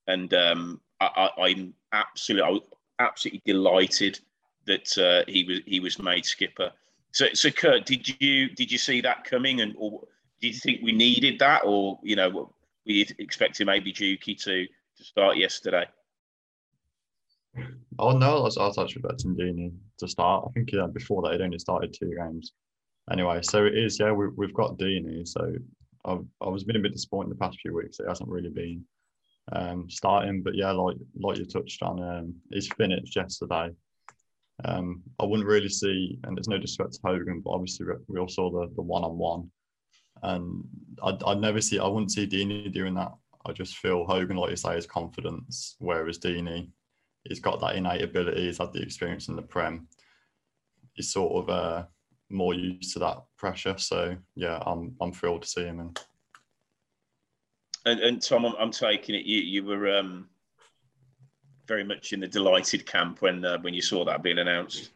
And 0.06 0.32
um, 0.34 0.80
I, 1.00 1.30
am 1.38 1.74
absolutely, 1.92 2.60
absolutely 2.98 3.42
delighted 3.44 4.20
that 4.66 4.98
uh, 4.98 5.30
he 5.30 5.44
was 5.44 5.60
he 5.66 5.80
was 5.80 5.98
made 5.98 6.24
skipper. 6.24 6.70
So, 7.12 7.26
so 7.32 7.50
Kurt, 7.50 7.86
did 7.86 8.20
you 8.20 8.48
did 8.50 8.70
you 8.70 8.78
see 8.78 9.00
that 9.00 9.24
coming, 9.24 9.60
and 9.60 9.74
or 9.78 10.02
did 10.40 10.54
you 10.54 10.60
think 10.60 10.80
we 10.82 10.92
needed 10.92 11.38
that, 11.38 11.62
or 11.64 11.98
you 12.02 12.16
know, 12.16 12.52
we 12.86 13.06
expecting 13.18 13.66
maybe 13.66 13.92
Juki 13.92 14.36
to 14.44 14.66
to 14.66 15.04
start 15.04 15.36
yesterday? 15.36 15.86
Oh 17.98 18.10
no, 18.10 18.38
I 18.38 18.42
was, 18.42 18.58
I 18.58 18.66
was 18.66 18.78
actually 18.78 19.02
expecting 19.04 19.36
Deeney 19.36 19.72
to 19.98 20.08
start. 20.08 20.44
I 20.48 20.52
think 20.52 20.72
yeah, 20.72 20.86
before 20.92 21.22
that 21.22 21.32
he'd 21.32 21.40
only 21.40 21.58
started 21.58 21.94
two 21.94 22.12
games. 22.18 22.52
Anyway, 23.10 23.40
so 23.42 23.64
it 23.64 23.76
is. 23.76 24.00
Yeah, 24.00 24.12
we, 24.12 24.28
we've 24.28 24.54
got 24.54 24.78
Deeney, 24.78 25.26
So 25.26 25.52
I've 26.04 26.24
I 26.40 26.48
was 26.48 26.64
been 26.64 26.76
a 26.76 26.80
bit 26.80 26.92
disappointed 26.92 27.30
the 27.30 27.36
past 27.36 27.58
few 27.60 27.74
weeks. 27.74 28.00
It 28.00 28.08
hasn't 28.08 28.28
really 28.28 28.50
been 28.50 28.84
um, 29.52 29.88
starting, 29.90 30.42
but 30.42 30.54
yeah, 30.54 30.72
like 30.72 30.96
like 31.20 31.38
you 31.38 31.44
touched 31.44 31.82
on, 31.82 32.02
um, 32.02 32.34
he's 32.50 32.68
finished 32.68 33.16
yesterday. 33.16 33.70
Um, 34.64 35.02
I 35.18 35.24
wouldn't 35.24 35.48
really 35.48 35.68
see, 35.68 36.18
and 36.24 36.36
there's 36.36 36.48
no 36.48 36.58
disrespect 36.58 36.94
to 36.94 37.00
Hogan, 37.04 37.40
but 37.40 37.50
obviously 37.50 37.86
we 38.06 38.20
all 38.20 38.28
saw 38.28 38.50
the 38.50 38.72
the 38.74 38.82
one 38.82 39.04
on 39.04 39.18
one, 39.18 39.50
and 40.22 40.64
I'd, 41.02 41.22
I'd 41.24 41.40
never 41.40 41.60
see, 41.60 41.78
I 41.78 41.86
wouldn't 41.86 42.12
see 42.12 42.26
Deeney 42.26 42.72
doing 42.72 42.94
that. 42.94 43.12
I 43.46 43.52
just 43.52 43.76
feel 43.76 44.06
Hogan, 44.06 44.36
like 44.36 44.50
you 44.50 44.56
say, 44.56 44.76
his 44.76 44.86
confidence, 44.86 45.76
whereas 45.78 46.18
Deeney, 46.18 46.70
he's 47.24 47.40
got 47.40 47.60
that 47.60 47.76
innate 47.76 48.02
ability, 48.02 48.46
he's 48.46 48.58
had 48.58 48.72
the 48.72 48.82
experience 48.82 49.28
in 49.28 49.36
the 49.36 49.42
Prem. 49.42 49.88
He's 50.94 51.12
sort 51.12 51.42
of 51.42 51.50
uh, 51.50 51.84
more 52.30 52.54
used 52.54 52.92
to 52.94 52.98
that 53.00 53.22
pressure. 53.36 53.76
So 53.78 54.16
yeah, 54.34 54.58
I'm 54.64 54.94
I'm 55.00 55.12
thrilled 55.12 55.42
to 55.42 55.48
see 55.48 55.64
him. 55.64 55.80
And 55.80 56.00
and, 57.86 58.00
and 58.00 58.22
Tom, 58.22 58.46
I'm, 58.46 58.54
I'm, 58.58 58.70
taking 58.70 59.14
it 59.14 59.26
you 59.26 59.40
you 59.40 59.64
were 59.64 59.98
um, 59.98 60.28
very 61.66 61.84
much 61.84 62.12
in 62.12 62.20
the 62.20 62.28
delighted 62.28 62.86
camp 62.86 63.20
when 63.20 63.44
uh, 63.44 63.58
when 63.58 63.74
you 63.74 63.82
saw 63.82 64.04
that 64.04 64.22
being 64.22 64.38
announced. 64.38 64.90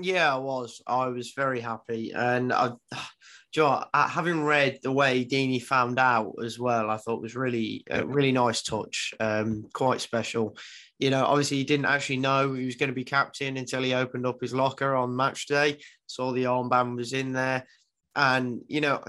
Yeah, 0.00 0.34
I 0.34 0.38
was. 0.38 0.82
I 0.86 1.06
was 1.06 1.32
very 1.32 1.60
happy, 1.60 2.12
and 2.12 2.52
I, 2.52 2.72
Joe, 3.52 3.84
having 3.94 4.42
read 4.42 4.80
the 4.82 4.90
way 4.90 5.24
Deeney 5.24 5.62
found 5.62 6.00
out 6.00 6.34
as 6.44 6.58
well, 6.58 6.90
I 6.90 6.96
thought 6.96 7.22
was 7.22 7.36
really 7.36 7.84
a 7.88 8.04
really 8.04 8.32
nice 8.32 8.62
touch, 8.62 9.14
um, 9.20 9.66
quite 9.72 10.00
special. 10.00 10.56
You 10.98 11.10
know, 11.10 11.24
obviously 11.24 11.58
he 11.58 11.64
didn't 11.64 11.86
actually 11.86 12.16
know 12.16 12.52
he 12.52 12.64
was 12.64 12.74
going 12.74 12.88
to 12.88 12.94
be 12.94 13.04
captain 13.04 13.56
until 13.56 13.82
he 13.82 13.94
opened 13.94 14.26
up 14.26 14.40
his 14.40 14.52
locker 14.52 14.96
on 14.96 15.14
match 15.14 15.46
day, 15.46 15.78
saw 16.14 16.32
the 16.32 16.44
armband 16.44 16.96
was 16.96 17.12
in 17.12 17.32
there, 17.32 17.66
and 18.14 18.60
you 18.68 18.80
know, 18.80 19.02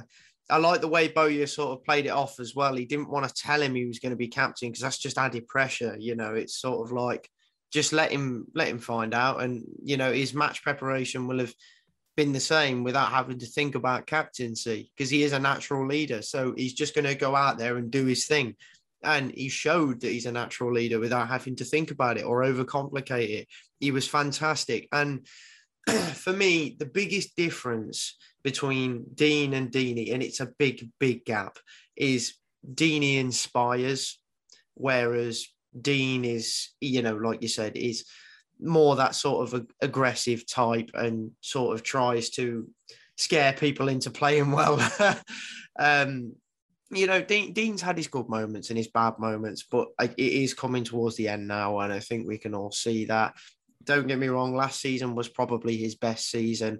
I 0.50 0.58
like 0.58 0.82
the 0.82 0.88
way 0.88 1.08
Bowyer 1.08 1.48
sort 1.48 1.78
of 1.78 1.84
played 1.84 2.06
it 2.06 2.10
off 2.10 2.40
as 2.40 2.54
well. 2.56 2.76
He 2.76 2.86
didn't 2.86 3.10
want 3.10 3.28
to 3.28 3.34
tell 3.34 3.62
him 3.62 3.76
he 3.76 3.86
was 3.86 4.00
going 4.00 4.12
to 4.12 4.18
be 4.18 4.28
captain 4.28 4.70
because 4.70 4.82
that's 4.82 4.98
just 4.98 5.18
added 5.18 5.48
pressure. 5.48 5.96
You 6.00 6.16
know, 6.16 6.36
it's 6.36 6.60
sort 6.60 6.86
of 6.86 6.92
like 6.92 7.30
just 7.72 7.94
let 7.94 8.12
him 8.12 8.46
let 8.54 8.68
him 8.68 8.80
find 8.80 9.14
out, 9.14 9.42
and 9.42 9.64
you 9.84 9.98
know 9.98 10.12
his 10.12 10.34
match 10.34 10.64
preparation 10.64 11.28
will 11.28 11.40
have 11.40 11.54
been 12.16 12.32
the 12.32 12.40
same 12.40 12.84
without 12.84 13.12
having 13.12 13.40
to 13.40 13.46
think 13.46 13.76
about 13.76 14.08
captaincy 14.08 14.92
because 14.96 15.10
he 15.10 15.24
is 15.24 15.34
a 15.34 15.40
natural 15.40 15.86
leader. 15.86 16.22
So 16.22 16.54
he's 16.56 16.74
just 16.74 16.96
going 16.96 17.06
to 17.06 17.16
go 17.16 17.36
out 17.36 17.58
there 17.58 17.78
and 17.78 17.92
do 17.92 18.06
his 18.06 18.26
thing. 18.26 18.56
And 19.04 19.32
he 19.32 19.50
showed 19.50 20.02
that 20.02 20.12
he's 20.12 20.26
a 20.26 20.32
natural 20.32 20.72
leader 20.72 21.00
without 21.00 21.28
having 21.28 21.58
to 21.58 21.66
think 21.66 21.92
about 21.92 22.18
it 22.18 22.26
or 22.26 22.44
overcomplicate 22.44 23.30
it. 23.30 23.48
He 23.80 23.92
was 23.92 24.08
fantastic. 24.08 24.88
And 24.92 25.28
for 26.14 26.34
me, 26.34 26.76
the 26.80 26.86
biggest 26.86 27.36
difference 27.36 28.18
between 28.44 29.06
Dean 29.14 29.54
and 29.54 29.72
Deeney, 29.72 30.14
and 30.14 30.22
it's 30.22 30.40
a 30.40 30.52
big, 30.58 30.90
big 31.00 31.26
gap, 31.26 31.58
is 31.96 32.36
Deeney 32.74 33.18
inspires, 33.18 34.20
whereas 34.74 35.48
Dean 35.80 36.26
is, 36.26 36.70
you 36.82 37.02
know, 37.02 37.16
like 37.16 37.42
you 37.42 37.48
said, 37.48 37.76
is 37.76 38.06
more 38.60 38.96
that 38.96 39.16
sort 39.16 39.54
of 39.54 39.68
aggressive 39.82 40.48
type 40.48 40.92
and 40.94 41.32
sort 41.42 41.76
of 41.76 41.84
tries 41.84 42.30
to 42.32 42.70
scare 43.18 43.54
people 43.54 43.88
into 43.88 44.10
playing 44.10 44.52
well. 44.52 44.80
um, 45.80 46.34
you 46.92 47.08
know, 47.08 47.22
Dean, 47.22 47.54
Dean's 47.54 47.82
had 47.82 47.98
his 47.98 48.08
good 48.08 48.30
moments 48.30 48.70
and 48.70 48.78
his 48.78 48.88
bad 48.88 49.18
moments, 49.18 49.64
but 49.70 49.88
it 50.00 50.18
is 50.18 50.54
coming 50.54 50.84
towards 50.84 51.16
the 51.16 51.28
end 51.28 51.48
now, 51.48 51.80
and 51.80 51.92
I 51.92 52.00
think 52.00 52.28
we 52.28 52.38
can 52.38 52.54
all 52.54 52.72
see 52.72 53.06
that. 53.06 53.34
Don't 53.86 54.08
get 54.08 54.20
me 54.20 54.28
wrong, 54.28 54.56
last 54.56 54.82
season 54.82 55.16
was 55.16 55.30
probably 55.30 55.78
his 55.78 55.96
best 55.96 56.30
season, 56.30 56.80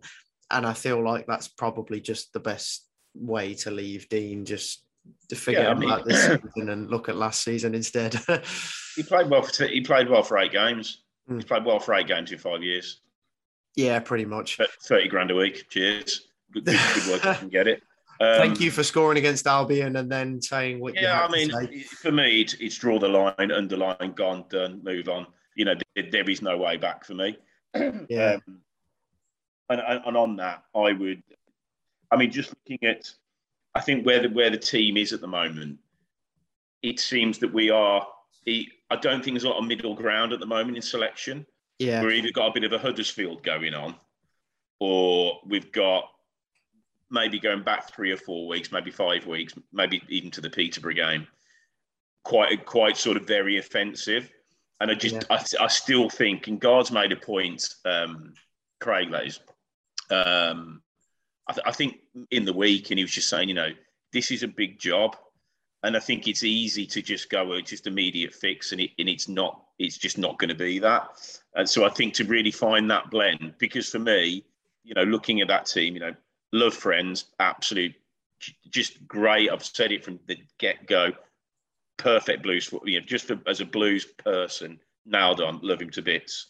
and 0.52 0.66
I 0.66 0.74
feel 0.74 1.04
like 1.04 1.26
that's 1.28 1.48
probably 1.48 2.02
just 2.02 2.34
the 2.34 2.40
best 2.40 2.88
way 3.14 3.54
to 3.56 3.72
leave 3.72 4.10
Dean. 4.10 4.46
Just 4.46 4.84
to 5.30 5.36
forget 5.36 5.64
yeah, 5.64 5.70
I 5.70 5.74
mean, 5.74 5.90
about 5.90 6.06
this 6.06 6.26
season 6.56 6.70
and 6.70 6.90
look 6.90 7.10
at 7.10 7.16
last 7.16 7.44
season 7.44 7.76
instead. 7.76 8.14
he 8.96 9.04
played 9.04 9.30
well 9.30 9.42
for 9.42 9.66
he 9.66 9.82
played 9.82 10.10
well 10.10 10.24
for 10.24 10.38
eight 10.38 10.52
games. 10.52 11.04
Mm. 11.30 11.36
He's 11.36 11.46
played 11.46 11.66
well 11.66 11.80
for 11.80 11.94
eight 11.96 12.08
games 12.08 12.32
in 12.32 12.40
five 12.40 12.64
years. 12.64 13.02
Yeah, 13.76 14.00
pretty 14.00 14.26
much. 14.26 14.60
Thirty 14.84 15.08
grand 15.08 15.32
a 15.32 15.36
week. 15.36 15.70
Cheers. 15.70 16.28
Good, 16.54 16.66
good, 16.66 16.80
good 16.96 17.12
work. 17.12 17.26
you 17.26 17.40
can 17.40 17.50
get 17.50 17.68
it. 17.68 17.82
Um, 18.22 18.38
Thank 18.38 18.62
you 18.62 18.72
for 18.72 18.82
scoring 18.82 19.18
against 19.18 19.46
Albion 19.46 19.98
and 19.98 20.10
then 20.10 20.42
saying 20.42 20.80
what. 20.80 20.96
Yeah, 20.96 21.26
I 21.26 21.30
mean, 21.30 21.52
for 21.84 22.14
me, 22.14 22.40
it's, 22.40 22.54
it's, 22.54 22.78
draw 22.78 22.98
the 22.98 23.10
line, 23.10 23.52
underline, 23.52 24.14
gone, 24.16 24.46
done, 24.50 24.80
move 24.86 25.10
on. 25.10 25.28
You 25.56 25.66
know, 25.66 25.76
there, 25.96 26.10
there 26.12 26.30
is 26.30 26.42
no 26.42 26.58
way 26.58 26.78
back 26.78 27.06
for 27.06 27.14
me. 27.14 27.38
yeah. 28.10 28.38
Um, 28.48 28.62
and, 29.70 29.82
and 30.06 30.18
on 30.18 30.36
that, 30.38 30.64
I 30.76 30.92
would. 30.92 31.24
I 32.12 32.18
mean, 32.18 32.32
just 32.32 32.54
looking 32.54 32.88
at, 32.88 33.10
I 33.74 33.82
think 33.82 34.06
where 34.06 34.22
the 34.22 34.30
where 34.30 34.50
the 34.50 34.58
team 34.58 34.98
is 34.98 35.12
at 35.14 35.22
the 35.22 35.28
moment, 35.28 35.80
it 36.82 37.00
seems 37.00 37.40
that 37.40 37.54
we 37.54 37.70
are. 37.70 38.08
I 38.48 38.96
don't 39.02 39.24
think 39.24 39.34
there's 39.34 39.44
a 39.44 39.50
lot 39.50 39.58
of 39.58 39.66
middle 39.66 39.96
ground 39.96 40.32
at 40.32 40.40
the 40.40 40.46
moment 40.46 40.78
in 40.78 40.84
selection. 40.84 41.46
Yeah, 41.80 42.04
we've 42.04 42.24
either 42.24 42.32
got 42.32 42.50
a 42.50 42.54
bit 42.54 42.64
of 42.64 42.74
a 42.74 42.78
Huddersfield 42.78 43.44
going 43.44 43.74
on, 43.74 43.96
or 44.80 45.40
we've 45.48 45.72
got 45.72 46.10
maybe 47.10 47.40
going 47.40 47.64
back 47.64 47.92
three 47.92 48.12
or 48.12 48.18
four 48.18 48.48
weeks, 48.48 48.72
maybe 48.72 48.92
five 48.92 49.26
weeks, 49.26 49.54
maybe 49.72 50.02
even 50.10 50.32
to 50.32 50.42
the 50.42 50.50
Peterborough 50.50 50.94
game, 50.94 51.28
quite 52.24 52.66
quite 52.66 52.98
sort 52.98 53.18
of 53.18 53.26
very 53.26 53.58
offensive. 53.58 54.32
And 54.80 54.92
I 54.92 54.94
just 54.96 55.16
yeah. 55.16 55.22
I, 55.30 55.64
I 55.64 55.68
still 55.68 56.10
think, 56.10 56.48
and 56.48 56.60
Guards 56.60 56.92
made 56.92 57.12
a 57.12 57.16
point, 57.16 57.68
um, 57.86 58.34
Craig 58.82 59.10
Lays, 59.10 59.40
um, 60.12 60.82
I, 61.48 61.54
th- 61.54 61.66
I 61.66 61.72
think 61.72 62.00
in 62.32 62.44
the 62.44 62.54
week, 62.54 62.90
and 62.90 63.00
he 63.00 63.04
was 63.04 63.12
just 63.12 63.30
saying, 63.30 63.48
you 63.48 63.56
know, 63.56 63.70
this 64.12 64.32
is 64.32 64.44
a 64.44 64.48
big 64.48 64.78
job, 64.78 65.16
and 65.84 65.96
I 65.96 66.00
think 66.00 66.28
it's 66.28 66.44
easy 66.44 66.86
to 66.88 67.02
just 67.02 67.30
go, 67.30 67.46
well, 67.46 67.62
just 67.62 67.88
immediate 67.88 68.34
fix, 68.34 68.74
and, 68.74 68.82
it, 68.82 68.92
and 69.00 69.08
it's 69.08 69.30
not, 69.30 69.64
it's 69.80 69.98
just 69.98 70.18
not 70.18 70.38
going 70.40 70.50
to 70.50 70.56
be 70.56 70.80
that. 70.80 71.10
And 71.56 71.70
so 71.70 71.86
I 71.86 71.90
think 71.90 72.14
to 72.16 72.26
really 72.26 72.52
find 72.52 72.92
that 72.92 73.10
blend, 73.10 73.54
because 73.58 73.90
for 73.90 74.00
me, 74.00 74.46
you 74.84 74.94
know, 74.94 75.04
looking 75.04 75.42
at 75.42 75.48
that 75.48 75.68
team, 75.68 75.94
you 75.94 76.02
know, 76.02 76.16
love 76.52 76.74
friends, 76.74 77.26
absolute, 77.40 77.94
just 78.70 79.08
great. 79.08 79.50
I've 79.50 79.64
said 79.64 79.92
it 79.92 80.04
from 80.04 80.20
the 80.28 80.38
get 80.60 80.86
go. 80.86 81.14
Perfect 81.98 82.44
blues, 82.44 82.72
you 82.84 83.00
know, 83.00 83.06
just 83.06 83.28
for, 83.28 83.40
as 83.48 83.62
a 83.62 83.66
blues 83.66 84.06
person, 84.06 84.80
nailed 85.06 85.42
on. 85.42 85.60
Love 85.62 85.82
him 85.82 85.90
to 85.92 86.02
bits. 86.02 86.48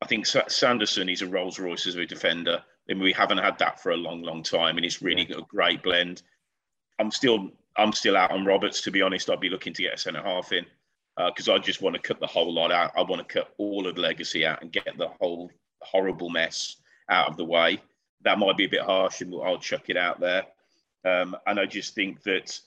I 0.00 0.06
think 0.06 0.26
Sanderson, 0.26 1.08
he's 1.08 1.22
a 1.22 1.26
Rolls 1.26 1.58
Royce 1.58 1.86
as 1.86 1.96
a 1.96 2.06
defender. 2.06 2.62
and 2.88 3.00
we 3.00 3.12
haven't 3.12 3.38
had 3.38 3.58
that 3.58 3.80
for 3.80 3.92
a 3.92 3.96
long, 3.96 4.22
long 4.22 4.42
time, 4.42 4.76
and 4.76 4.86
it's 4.86 5.02
really 5.02 5.24
got 5.24 5.40
a 5.40 5.46
great 5.48 5.82
blend. 5.82 6.22
I'm 6.98 7.10
still, 7.10 7.50
I'm 7.76 7.92
still 7.92 8.16
out 8.16 8.30
on 8.30 8.44
Roberts. 8.44 8.80
To 8.82 8.90
be 8.90 9.02
honest, 9.02 9.28
I'd 9.28 9.40
be 9.40 9.50
looking 9.50 9.72
to 9.74 9.82
get 9.82 9.94
a 9.94 9.98
centre 9.98 10.22
half 10.22 10.52
in 10.52 10.64
because 11.16 11.48
uh, 11.48 11.54
I 11.54 11.58
just 11.58 11.82
want 11.82 11.96
to 11.96 12.02
cut 12.02 12.20
the 12.20 12.26
whole 12.26 12.52
lot 12.52 12.70
out. 12.70 12.92
I 12.96 13.02
want 13.02 13.26
to 13.26 13.34
cut 13.34 13.52
all 13.58 13.86
of 13.86 13.96
the 13.96 14.00
legacy 14.00 14.46
out 14.46 14.62
and 14.62 14.72
get 14.72 14.86
the 14.96 15.08
whole 15.20 15.50
horrible 15.80 16.30
mess 16.30 16.76
out 17.08 17.28
of 17.28 17.36
the 17.36 17.44
way 17.44 17.80
that 18.22 18.38
might 18.38 18.56
be 18.56 18.64
a 18.64 18.68
bit 18.68 18.82
harsh, 18.82 19.20
and 19.20 19.34
I'll 19.34 19.58
chuck 19.58 19.88
it 19.88 19.96
out 19.96 20.20
there. 20.20 20.44
Um, 21.04 21.36
and 21.46 21.58
I 21.60 21.66
just 21.66 21.94
think 21.94 22.22
that 22.24 22.58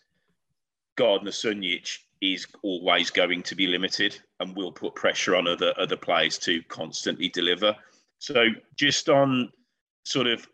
Gardner 0.95 1.31
Sunjic 1.31 1.99
is 2.21 2.45
always 2.61 3.09
going 3.09 3.41
to 3.43 3.55
be 3.55 3.67
limited 3.67 4.19
and 4.39 4.55
will 4.55 4.71
put 4.71 4.95
pressure 4.95 5.35
on 5.35 5.47
other 5.47 5.73
other 5.77 5.97
players 5.97 6.37
to 6.39 6.61
constantly 6.63 7.29
deliver. 7.29 7.75
So 8.19 8.45
just 8.77 9.09
on 9.09 9.51
sort 10.05 10.27
of 10.27 10.47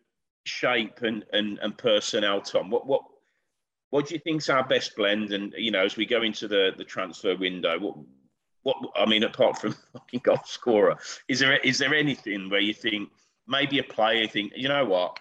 shape 0.46 1.02
and 1.02 1.26
and, 1.34 1.60
and 1.60 1.78
personnel, 1.78 2.42
Tom, 2.42 2.70
what 2.70 2.88
what 2.88 3.04
what 3.90 4.08
do 4.08 4.16
you 4.16 4.20
think's 4.20 4.50
our 4.50 4.66
best 4.66 4.96
blend? 4.96 5.32
And 5.32 5.54
you 5.58 5.72
know, 5.72 5.84
as 5.84 5.98
we 5.98 6.06
go 6.06 6.22
into 6.24 6.48
the 6.48 6.72
the 6.78 6.86
transfer 6.86 7.36
window, 7.36 7.78
what 7.80 7.96
what 8.64 8.78
I 8.96 9.06
mean, 9.06 9.24
apart 9.24 9.60
from 9.60 9.76
fucking 9.94 10.22
goal 10.24 10.40
scorer, 10.46 10.98
is 11.28 11.40
there 11.40 11.58
is 11.58 11.78
there 11.78 11.94
anything 11.94 12.50
where 12.50 12.62
you 12.62 12.74
think 12.74 13.10
maybe 13.48 13.80
a 13.80 13.84
player 13.84 14.28
think, 14.28 14.54
you 14.56 14.68
know 14.68 14.86
what, 14.86 15.20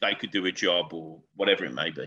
they 0.00 0.14
could 0.14 0.30
do 0.30 0.46
a 0.46 0.52
job 0.52 0.92
or 0.92 1.20
whatever 1.36 1.64
it 1.64 1.74
may 1.74 1.90
be? 1.90 2.06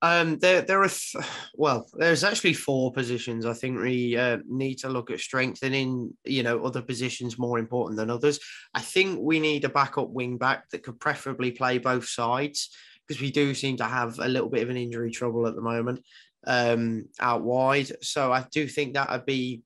Um, 0.00 0.38
there, 0.38 0.62
there 0.62 0.82
are, 0.82 0.88
th- 0.88 1.24
well, 1.54 1.86
there's 1.94 2.24
actually 2.24 2.54
four 2.54 2.92
positions 2.92 3.44
I 3.44 3.52
think 3.52 3.80
we 3.80 4.16
uh, 4.16 4.38
need 4.46 4.76
to 4.76 4.88
look 4.88 5.10
at 5.10 5.20
strengthening. 5.20 6.16
You 6.24 6.42
know, 6.42 6.64
other 6.64 6.82
positions 6.82 7.38
more 7.38 7.58
important 7.58 7.98
than 7.98 8.10
others. 8.10 8.38
I 8.74 8.80
think 8.80 9.20
we 9.20 9.40
need 9.40 9.64
a 9.64 9.68
backup 9.68 10.10
wing 10.10 10.38
back 10.38 10.70
that 10.70 10.82
could 10.82 11.00
preferably 11.00 11.50
play 11.50 11.78
both 11.78 12.08
sides 12.08 12.70
because 13.06 13.20
we 13.22 13.30
do 13.30 13.54
seem 13.54 13.78
to 13.78 13.84
have 13.84 14.18
a 14.18 14.28
little 14.28 14.50
bit 14.50 14.62
of 14.62 14.70
an 14.70 14.76
injury 14.76 15.10
trouble 15.10 15.46
at 15.46 15.54
the 15.54 15.62
moment 15.62 16.04
um, 16.46 17.06
out 17.20 17.42
wide. 17.42 17.90
So 18.02 18.32
I 18.32 18.46
do 18.50 18.68
think 18.68 18.94
that 18.94 19.10
would 19.10 19.26
be 19.26 19.62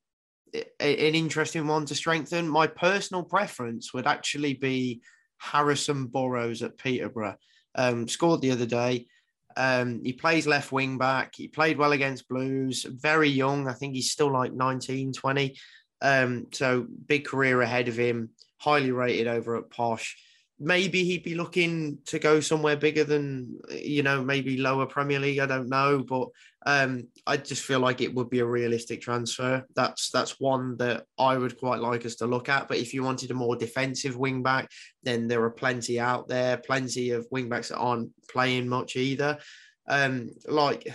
an 0.54 1.14
interesting 1.14 1.66
one 1.66 1.86
to 1.86 1.94
strengthen. 1.94 2.48
My 2.48 2.66
personal 2.66 3.24
preference 3.24 3.92
would 3.94 4.06
actually 4.06 4.54
be 4.54 5.00
Harrison 5.38 6.06
Burrows 6.06 6.62
at 6.62 6.78
Peterborough. 6.78 7.36
Um, 7.74 8.06
scored 8.06 8.42
the 8.42 8.50
other 8.50 8.66
day. 8.66 9.06
Um, 9.56 10.00
he 10.04 10.12
plays 10.12 10.46
left 10.46 10.72
wing 10.72 10.98
back. 10.98 11.34
He 11.34 11.48
played 11.48 11.78
well 11.78 11.92
against 11.92 12.28
Blues. 12.28 12.84
Very 12.88 13.28
young. 13.28 13.68
I 13.68 13.72
think 13.72 13.94
he's 13.94 14.10
still 14.10 14.32
like 14.32 14.52
19, 14.52 15.12
20. 15.12 15.56
Um, 16.00 16.46
so 16.52 16.86
big 17.06 17.26
career 17.26 17.60
ahead 17.60 17.88
of 17.88 17.96
him. 17.96 18.30
Highly 18.58 18.92
rated 18.92 19.26
over 19.26 19.56
at 19.56 19.70
Posh 19.70 20.16
maybe 20.62 21.02
he'd 21.02 21.24
be 21.24 21.34
looking 21.34 21.98
to 22.06 22.20
go 22.20 22.38
somewhere 22.38 22.76
bigger 22.76 23.02
than 23.02 23.58
you 23.70 24.02
know 24.02 24.22
maybe 24.22 24.56
lower 24.56 24.86
Premier 24.86 25.18
League. 25.18 25.40
I 25.40 25.46
don't 25.46 25.68
know, 25.68 26.04
but 26.08 26.28
um, 26.64 27.08
I 27.26 27.36
just 27.36 27.64
feel 27.64 27.80
like 27.80 28.00
it 28.00 28.14
would 28.14 28.30
be 28.30 28.38
a 28.38 28.46
realistic 28.46 29.00
transfer. 29.00 29.66
That's 29.74 30.10
that's 30.10 30.38
one 30.38 30.76
that 30.76 31.04
I 31.18 31.36
would 31.36 31.58
quite 31.58 31.80
like 31.80 32.06
us 32.06 32.14
to 32.16 32.26
look 32.26 32.48
at. 32.48 32.68
But 32.68 32.78
if 32.78 32.94
you 32.94 33.02
wanted 33.02 33.32
a 33.32 33.34
more 33.34 33.56
defensive 33.56 34.16
wing 34.16 34.42
back, 34.42 34.70
then 35.02 35.26
there 35.26 35.42
are 35.42 35.50
plenty 35.50 35.98
out 35.98 36.28
there, 36.28 36.56
plenty 36.56 37.10
of 37.10 37.26
wing 37.30 37.48
backs 37.48 37.68
that 37.68 37.78
aren't 37.78 38.10
playing 38.28 38.68
much 38.68 38.96
either. 38.96 39.38
Um, 39.88 40.30
like 40.46 40.86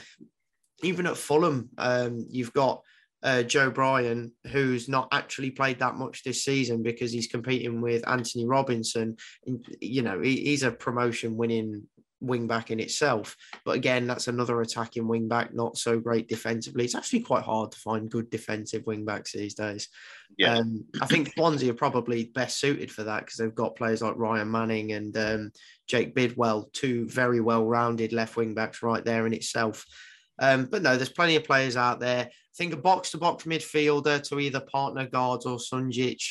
even 0.82 1.08
at 1.08 1.18
Fulham, 1.18 1.70
um, 1.78 2.26
you've 2.30 2.54
got 2.54 2.82
uh, 3.24 3.44
Joe 3.44 3.70
Bryan, 3.72 4.32
who's 4.48 4.88
not 4.88 5.08
actually 5.12 5.52
played 5.52 5.80
that 5.80 5.96
much 5.96 6.24
this 6.24 6.44
season 6.44 6.84
because 6.84 7.12
he's 7.12 7.28
competing 7.28 7.82
with 7.82 8.08
Antonee 8.08 8.46
Robinson. 8.46 9.18
And, 9.46 9.66
you 9.82 10.02
know, 10.02 10.22
he, 10.22 10.38
he's 10.46 10.64
a 10.64 10.72
promotion 10.72 11.36
winning 11.36 11.88
wing 12.20 12.48
back 12.48 12.72
in 12.72 12.80
itself. 12.80 13.36
But 13.66 13.76
again, 13.76 14.08
that's 14.08 14.28
another 14.28 14.62
attacking 14.62 15.08
wing 15.08 15.28
back, 15.28 15.54
not 15.54 15.78
so 15.78 16.00
great 16.00 16.28
defensively. 16.28 16.86
It's 16.86 16.96
actually 16.96 17.22
quite 17.22 17.44
hard 17.44 17.72
to 17.72 17.80
find 17.80 18.10
good 18.10 18.30
defensive 18.30 18.86
wing 18.86 19.06
backs 19.06 19.34
these 19.34 19.54
days. 19.54 19.90
Yeah. 20.38 20.56
Um, 20.56 20.86
I 21.02 21.06
think 21.06 21.34
Swansea 21.34 21.72
are 21.72 21.76
probably 21.76 22.26
best 22.26 22.60
suited 22.60 22.92
for 22.92 23.04
that 23.04 23.26
because 23.26 23.38
they've 23.38 23.54
got 23.54 23.76
players 23.76 24.02
like 24.02 24.18
Ryan 24.18 24.52
Manning 24.52 24.92
and 24.94 25.18
um, 25.18 25.52
Jake 25.88 26.16
Bidwell, 26.16 26.70
two 26.74 27.08
very 27.08 27.40
well 27.40 27.66
rounded 27.66 28.14
left 28.14 28.36
wing 28.36 28.54
backs 28.54 28.84
right 28.84 29.04
there 29.04 29.26
in 29.26 29.34
itself. 29.34 29.86
Um, 30.40 30.66
but 30.66 30.82
no, 30.82 30.96
there's 30.96 31.10
plenty 31.10 31.36
of 31.36 31.44
players 31.44 31.76
out 31.76 32.00
there. 32.00 32.26
I 32.26 32.56
think 32.56 32.74
a 32.74 32.78
box 32.78 33.12
to 33.12 33.18
box 33.18 33.44
midfielder 33.46 34.22
to 34.30 34.40
either 34.40 34.60
partner 34.60 35.08
guards 35.08 35.46
or 35.46 35.58
Sunjic 35.58 36.22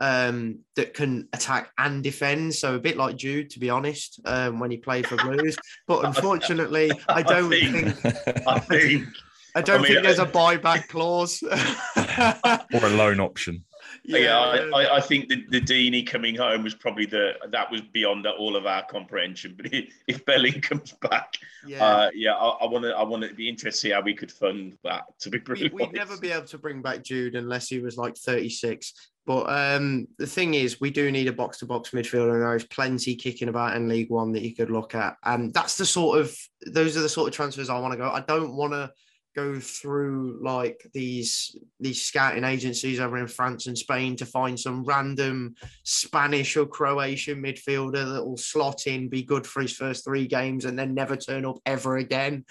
um, 0.00 0.60
that 0.76 0.94
can 0.94 1.28
attack 1.32 1.70
and 1.78 2.02
defend. 2.02 2.54
So 2.54 2.74
a 2.74 2.80
bit 2.80 2.96
like 2.96 3.16
Jude, 3.16 3.50
to 3.50 3.58
be 3.58 3.70
honest, 3.70 4.20
um, 4.24 4.60
when 4.60 4.70
he 4.70 4.76
played 4.76 5.06
for 5.06 5.16
Blues. 5.16 5.56
But 5.86 6.04
unfortunately, 6.04 6.90
I 7.08 7.22
don't 7.22 7.52
I 7.52 7.60
think, 7.60 7.96
think, 7.96 8.46
I 8.46 8.58
think. 8.58 9.08
I 9.54 9.62
don't 9.62 9.80
I 9.80 9.82
mean, 9.82 9.92
think 9.92 10.04
there's 10.04 10.18
a 10.18 10.26
buyback 10.26 10.88
clause 10.88 11.42
or 12.72 12.86
a 12.86 12.90
loan 12.90 13.18
option. 13.18 13.64
Yeah, 14.04 14.18
yeah 14.18 14.38
I, 14.38 14.82
I, 14.82 14.96
I, 14.96 15.00
think 15.00 15.28
the, 15.28 15.44
the 15.50 15.60
Deeney 15.60 16.06
coming 16.06 16.34
home 16.34 16.62
was 16.62 16.74
probably 16.74 17.06
the 17.06 17.34
that 17.50 17.70
was 17.70 17.80
beyond 17.80 18.26
all 18.26 18.56
of 18.56 18.66
our 18.66 18.84
comprehension. 18.84 19.56
But 19.58 19.72
if 20.06 20.24
Belling 20.24 20.60
comes 20.60 20.92
back, 21.00 21.34
yeah, 21.66 21.84
uh, 21.84 22.10
yeah, 22.14 22.34
I 22.34 22.66
want 22.66 22.84
to 22.84 22.96
I 22.96 23.02
want 23.02 23.24
to 23.24 23.34
be 23.34 23.48
interested 23.48 23.70
to 23.70 23.88
see 23.88 23.90
how 23.90 24.00
we 24.00 24.14
could 24.14 24.32
fund 24.32 24.76
that. 24.84 25.04
To 25.20 25.30
be 25.30 25.38
pretty, 25.38 25.68
we'd 25.68 25.92
never 25.92 26.16
be 26.16 26.30
able 26.30 26.46
to 26.46 26.58
bring 26.58 26.82
back 26.82 27.02
Jude 27.02 27.34
unless 27.34 27.68
he 27.68 27.80
was 27.80 27.96
like 27.96 28.16
thirty 28.16 28.50
six. 28.50 28.92
But 29.26 29.50
um, 29.50 30.08
the 30.16 30.26
thing 30.26 30.54
is, 30.54 30.80
we 30.80 30.90
do 30.90 31.12
need 31.12 31.28
a 31.28 31.32
box 31.34 31.58
to 31.58 31.66
box 31.66 31.90
midfielder, 31.90 32.32
and 32.32 32.42
there's 32.42 32.64
plenty 32.64 33.14
kicking 33.14 33.48
about 33.48 33.76
in 33.76 33.86
League 33.86 34.08
One 34.08 34.32
that 34.32 34.42
you 34.42 34.54
could 34.54 34.70
look 34.70 34.94
at. 34.94 35.16
And 35.22 35.52
that's 35.52 35.76
the 35.76 35.84
sort 35.84 36.18
of 36.18 36.34
those 36.66 36.96
are 36.96 37.02
the 37.02 37.10
sort 37.10 37.28
of 37.28 37.34
transfers 37.34 37.68
I 37.68 37.78
want 37.78 37.92
to 37.92 37.98
go. 37.98 38.08
I 38.10 38.20
don't 38.20 38.56
want 38.56 38.72
to 38.72 38.90
go 39.38 39.60
through 39.60 40.38
like 40.42 40.84
these 40.92 41.56
these 41.78 42.04
scouting 42.04 42.44
agencies 42.44 42.98
over 42.98 43.18
in 43.18 43.28
France 43.28 43.66
and 43.66 43.78
Spain 43.78 44.16
to 44.16 44.26
find 44.26 44.58
some 44.58 44.84
random 44.84 45.54
Spanish 45.84 46.56
or 46.56 46.66
Croatian 46.66 47.42
midfielder 47.42 48.14
that 48.14 48.24
will 48.24 48.36
slot 48.36 48.86
in, 48.86 49.08
be 49.08 49.22
good 49.22 49.46
for 49.46 49.62
his 49.62 49.72
first 49.72 50.04
three 50.04 50.26
games, 50.26 50.64
and 50.64 50.78
then 50.78 50.92
never 50.94 51.16
turn 51.16 51.44
up 51.44 51.58
ever 51.66 51.98
again. 51.98 52.44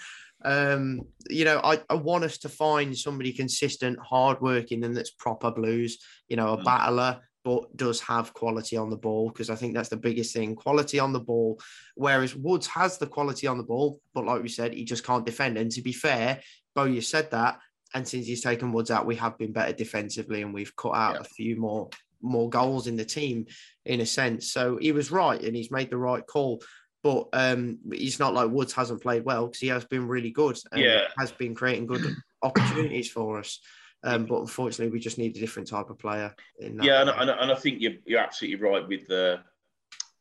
Um, 0.44 1.02
you 1.28 1.44
know, 1.44 1.60
I, 1.62 1.80
I 1.90 1.94
want 1.94 2.24
us 2.24 2.38
to 2.38 2.48
find 2.48 2.96
somebody 2.96 3.32
consistent, 3.32 3.98
hardworking, 3.98 4.84
and 4.84 4.96
that's 4.96 5.10
proper 5.10 5.50
blues. 5.50 5.98
You 6.28 6.36
know, 6.36 6.54
a 6.54 6.58
mm. 6.58 6.64
battler 6.64 7.20
but 7.48 7.74
does 7.76 7.98
have 8.00 8.34
quality 8.34 8.76
on 8.76 8.90
the 8.90 8.96
ball 8.96 9.30
because 9.30 9.48
I 9.48 9.54
think 9.54 9.72
that's 9.74 9.88
the 9.88 9.96
biggest 9.96 10.34
thing 10.34 10.54
quality 10.54 10.98
on 10.98 11.14
the 11.14 11.20
ball. 11.20 11.58
Whereas 11.94 12.36
Woods 12.36 12.66
has 12.66 12.98
the 12.98 13.06
quality 13.06 13.46
on 13.46 13.56
the 13.56 13.64
ball, 13.64 14.00
but 14.12 14.26
like 14.26 14.42
we 14.42 14.50
said, 14.50 14.74
he 14.74 14.84
just 14.84 15.02
can't 15.02 15.24
defend. 15.24 15.56
And 15.56 15.70
to 15.72 15.80
be 15.80 15.92
fair, 15.92 16.40
Bowyer 16.78 17.00
said 17.00 17.30
that. 17.32 17.58
And 17.94 18.06
since 18.06 18.26
he's 18.26 18.42
taken 18.42 18.72
Woods 18.72 18.90
out, 18.90 19.06
we 19.06 19.16
have 19.16 19.38
been 19.38 19.52
better 19.52 19.72
defensively 19.72 20.42
and 20.42 20.52
we've 20.52 20.76
cut 20.76 20.94
out 20.94 21.14
yeah. 21.14 21.20
a 21.20 21.24
few 21.24 21.56
more 21.56 21.88
more 22.20 22.50
goals 22.50 22.88
in 22.88 22.96
the 22.96 23.04
team 23.04 23.46
in 23.84 24.00
a 24.00 24.06
sense. 24.06 24.52
So 24.52 24.76
he 24.76 24.90
was 24.92 25.12
right 25.12 25.40
and 25.40 25.54
he's 25.54 25.70
made 25.70 25.90
the 25.90 25.96
right 25.96 26.26
call. 26.26 26.62
But 27.02 27.28
um, 27.32 27.78
he's 27.92 28.18
not 28.18 28.34
like 28.34 28.50
Woods 28.50 28.72
hasn't 28.72 29.02
played 29.02 29.24
well 29.24 29.46
because 29.46 29.60
he 29.60 29.68
has 29.68 29.84
been 29.84 30.08
really 30.08 30.30
good 30.30 30.58
and 30.72 30.80
yeah. 30.80 31.04
has 31.16 31.30
been 31.30 31.54
creating 31.54 31.86
good 31.86 32.04
opportunities 32.42 33.10
for 33.10 33.38
us. 33.38 33.60
Um, 34.02 34.26
but 34.26 34.40
unfortunately, 34.40 34.92
we 34.92 35.00
just 35.00 35.18
need 35.18 35.36
a 35.36 35.40
different 35.40 35.68
type 35.68 35.90
of 35.90 35.98
player. 35.98 36.34
yeah, 36.60 37.00
and, 37.00 37.10
and, 37.10 37.30
and, 37.30 37.52
I 37.52 37.54
think 37.54 37.80
you're, 37.80 37.94
you're 38.04 38.20
absolutely 38.20 38.64
right 38.64 38.86
with 38.86 39.06
the, 39.08 39.40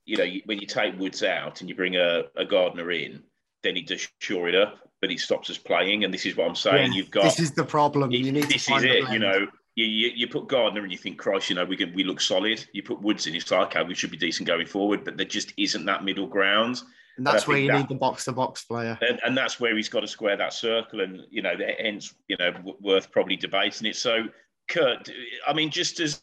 you 0.05 0.17
know, 0.17 0.25
when 0.45 0.59
you 0.59 0.65
take 0.65 0.97
Woods 0.97 1.23
out 1.23 1.61
and 1.61 1.69
you 1.69 1.75
bring 1.75 1.95
a, 1.95 2.23
a 2.35 2.45
Gardner 2.45 2.89
in, 2.91 3.23
then 3.67 3.75
he 3.75 3.81
does 3.81 4.07
shore 4.19 4.47
it 4.47 4.55
up, 4.55 4.79
but 5.01 5.09
he 5.09 5.17
stops 5.17 5.49
us 5.49 5.57
playing. 5.57 6.05
And 6.05 6.13
this 6.13 6.25
is 6.25 6.37
what 6.37 6.47
I'm 6.47 6.55
saying. 6.55 6.93
Yeah, 6.93 6.97
You've 6.97 7.11
got 7.11 7.23
this 7.23 7.39
is 7.39 7.51
the 7.51 7.65
problem. 7.65 8.11
You 8.11 8.31
need 8.31 8.45
this 8.45 8.69
is 8.69 8.83
it. 8.83 9.09
You 9.11 9.19
know, 9.19 9.47
you, 9.75 9.85
you, 9.85 10.11
you, 10.15 10.27
put 10.27 10.47
Gardner 10.47 10.81
and 10.81 10.91
you 10.91 10.97
think, 10.97 11.19
Christ, 11.19 11.49
you 11.49 11.55
know, 11.55 11.65
we 11.65 11.77
can, 11.77 11.93
we 11.93 12.03
look 12.03 12.19
solid. 12.19 12.65
You 12.73 12.81
put 12.81 13.01
Woods 13.01 13.27
in, 13.27 13.35
it's 13.35 13.51
like, 13.51 13.75
okay, 13.75 13.87
we 13.87 13.93
should 13.93 14.09
be 14.09 14.17
decent 14.17 14.47
going 14.47 14.65
forward, 14.65 15.03
but 15.03 15.17
there 15.17 15.25
just 15.25 15.53
isn't 15.57 15.85
that 15.85 16.03
middle 16.03 16.25
ground. 16.25 16.81
And 17.17 17.25
that's 17.25 17.47
where 17.47 17.57
you 17.57 17.71
that, 17.71 17.77
need 17.77 17.89
the 17.89 17.95
box 17.95 18.25
to 18.25 18.31
box 18.31 18.63
player. 18.63 18.97
And, 19.01 19.19
and, 19.23 19.37
that's 19.37 19.59
where 19.59 19.75
he's 19.75 19.89
got 19.89 20.01
to 20.01 20.07
square 20.07 20.37
that 20.37 20.53
circle. 20.53 21.01
And, 21.01 21.21
you 21.29 21.41
know, 21.41 21.53
hence, 21.79 22.13
you 22.27 22.37
know, 22.37 22.53
worth 22.79 23.11
probably 23.11 23.35
debating 23.35 23.87
it. 23.87 23.95
So, 23.95 24.27
Kurt, 24.67 25.09
I 25.47 25.53
mean, 25.53 25.71
just 25.71 25.99
as 25.99 26.21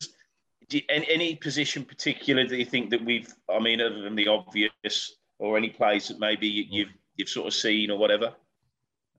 any, 0.88 1.06
any 1.08 1.36
position 1.36 1.84
particular 1.84 2.46
that 2.46 2.56
you 2.56 2.64
think 2.64 2.90
that 2.90 3.04
we've, 3.04 3.32
I 3.50 3.58
mean, 3.58 3.80
other 3.80 4.02
than 4.02 4.14
the 4.14 4.28
obvious 4.28 5.16
or 5.38 5.56
any 5.56 5.70
place 5.70 6.08
that 6.08 6.20
maybe 6.20 6.46
you've, 6.46 6.90
you've 7.16 7.28
sort 7.28 7.46
of 7.46 7.54
seen 7.54 7.90
or 7.90 7.98
whatever? 7.98 8.34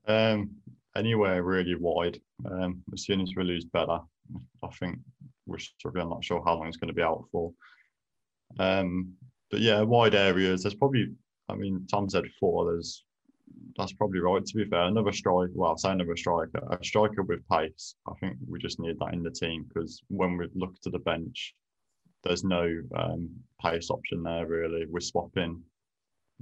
Um, 0.06 0.50
anywhere 0.94 1.42
really 1.42 1.74
wide. 1.74 2.20
Um, 2.50 2.82
as 2.92 3.04
soon 3.04 3.20
as 3.20 3.32
we 3.36 3.44
lose 3.44 3.64
better, 3.64 3.98
I 4.62 4.68
think 4.78 4.98
we're 5.46 5.58
struggling. 5.58 6.04
I'm 6.04 6.10
not 6.10 6.24
sure 6.24 6.42
how 6.44 6.54
long 6.54 6.68
it's 6.68 6.76
going 6.76 6.88
to 6.88 6.94
be 6.94 7.02
out 7.02 7.24
for. 7.32 7.52
Um, 8.58 9.14
but 9.50 9.60
yeah, 9.60 9.82
wide 9.82 10.14
areas. 10.14 10.62
There's 10.62 10.74
probably 10.74 11.10
I 11.48 11.54
mean, 11.54 11.86
Tom 11.90 12.08
said 12.08 12.24
four. 12.38 12.72
There's 12.72 13.04
that's 13.76 13.92
probably 13.92 14.20
right. 14.20 14.44
To 14.44 14.56
be 14.56 14.64
fair, 14.64 14.82
another 14.82 15.12
striker. 15.12 15.52
Well, 15.54 15.70
I'll 15.70 15.78
say 15.78 15.90
another 15.90 16.16
striker. 16.16 16.60
A 16.70 16.84
striker 16.84 17.22
with 17.22 17.46
pace. 17.48 17.94
I 18.08 18.12
think 18.20 18.36
we 18.48 18.58
just 18.58 18.80
need 18.80 18.98
that 18.98 19.12
in 19.12 19.22
the 19.22 19.30
team 19.30 19.66
because 19.68 20.02
when 20.08 20.36
we 20.36 20.48
look 20.54 20.80
to 20.82 20.90
the 20.90 20.98
bench, 20.98 21.54
there's 22.24 22.44
no 22.44 22.68
um, 22.96 23.30
pace 23.62 23.90
option 23.90 24.22
there 24.22 24.46
really. 24.46 24.86
We're 24.86 25.00
swapping 25.00 25.62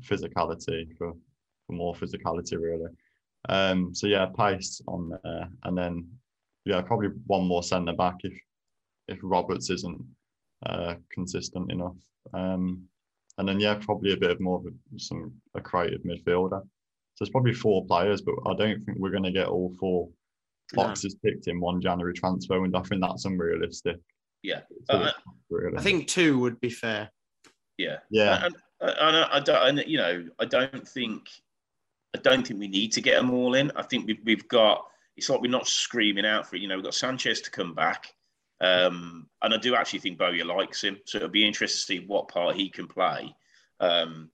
physicality 0.01 0.97
for, 0.97 1.15
for 1.67 1.73
more 1.73 1.95
physicality 1.95 2.61
really. 2.61 2.91
Um, 3.49 3.95
so 3.95 4.07
yeah, 4.07 4.27
pace 4.27 4.81
on 4.89 5.11
there, 5.23 5.49
and 5.65 5.77
then 5.77 6.09
yeah, 6.65 6.81
probably 6.81 7.09
one 7.27 7.47
more 7.47 7.62
centre 7.62 7.93
back 7.93 8.17
if 8.21 8.39
if 9.09 9.19
Roberts 9.23 9.71
isn't 9.71 10.03
uh, 10.65 10.95
consistent 11.11 11.71
enough. 11.71 11.97
Um, 12.33 12.85
and 13.37 13.49
then 13.49 13.61
yeah, 13.61 13.75
probably 13.75 14.12
a 14.12 14.17
bit 14.17 14.41
more 14.41 14.59
of 14.59 14.67
a, 14.67 14.99
some 14.99 15.33
a 15.55 15.61
creative 15.61 16.03
midfielder. 16.03 16.62
So 17.17 17.23
it's 17.23 17.31
probably 17.31 17.53
four 17.53 17.85
players, 17.87 18.23
but 18.23 18.35
I 18.47 18.55
don't 18.57 18.85
think 18.85 18.99
we're 18.99 19.11
going 19.11 19.25
to 19.25 19.31
get 19.31 19.49
all 19.49 19.75
four 19.79 20.09
boxes 20.73 21.17
no. 21.23 21.31
picked 21.31 21.47
in 21.47 21.61
one 21.61 21.81
January 21.81 22.15
transfer 22.15 22.61
window. 22.61 22.79
I 22.79 22.83
think 22.83 23.03
that's 23.03 23.25
unrealistic. 23.25 23.99
Yeah, 24.43 24.61
uh, 24.89 25.11
I 25.77 25.81
think 25.81 26.09
two 26.09 26.39
would 26.39 26.61
be 26.61 26.71
fair. 26.71 27.11
Yeah, 27.79 27.99
yeah, 28.11 28.47
and, 28.47 28.55
and 28.81 29.17
I, 29.17 29.29
I 29.33 29.41
don't, 29.41 29.79
and, 29.79 29.89
you 29.89 29.99
know, 29.99 30.27
I 30.39 30.45
don't 30.45 30.87
think, 30.87 31.29
I 32.15 32.19
don't 32.19 32.47
think 32.47 32.61
we 32.61 32.69
need 32.69 32.93
to 32.93 33.01
get 33.01 33.17
them 33.17 33.33
all 33.33 33.55
in. 33.55 33.73
I 33.77 33.83
think 33.83 34.07
we've, 34.07 34.21
we've 34.25 34.49
got. 34.49 34.87
It's 35.17 35.29
like 35.29 35.41
we're 35.41 35.51
not 35.51 35.69
screaming 35.69 36.27
out 36.27 36.47
for 36.47 36.57
it. 36.57 36.62
You 36.62 36.69
know, 36.69 36.77
we've 36.77 36.85
got 36.85 36.95
Sanchez 36.95 37.41
to 37.43 37.51
come 37.51 37.75
back. 37.75 38.15
Um, 38.61 39.27
and 39.43 39.53
I 39.53 39.59
do 39.59 39.75
actually 39.75 39.99
think 40.01 40.19
Bowyer 40.19 40.45
likes 40.45 40.83
him. 40.83 40.99
So 41.05 41.17
it'll 41.17 41.29
be 41.29 41.47
interesting 41.47 41.99
to 41.99 42.01
see 42.03 42.07
what 42.07 42.29
part 42.29 42.57
he 42.57 42.71
can 42.71 42.87
play. 42.87 43.35
Um, 43.81 44.31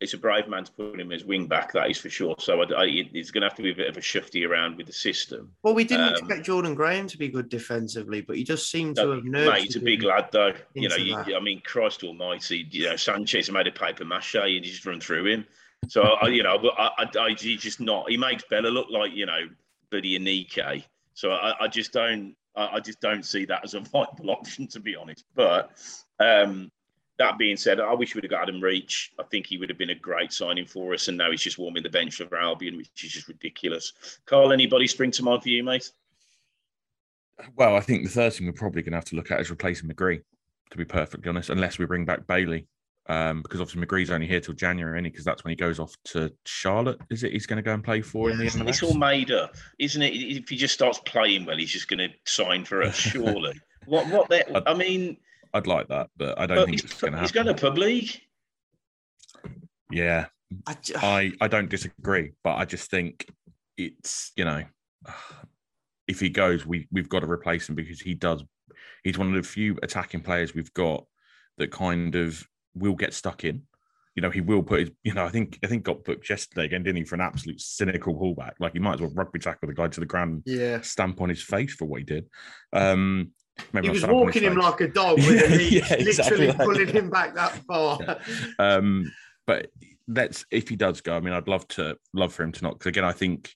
it's 0.00 0.14
a 0.14 0.18
brave 0.18 0.48
man 0.48 0.64
to 0.64 0.72
put 0.72 0.98
him 0.98 1.12
as 1.12 1.24
wing 1.26 1.46
back, 1.46 1.72
that 1.74 1.90
is 1.90 1.98
for 1.98 2.08
sure. 2.08 2.34
So 2.38 2.62
I, 2.62 2.64
I, 2.72 2.84
it's 3.12 3.30
going 3.30 3.42
to 3.42 3.48
have 3.48 3.56
to 3.56 3.62
be 3.62 3.70
a 3.70 3.74
bit 3.74 3.88
of 3.88 3.98
a 3.98 4.00
shifty 4.00 4.46
around 4.46 4.78
with 4.78 4.86
the 4.86 4.94
system. 4.94 5.52
Well, 5.62 5.74
we 5.74 5.84
didn't 5.84 6.08
um, 6.08 6.14
expect 6.14 6.46
Jordan 6.46 6.74
Graham 6.74 7.06
to 7.08 7.18
be 7.18 7.28
good 7.28 7.50
defensively, 7.50 8.22
but 8.22 8.36
he 8.36 8.44
just 8.44 8.70
seemed 8.70 8.96
to 8.96 9.10
have 9.10 9.24
nerves. 9.24 9.52
Mate, 9.52 9.62
he's 9.64 9.76
a 9.76 9.80
big 9.80 10.02
lad, 10.02 10.30
though. 10.32 10.54
You 10.72 10.88
know, 10.88 10.96
you, 10.96 11.36
I 11.36 11.40
mean, 11.40 11.60
Christ 11.62 12.02
Almighty, 12.02 12.66
you 12.70 12.88
know, 12.88 12.96
Sanchez 12.96 13.50
made 13.50 13.66
a 13.66 13.72
paper 13.72 14.06
mache, 14.06 14.36
and 14.36 14.64
just 14.64 14.86
run 14.86 15.00
through 15.00 15.26
him. 15.26 15.46
So 15.88 16.02
I, 16.02 16.28
you 16.28 16.42
know, 16.42 16.56
I, 16.78 16.90
I, 16.98 17.18
I, 17.18 17.30
he's 17.30 17.60
just 17.60 17.80
not. 17.80 18.10
He 18.10 18.16
makes 18.16 18.44
Bella 18.48 18.68
look 18.68 18.88
like 18.90 19.12
you 19.12 19.26
know, 19.26 19.48
bloody 19.90 20.18
Aneke. 20.18 20.84
So 21.14 21.32
I, 21.32 21.64
I 21.64 21.68
just 21.68 21.92
don't. 21.92 22.34
I, 22.56 22.76
I, 22.76 22.80
just 22.80 23.00
don't 23.00 23.24
see 23.24 23.44
that 23.46 23.64
as 23.64 23.74
a 23.74 23.80
viable 23.92 24.30
option, 24.30 24.66
to 24.68 24.80
be 24.80 24.96
honest. 24.96 25.24
But 25.34 25.70
um, 26.18 26.70
that 27.18 27.38
being 27.38 27.56
said, 27.56 27.80
I 27.80 27.92
wish 27.92 28.14
we'd 28.14 28.24
have 28.24 28.30
got 28.30 28.42
Adam 28.42 28.60
Reach. 28.60 29.12
I 29.18 29.24
think 29.24 29.46
he 29.46 29.58
would 29.58 29.68
have 29.68 29.78
been 29.78 29.90
a 29.90 29.94
great 29.94 30.32
signing 30.32 30.64
for 30.64 30.94
us, 30.94 31.08
and 31.08 31.18
now 31.18 31.30
he's 31.30 31.42
just 31.42 31.58
warming 31.58 31.82
the 31.82 31.90
bench 31.90 32.16
for 32.16 32.36
Albion, 32.36 32.76
which 32.76 32.88
is 33.04 33.12
just 33.12 33.28
ridiculous. 33.28 33.92
Carl, 34.26 34.52
anybody 34.52 34.86
spring 34.86 35.10
to 35.12 35.22
mind 35.22 35.42
for 35.42 35.48
you, 35.48 35.62
mate? 35.62 35.90
Well, 37.56 37.76
I 37.76 37.80
think 37.80 38.04
the 38.04 38.10
third 38.10 38.32
thing 38.32 38.46
we're 38.46 38.52
probably 38.52 38.82
going 38.82 38.92
to 38.92 38.98
have 38.98 39.04
to 39.06 39.16
look 39.16 39.30
at 39.30 39.40
is 39.40 39.50
replacing 39.50 39.88
McGree, 39.88 40.22
to 40.70 40.76
be 40.76 40.84
perfectly 40.84 41.28
honest, 41.28 41.50
unless 41.50 41.78
we 41.78 41.86
bring 41.86 42.04
back 42.04 42.26
Bailey 42.26 42.66
um, 43.10 43.42
because 43.42 43.60
obviously 43.60 43.84
McGree's 43.84 44.10
only 44.10 44.28
here 44.28 44.40
till 44.40 44.54
January, 44.54 45.02
because 45.02 45.24
that's 45.24 45.42
when 45.42 45.50
he 45.50 45.56
goes 45.56 45.80
off 45.80 45.96
to 46.06 46.32
Charlotte. 46.46 47.00
Is 47.10 47.24
it? 47.24 47.32
He's 47.32 47.44
going 47.44 47.56
to 47.56 47.62
go 47.62 47.74
and 47.74 47.82
play 47.82 48.02
for 48.02 48.30
in 48.30 48.38
the 48.38 48.44
MLS. 48.44 48.68
It's 48.68 48.82
all 48.84 48.94
made 48.94 49.32
up, 49.32 49.56
isn't 49.80 50.00
it? 50.00 50.10
If 50.14 50.48
he 50.48 50.56
just 50.56 50.74
starts 50.74 51.00
playing 51.00 51.44
well, 51.44 51.56
he's 51.56 51.72
just 51.72 51.88
going 51.88 51.98
to 51.98 52.08
sign 52.24 52.64
for 52.64 52.84
us, 52.84 52.94
surely. 52.94 53.60
what? 53.86 54.06
What? 54.06 54.28
That, 54.28 54.62
I 54.64 54.74
mean, 54.74 55.16
I'd 55.52 55.66
like 55.66 55.88
that, 55.88 56.08
but 56.16 56.38
I 56.38 56.46
don't 56.46 56.66
think 56.66 56.84
it's 56.84 57.00
going 57.00 57.12
to 57.12 57.18
happen. 57.18 57.24
He's 57.24 57.32
going 57.32 57.48
to 57.48 57.54
pub 57.54 57.78
league. 57.78 58.10
Yeah, 59.90 60.26
I, 60.68 60.76
I 60.94 61.32
I 61.40 61.48
don't 61.48 61.68
disagree, 61.68 62.30
but 62.44 62.58
I 62.58 62.64
just 62.64 62.92
think 62.92 63.26
it's 63.76 64.30
you 64.36 64.44
know, 64.44 64.62
if 66.06 66.20
he 66.20 66.28
goes, 66.28 66.64
we 66.64 66.86
we've 66.92 67.08
got 67.08 67.20
to 67.20 67.30
replace 67.30 67.68
him 67.68 67.74
because 67.74 68.00
he 68.00 68.14
does. 68.14 68.44
He's 69.02 69.18
one 69.18 69.34
of 69.34 69.34
the 69.34 69.42
few 69.42 69.78
attacking 69.82 70.20
players 70.20 70.54
we've 70.54 70.72
got 70.74 71.06
that 71.58 71.72
kind 71.72 72.14
of 72.14 72.46
will 72.74 72.94
get 72.94 73.14
stuck 73.14 73.44
in. 73.44 73.62
You 74.16 74.22
know, 74.22 74.30
he 74.30 74.40
will 74.40 74.62
put 74.62 74.80
his, 74.80 74.90
you 75.04 75.14
know, 75.14 75.24
I 75.24 75.28
think 75.28 75.58
I 75.62 75.66
think 75.66 75.84
got 75.84 76.04
booked 76.04 76.28
yesterday 76.28 76.64
again, 76.64 76.82
didn't 76.82 76.96
he, 76.96 77.04
for 77.04 77.14
an 77.14 77.20
absolute 77.20 77.60
cynical 77.60 78.14
pullback. 78.14 78.52
Like 78.58 78.72
he 78.72 78.78
might 78.78 78.94
as 78.94 79.00
well 79.00 79.12
rugby 79.14 79.38
tackle 79.38 79.68
the 79.68 79.74
guy 79.74 79.88
to 79.88 80.00
the 80.00 80.06
ground, 80.06 80.42
yeah, 80.46 80.80
stamp 80.80 81.20
on 81.20 81.28
his 81.28 81.42
face 81.42 81.74
for 81.74 81.84
what 81.84 82.00
he 82.00 82.04
did. 82.04 82.28
Um 82.72 83.32
he 83.82 83.90
was 83.90 84.06
walking 84.06 84.42
him 84.42 84.56
like 84.56 84.80
a 84.80 84.88
dog 84.88 85.16
with 85.18 85.50
a 85.50 85.62
yeah, 85.62 85.96
literally 85.98 86.52
pulling 86.52 86.86
that. 86.86 86.94
him 86.94 87.10
back 87.10 87.34
that 87.34 87.52
far. 87.66 87.98
Yeah. 88.00 88.16
Um, 88.58 89.12
but 89.46 89.70
let's 90.08 90.44
if 90.50 90.68
he 90.68 90.76
does 90.76 91.00
go, 91.00 91.16
I 91.16 91.20
mean, 91.20 91.34
I'd 91.34 91.48
love 91.48 91.66
to 91.68 91.96
love 92.12 92.32
for 92.32 92.42
him 92.42 92.52
to 92.52 92.62
not 92.62 92.74
because 92.74 92.88
again, 92.88 93.04
I 93.04 93.12
think 93.12 93.54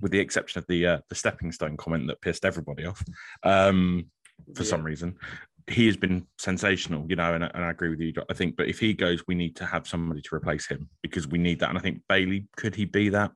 with 0.00 0.12
the 0.12 0.20
exception 0.20 0.58
of 0.58 0.66
the 0.68 0.86
uh, 0.86 0.98
the 1.08 1.14
stepping 1.14 1.52
stone 1.52 1.76
comment 1.76 2.06
that 2.08 2.20
pissed 2.20 2.44
everybody 2.44 2.84
off 2.86 3.02
um, 3.42 4.06
for 4.54 4.62
yeah. 4.62 4.68
some 4.68 4.82
reason 4.82 5.16
he 5.68 5.86
has 5.86 5.96
been 5.96 6.26
sensational, 6.38 7.06
you 7.08 7.16
know, 7.16 7.34
and, 7.34 7.44
and, 7.44 7.64
I 7.64 7.70
agree 7.70 7.90
with 7.90 8.00
you. 8.00 8.12
I 8.30 8.34
think, 8.34 8.56
but 8.56 8.68
if 8.68 8.78
he 8.78 8.94
goes, 8.94 9.22
we 9.26 9.34
need 9.34 9.56
to 9.56 9.66
have 9.66 9.86
somebody 9.86 10.22
to 10.22 10.34
replace 10.34 10.66
him 10.66 10.88
because 11.02 11.28
we 11.28 11.38
need 11.38 11.60
that. 11.60 11.68
And 11.68 11.78
I 11.78 11.80
think 11.80 12.00
Bailey, 12.08 12.46
could 12.56 12.74
he 12.74 12.84
be 12.84 13.08
that? 13.10 13.32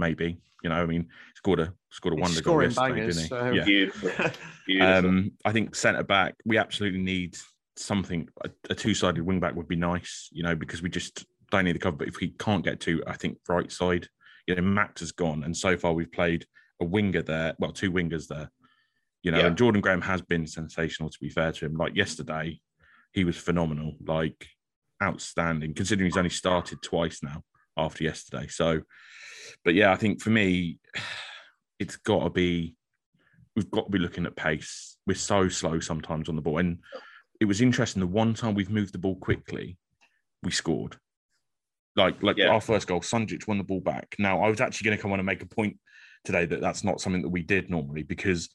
maybe. 0.00 0.40
You 0.64 0.70
know, 0.70 0.76
I 0.76 0.86
mean, 0.86 1.08
scored 1.36 1.60
a 1.60 1.72
scored 1.90 2.14
a 2.14 2.16
He's 2.16 2.22
wonder 2.22 2.42
goal 2.42 2.52
scoring 2.52 2.70
yesterday, 2.70 2.94
bangers, 2.94 3.16
didn't 3.16 3.22
he? 3.22 3.28
so- 3.28 3.52
Yeah. 3.52 3.64
Beautiful. 3.64 4.30
Beautiful. 4.66 5.10
Um, 5.10 5.32
I 5.44 5.52
think 5.52 5.74
centre 5.74 6.02
back, 6.02 6.34
we 6.44 6.58
absolutely 6.58 7.00
need 7.00 7.36
something. 7.76 8.28
A, 8.44 8.50
a 8.70 8.74
two 8.74 8.94
sided 8.94 9.22
wing 9.22 9.40
back 9.40 9.54
would 9.54 9.68
be 9.68 9.76
nice, 9.76 10.28
you 10.32 10.42
know, 10.42 10.56
because 10.56 10.82
we 10.82 10.90
just 10.90 11.24
don't 11.50 11.64
need 11.64 11.76
the 11.76 11.78
cover. 11.78 11.96
But 11.96 12.08
if 12.08 12.18
we 12.20 12.30
can't 12.38 12.64
get 12.64 12.80
to, 12.80 13.02
I 13.06 13.16
think 13.16 13.38
right 13.48 13.70
side, 13.70 14.08
you 14.46 14.54
know, 14.54 14.62
Max 14.62 15.00
has 15.00 15.12
gone, 15.12 15.44
and 15.44 15.56
so 15.56 15.76
far 15.76 15.92
we've 15.92 16.12
played 16.12 16.44
a 16.80 16.84
winger 16.84 17.22
there, 17.22 17.54
well, 17.58 17.72
two 17.72 17.92
wingers 17.92 18.26
there, 18.26 18.50
you 19.22 19.30
know, 19.30 19.38
Yeah. 19.38 19.46
and 19.46 19.56
Jordan 19.58 19.80
Graham 19.80 20.00
has 20.02 20.22
been 20.22 20.46
sensational. 20.46 21.10
To 21.10 21.18
be 21.20 21.28
fair 21.30 21.52
to 21.52 21.66
him, 21.66 21.74
like 21.74 21.94
yesterday, 21.96 22.60
he 23.12 23.24
was 23.24 23.36
phenomenal, 23.36 23.96
like 24.06 24.46
outstanding, 25.02 25.74
considering 25.74 26.06
he's 26.10 26.16
only 26.16 26.30
started 26.30 26.82
twice 26.82 27.22
now 27.22 27.42
after 27.76 28.04
yesterday. 28.04 28.46
So, 28.48 28.82
but 29.64 29.74
yeah, 29.74 29.92
I 29.92 29.96
think 29.96 30.20
for 30.20 30.30
me, 30.30 30.78
it's 31.78 31.96
got 31.96 32.24
to 32.24 32.30
be 32.30 32.76
we've 33.56 33.70
got 33.70 33.86
to 33.86 33.90
be 33.90 33.98
looking 33.98 34.26
at 34.26 34.36
pace. 34.36 34.96
We're 35.06 35.14
so 35.14 35.48
slow 35.48 35.80
sometimes 35.80 36.28
on 36.28 36.36
the 36.36 36.42
ball. 36.42 36.58
And 36.58 36.78
it 37.40 37.46
was 37.46 37.60
interesting. 37.60 38.00
The 38.00 38.06
one 38.06 38.32
time 38.34 38.54
we've 38.54 38.70
moved 38.70 38.92
the 38.94 38.98
ball 38.98 39.16
quickly, 39.16 39.76
we 40.42 40.50
scored. 40.50 40.96
Like 41.96 42.22
like 42.22 42.36
Yeah. 42.36 42.48
our 42.50 42.60
first 42.60 42.86
goal, 42.86 43.00
Sunjic 43.00 43.48
won 43.48 43.58
the 43.58 43.64
ball 43.64 43.80
back. 43.80 44.14
Now 44.18 44.42
I 44.42 44.48
was 44.48 44.60
actually 44.60 44.86
going 44.86 44.96
to 44.98 45.02
come 45.02 45.12
on 45.12 45.18
and 45.18 45.26
make 45.26 45.42
a 45.42 45.46
point 45.46 45.78
today 46.24 46.46
that 46.46 46.60
that's 46.60 46.84
not 46.84 47.00
something 47.00 47.22
that 47.22 47.28
we 47.30 47.42
did 47.42 47.70
normally 47.70 48.02
because 48.02 48.48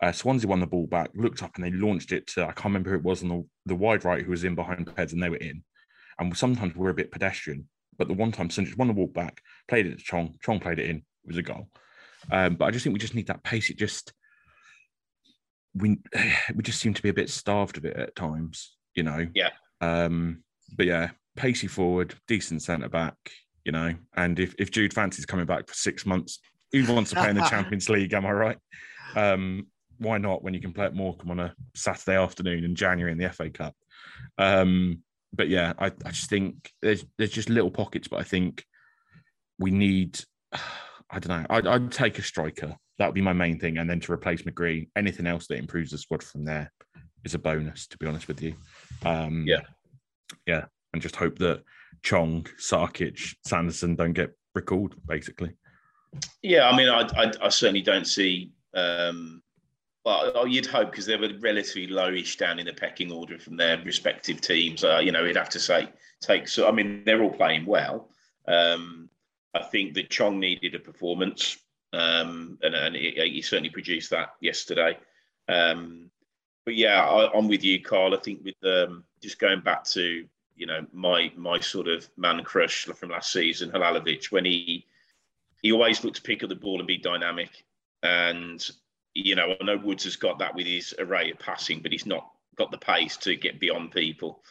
uh, 0.00 0.12
Swansea 0.12 0.48
won 0.48 0.60
the 0.60 0.66
ball 0.66 0.86
back, 0.86 1.10
looked 1.14 1.42
up 1.42 1.56
and 1.56 1.64
they 1.64 1.70
launched 1.70 2.12
it 2.12 2.26
to 2.28 2.42
I 2.42 2.52
can't 2.52 2.66
remember 2.66 2.90
who 2.90 2.96
it 2.96 3.04
was 3.04 3.22
on 3.22 3.28
the, 3.28 3.44
the 3.66 3.74
wide 3.74 4.04
right 4.04 4.24
who 4.24 4.30
was 4.30 4.44
in 4.44 4.54
behind 4.54 4.86
the 4.86 4.92
Peds 4.92 5.12
and 5.12 5.22
they 5.22 5.30
were 5.30 5.36
in. 5.36 5.62
And 6.18 6.36
sometimes 6.36 6.76
we're 6.76 6.90
a 6.90 6.94
bit 6.94 7.10
pedestrian. 7.10 7.68
But 7.96 8.06
the 8.06 8.14
one 8.14 8.30
time 8.30 8.48
Sunjic 8.48 8.76
won 8.76 8.88
the 8.88 8.94
ball 8.94 9.08
back, 9.08 9.42
played 9.66 9.86
it 9.86 9.98
to 9.98 10.04
Chong, 10.04 10.36
Chong 10.40 10.60
played 10.60 10.78
it 10.78 10.88
in. 10.88 10.96
It 10.96 11.02
was 11.26 11.36
a 11.36 11.42
goal. 11.42 11.68
Um, 12.30 12.54
but 12.54 12.66
I 12.66 12.70
just 12.70 12.84
think 12.84 12.94
we 12.94 13.00
just 13.00 13.14
need 13.14 13.26
that 13.26 13.42
pace. 13.42 13.70
It 13.70 13.76
just 13.76 14.12
we 15.74 15.98
we 16.54 16.62
just 16.62 16.80
seem 16.80 16.94
to 16.94 17.02
be 17.02 17.08
a 17.08 17.14
bit 17.14 17.30
starved 17.30 17.76
of 17.76 17.84
it 17.84 17.96
at 17.96 18.14
times, 18.14 18.76
you 18.94 19.02
know. 19.02 19.26
Yeah. 19.34 19.50
Um, 19.80 20.44
but 20.76 20.86
yeah, 20.86 21.10
pacey 21.36 21.66
forward, 21.66 22.14
decent 22.28 22.62
centre 22.62 22.88
back, 22.88 23.16
you 23.64 23.72
know. 23.72 23.94
And 24.16 24.38
if, 24.38 24.54
if 24.58 24.70
Jude 24.70 24.94
fancies 24.94 25.26
coming 25.26 25.46
back 25.46 25.66
for 25.66 25.74
six 25.74 26.06
months, 26.06 26.38
who 26.72 26.92
wants 26.92 27.10
to 27.10 27.16
play 27.16 27.30
in 27.30 27.36
the 27.36 27.42
Champions 27.50 27.88
League? 27.88 28.12
Am 28.12 28.26
I 28.26 28.32
right? 28.32 28.58
Um, 29.16 29.66
why 29.98 30.18
not 30.18 30.42
when 30.42 30.54
you 30.54 30.60
can 30.60 30.72
play 30.72 30.86
at 30.86 30.94
Morecambe 30.94 31.30
on 31.30 31.40
a 31.40 31.54
Saturday 31.74 32.16
afternoon 32.16 32.64
in 32.64 32.74
January 32.74 33.12
in 33.12 33.18
the 33.18 33.30
FA 33.30 33.50
Cup? 33.50 33.74
Um, 34.38 35.02
but 35.32 35.48
yeah, 35.48 35.72
I, 35.78 35.86
I 35.86 36.10
just 36.10 36.30
think 36.30 36.72
there's 36.80 37.04
there's 37.18 37.30
just 37.32 37.50
little 37.50 37.70
pockets, 37.70 38.08
but 38.08 38.20
I 38.20 38.24
think 38.24 38.64
we 39.58 39.70
need 39.70 40.20
I 41.10 41.18
don't 41.18 41.28
know. 41.40 41.46
I'd, 41.48 41.66
I'd 41.66 41.92
take 41.92 42.18
a 42.18 42.22
striker. 42.22 42.76
That 42.98 43.06
would 43.06 43.14
be 43.14 43.22
my 43.22 43.32
main 43.32 43.58
thing, 43.58 43.78
and 43.78 43.88
then 43.88 44.00
to 44.00 44.12
replace 44.12 44.42
McGree, 44.42 44.88
anything 44.96 45.26
else 45.26 45.46
that 45.46 45.58
improves 45.58 45.90
the 45.90 45.98
squad 45.98 46.22
from 46.22 46.44
there 46.44 46.70
is 47.24 47.34
a 47.34 47.38
bonus. 47.38 47.86
To 47.88 47.98
be 47.98 48.06
honest 48.06 48.28
with 48.28 48.42
you, 48.42 48.54
um, 49.06 49.44
Yeah. 49.46 49.60
yeah, 50.46 50.64
and 50.92 51.00
just 51.00 51.16
hope 51.16 51.38
that 51.38 51.62
Chong, 52.02 52.46
Sarkic, 52.60 53.34
Sanderson 53.46 53.96
don't 53.96 54.12
get 54.12 54.30
recalled. 54.54 54.94
Basically, 55.06 55.52
Yeah, 56.42 56.68
I 56.68 56.76
mean, 56.76 56.88
I, 56.88 57.08
I, 57.16 57.32
I 57.42 57.48
certainly 57.48 57.82
don't 57.82 58.06
see. 58.06 58.50
Um, 58.74 59.42
well, 60.08 60.32
oh, 60.34 60.44
you'd 60.46 60.64
hope 60.64 60.90
because 60.90 61.04
they 61.04 61.16
were 61.16 61.28
relatively 61.38 61.86
lowish 61.86 62.38
down 62.38 62.58
in 62.58 62.64
the 62.64 62.72
pecking 62.72 63.12
order 63.12 63.38
from 63.38 63.58
their 63.58 63.76
respective 63.84 64.40
teams. 64.40 64.82
Uh, 64.82 65.00
you 65.02 65.12
know, 65.12 65.22
you'd 65.22 65.36
have 65.36 65.50
to 65.50 65.60
say 65.60 65.90
take. 66.22 66.48
So, 66.48 66.66
I 66.66 66.72
mean, 66.72 67.02
they're 67.04 67.22
all 67.22 67.30
playing 67.30 67.66
well. 67.66 68.08
Um, 68.46 69.10
I 69.54 69.62
think 69.62 69.92
that 69.94 70.08
Chong 70.08 70.40
needed 70.40 70.74
a 70.74 70.78
performance, 70.78 71.58
um, 71.92 72.58
and, 72.62 72.74
and 72.74 72.96
he, 72.96 73.42
certainly 73.42 73.68
produced 73.68 74.08
that 74.08 74.30
yesterday. 74.40 74.96
Um, 75.46 76.10
but 76.64 76.74
yeah, 76.74 77.06
I, 77.06 77.30
I'm 77.36 77.46
with 77.46 77.62
you, 77.62 77.82
Carl. 77.82 78.14
I 78.14 78.18
think 78.18 78.42
with 78.42 78.64
um, 78.64 79.04
just 79.20 79.38
going 79.38 79.60
back 79.60 79.84
to 79.90 80.26
you 80.56 80.66
know 80.66 80.86
my 80.90 81.30
my 81.36 81.60
sort 81.60 81.86
of 81.86 82.08
man 82.16 82.42
crush 82.44 82.86
from 82.86 83.10
last 83.10 83.30
season, 83.30 83.72
Halilovic, 83.72 84.32
when 84.32 84.46
he 84.46 84.86
he 85.60 85.70
always 85.70 86.02
looked 86.02 86.16
to 86.16 86.22
pick 86.22 86.42
up 86.42 86.48
the 86.48 86.54
ball 86.54 86.78
and 86.78 86.86
be 86.86 86.96
dynamic. 86.96 87.64
And 88.02 88.66
you 89.24 89.34
know, 89.34 89.54
I 89.60 89.64
know 89.64 89.76
Woods 89.76 90.04
has 90.04 90.16
got 90.16 90.38
that 90.38 90.54
with 90.54 90.66
his 90.66 90.94
array 90.98 91.30
of 91.30 91.38
passing, 91.38 91.80
but 91.80 91.92
he's 91.92 92.06
not 92.06 92.30
got 92.56 92.70
the 92.70 92.78
pace 92.78 93.16
to 93.18 93.36
get 93.36 93.60
beyond 93.60 93.92
people. 93.92 94.42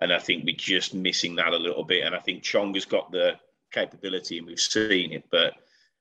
And 0.00 0.12
I 0.12 0.18
think 0.18 0.44
we're 0.44 0.56
just 0.56 0.94
missing 0.94 1.36
that 1.36 1.52
a 1.52 1.56
little 1.56 1.84
bit. 1.84 2.04
And 2.04 2.14
I 2.14 2.18
think 2.18 2.42
Chong 2.42 2.74
has 2.74 2.84
got 2.84 3.10
the 3.10 3.34
capability, 3.72 4.38
and 4.38 4.46
we've 4.46 4.60
seen 4.60 5.12
it. 5.12 5.24
But 5.30 5.54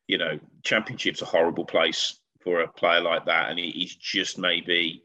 you 0.08 0.18
know, 0.18 0.40
Championship's 0.64 1.22
a 1.22 1.26
horrible 1.26 1.66
place 1.66 2.20
for 2.42 2.62
a 2.62 2.68
player 2.68 3.02
like 3.02 3.26
that, 3.26 3.50
and 3.50 3.60
he's 3.60 3.96
just 3.96 4.38
maybe 4.38 5.04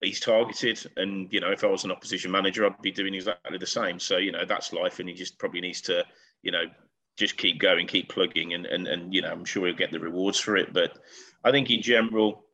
he's 0.00 0.20
targeted. 0.20 0.84
And 0.96 1.32
you 1.32 1.40
know, 1.40 1.50
if 1.50 1.64
I 1.64 1.68
was 1.68 1.84
an 1.84 1.92
opposition 1.92 2.30
manager, 2.30 2.66
I'd 2.66 2.80
be 2.82 2.90
doing 2.90 3.14
exactly 3.14 3.58
the 3.58 3.66
same. 3.66 3.98
So 3.98 4.16
you 4.16 4.32
know, 4.32 4.44
that's 4.44 4.72
life, 4.72 4.98
and 4.98 5.08
he 5.08 5.14
just 5.14 5.38
probably 5.38 5.60
needs 5.60 5.80
to, 5.82 6.04
you 6.42 6.52
know, 6.52 6.64
just 7.16 7.36
keep 7.36 7.60
going, 7.60 7.86
keep 7.86 8.08
plugging, 8.08 8.54
and 8.54 8.66
and 8.66 8.88
and 8.88 9.14
you 9.14 9.22
know, 9.22 9.30
I'm 9.30 9.44
sure 9.44 9.66
he'll 9.66 9.76
get 9.76 9.92
the 9.92 10.00
rewards 10.00 10.38
for 10.38 10.56
it. 10.56 10.72
But 10.72 10.98
I 11.44 11.50
think 11.50 11.70
in 11.70 11.82
general, 11.82 12.44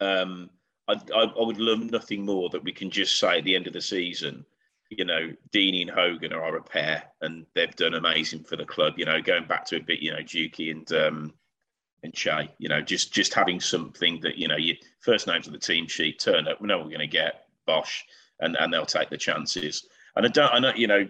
um, 0.00 0.50
I, 0.86 0.94
I, 1.14 1.24
I 1.24 1.44
would 1.44 1.58
love 1.58 1.80
nothing 1.80 2.24
more 2.24 2.48
that 2.50 2.64
we 2.64 2.72
can 2.72 2.90
just 2.90 3.18
say 3.18 3.38
at 3.38 3.44
the 3.44 3.56
end 3.56 3.66
of 3.66 3.72
the 3.72 3.80
season, 3.80 4.44
you 4.90 5.04
know, 5.04 5.32
Deeney 5.52 5.82
and 5.82 5.90
Hogan 5.90 6.32
are 6.32 6.56
a 6.56 6.62
pair, 6.62 7.02
and 7.20 7.44
they've 7.54 7.74
done 7.76 7.94
amazing 7.94 8.44
for 8.44 8.56
the 8.56 8.64
club. 8.64 8.94
You 8.96 9.04
know, 9.04 9.20
going 9.20 9.46
back 9.46 9.66
to 9.66 9.76
a 9.76 9.80
bit, 9.80 10.00
you 10.00 10.12
know, 10.12 10.18
Juki 10.18 10.70
and 10.70 10.90
um, 10.92 11.34
and 12.02 12.14
Che. 12.14 12.50
You 12.58 12.68
know, 12.68 12.80
just 12.80 13.12
just 13.12 13.34
having 13.34 13.60
something 13.60 14.20
that 14.22 14.38
you 14.38 14.48
know, 14.48 14.56
you 14.56 14.76
first 15.00 15.26
names 15.26 15.46
on 15.46 15.52
the 15.52 15.58
team 15.58 15.86
sheet 15.86 16.18
turn 16.18 16.48
up. 16.48 16.60
We 16.60 16.68
know 16.68 16.78
we're 16.78 16.84
going 16.84 17.00
to 17.00 17.06
get 17.06 17.48
Bosch, 17.66 18.02
and 18.40 18.56
and 18.58 18.72
they'll 18.72 18.86
take 18.86 19.10
the 19.10 19.18
chances. 19.18 19.86
And 20.16 20.24
I 20.24 20.30
don't, 20.30 20.52
I 20.54 20.58
know, 20.58 20.72
you 20.74 20.86
know, 20.86 21.06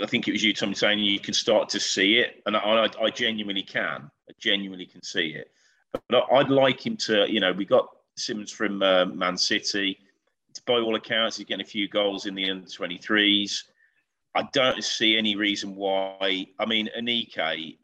I 0.00 0.06
think 0.06 0.28
it 0.28 0.32
was 0.32 0.44
you, 0.44 0.52
Tom, 0.52 0.74
saying 0.74 0.98
you 0.98 1.18
can 1.18 1.34
start 1.34 1.70
to 1.70 1.80
see 1.80 2.18
it, 2.18 2.42
and 2.46 2.56
I, 2.56 2.60
I, 2.60 3.04
I 3.04 3.10
genuinely 3.10 3.62
can. 3.62 4.10
I 4.28 4.32
genuinely 4.38 4.86
can 4.86 5.02
see 5.02 5.28
it. 5.28 5.50
But 6.08 6.26
I'd 6.32 6.50
like 6.50 6.84
him 6.84 6.96
to, 6.98 7.30
you 7.30 7.40
know, 7.40 7.52
we 7.52 7.64
got 7.64 7.88
Simmons 8.16 8.50
from 8.50 8.82
uh, 8.82 9.06
Man 9.06 9.36
City. 9.36 9.98
By 10.66 10.74
all 10.74 10.94
accounts, 10.94 11.36
he's 11.36 11.46
getting 11.46 11.64
a 11.64 11.68
few 11.68 11.88
goals 11.88 12.26
in 12.26 12.34
the 12.34 12.50
under 12.50 12.66
23s. 12.66 13.64
I 14.34 14.48
don't 14.52 14.82
see 14.82 15.16
any 15.16 15.36
reason 15.36 15.76
why. 15.76 16.46
I 16.58 16.66
mean, 16.66 16.88
Aneke, 16.96 17.76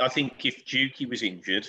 I 0.00 0.08
think 0.08 0.44
if 0.44 0.64
Juki 0.64 1.08
was 1.08 1.22
injured 1.22 1.66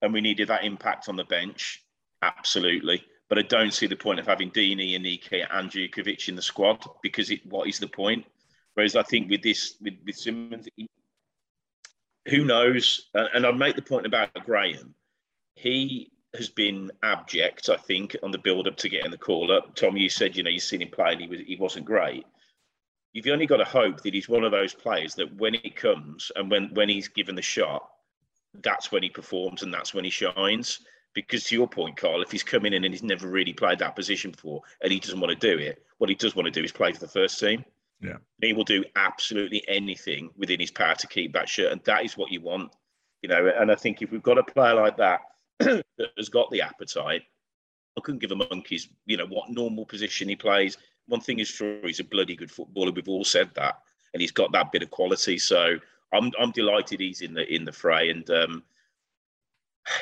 and 0.00 0.12
we 0.12 0.20
needed 0.20 0.48
that 0.48 0.64
impact 0.64 1.08
on 1.08 1.16
the 1.16 1.24
bench, 1.24 1.84
absolutely. 2.22 3.04
But 3.28 3.38
I 3.38 3.42
don't 3.42 3.72
see 3.72 3.86
the 3.86 3.96
point 3.96 4.20
of 4.20 4.26
having 4.26 4.50
Deeney, 4.50 4.94
Aneke, 4.94 5.46
and 5.50 5.70
Jutkiewicz 5.70 6.28
in 6.28 6.36
the 6.36 6.42
squad 6.42 6.84
because 7.02 7.30
it, 7.30 7.44
what 7.46 7.68
is 7.68 7.78
the 7.78 7.88
point? 7.88 8.24
Whereas 8.74 8.96
I 8.96 9.02
think 9.02 9.30
with 9.30 9.42
this, 9.42 9.76
with, 9.80 9.94
with 10.04 10.16
Simmons, 10.16 10.68
who 12.28 12.44
knows? 12.44 13.08
And, 13.14 13.46
I'd 13.46 13.56
make 13.56 13.76
the 13.76 13.82
point 13.82 14.06
about 14.06 14.32
Graham. 14.44 14.94
He 15.54 16.12
has 16.34 16.48
been 16.48 16.90
abject, 17.02 17.68
I 17.68 17.76
think, 17.76 18.16
on 18.22 18.30
the 18.30 18.38
build 18.38 18.66
up 18.66 18.76
to 18.78 18.88
getting 18.88 19.10
the 19.10 19.18
call 19.18 19.52
up. 19.52 19.74
Tom, 19.74 19.96
you 19.96 20.08
said, 20.08 20.36
you 20.36 20.42
know, 20.42 20.50
you've 20.50 20.62
seen 20.62 20.82
him 20.82 20.88
play 20.88 21.12
and 21.12 21.20
he, 21.20 21.28
was, 21.28 21.40
he 21.46 21.56
wasn't 21.56 21.84
great. 21.84 22.24
You've 23.12 23.26
only 23.26 23.46
got 23.46 23.58
to 23.58 23.64
hope 23.64 24.00
that 24.02 24.14
he's 24.14 24.28
one 24.28 24.44
of 24.44 24.52
those 24.52 24.72
players 24.72 25.14
that 25.16 25.34
when 25.36 25.54
it 25.54 25.76
comes 25.76 26.32
and 26.34 26.50
when, 26.50 26.72
when 26.72 26.88
he's 26.88 27.08
given 27.08 27.34
the 27.34 27.42
shot, 27.42 27.86
that's 28.62 28.90
when 28.90 29.02
he 29.02 29.10
performs 29.10 29.62
and 29.62 29.72
that's 29.72 29.92
when 29.92 30.04
he 30.04 30.10
shines. 30.10 30.80
Because 31.14 31.44
to 31.44 31.54
your 31.54 31.68
point, 31.68 31.98
Carl, 31.98 32.22
if 32.22 32.30
he's 32.30 32.42
coming 32.42 32.72
in 32.72 32.84
and 32.84 32.94
he's 32.94 33.02
never 33.02 33.28
really 33.28 33.52
played 33.52 33.80
that 33.80 33.94
position 33.94 34.30
before 34.30 34.62
and 34.80 34.90
he 34.90 34.98
doesn't 34.98 35.20
want 35.20 35.38
to 35.38 35.56
do 35.56 35.62
it, 35.62 35.84
what 35.98 36.08
he 36.08 36.16
does 36.16 36.34
want 36.34 36.46
to 36.46 36.50
do 36.50 36.64
is 36.64 36.72
play 36.72 36.92
for 36.92 37.00
the 37.00 37.08
first 37.08 37.38
team. 37.38 37.62
Yeah. 38.02 38.16
He 38.40 38.52
will 38.52 38.64
do 38.64 38.84
absolutely 38.96 39.64
anything 39.68 40.30
within 40.36 40.60
his 40.60 40.72
power 40.72 40.94
to 40.96 41.06
keep 41.06 41.32
that 41.32 41.48
shirt. 41.48 41.72
And 41.72 41.80
that 41.84 42.04
is 42.04 42.16
what 42.16 42.32
you 42.32 42.40
want. 42.40 42.74
You 43.22 43.28
know, 43.28 43.52
and 43.56 43.70
I 43.70 43.76
think 43.76 44.02
if 44.02 44.10
we've 44.10 44.22
got 44.22 44.38
a 44.38 44.42
player 44.42 44.74
like 44.74 44.96
that 44.96 45.20
that 45.60 45.84
has 46.16 46.28
got 46.28 46.50
the 46.50 46.62
appetite, 46.62 47.22
I 47.96 48.00
couldn't 48.00 48.20
give 48.20 48.32
a 48.32 48.36
monkey's, 48.36 48.88
you 49.06 49.16
know, 49.16 49.26
what 49.26 49.50
normal 49.50 49.86
position 49.86 50.28
he 50.28 50.34
plays. 50.34 50.76
One 51.06 51.20
thing 51.20 51.38
is 51.38 51.48
sure 51.48 51.78
he's 51.86 52.00
a 52.00 52.04
bloody 52.04 52.34
good 52.34 52.50
footballer. 52.50 52.90
We've 52.90 53.08
all 53.08 53.24
said 53.24 53.50
that. 53.54 53.78
And 54.12 54.20
he's 54.20 54.32
got 54.32 54.50
that 54.52 54.72
bit 54.72 54.82
of 54.82 54.90
quality. 54.90 55.38
So 55.38 55.76
I'm 56.12 56.32
I'm 56.38 56.50
delighted 56.50 57.00
he's 57.00 57.20
in 57.20 57.34
the 57.34 57.52
in 57.54 57.64
the 57.64 57.72
fray. 57.72 58.10
And 58.10 58.28
um 58.30 58.62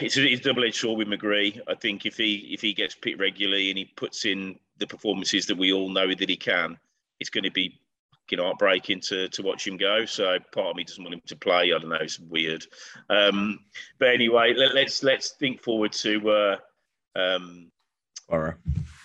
it's 0.00 0.40
double-edged 0.40 0.74
sword 0.74 0.98
with 0.98 1.08
McGree. 1.08 1.60
I 1.68 1.74
think 1.74 2.06
if 2.06 2.16
he 2.16 2.50
if 2.52 2.60
he 2.60 2.72
gets 2.72 2.94
picked 2.94 3.20
regularly 3.20 3.70
and 3.70 3.78
he 3.78 3.84
puts 3.84 4.24
in 4.24 4.58
the 4.78 4.86
performances 4.86 5.46
that 5.46 5.56
we 5.56 5.72
all 5.72 5.88
know 5.90 6.08
that 6.14 6.28
he 6.28 6.36
can, 6.36 6.78
it's 7.18 7.30
going 7.30 7.44
to 7.44 7.50
be 7.50 7.80
you 8.30 8.36
know 8.36 8.44
heartbreaking 8.44 9.00
to 9.00 9.28
to 9.28 9.42
watch 9.42 9.66
him 9.66 9.76
go. 9.76 10.04
So 10.04 10.38
part 10.52 10.68
of 10.68 10.76
me 10.76 10.84
doesn't 10.84 11.02
want 11.02 11.14
him 11.14 11.22
to 11.26 11.36
play. 11.36 11.72
I 11.72 11.78
don't 11.78 11.88
know. 11.88 11.96
It's 12.00 12.18
weird. 12.18 12.64
Um, 13.08 13.60
but 13.98 14.08
anyway, 14.08 14.54
let, 14.54 14.74
let's 14.74 15.02
let's 15.02 15.30
think 15.32 15.60
forward 15.60 15.92
to 15.92 16.30
uh, 16.30 16.56
um. 17.16 17.70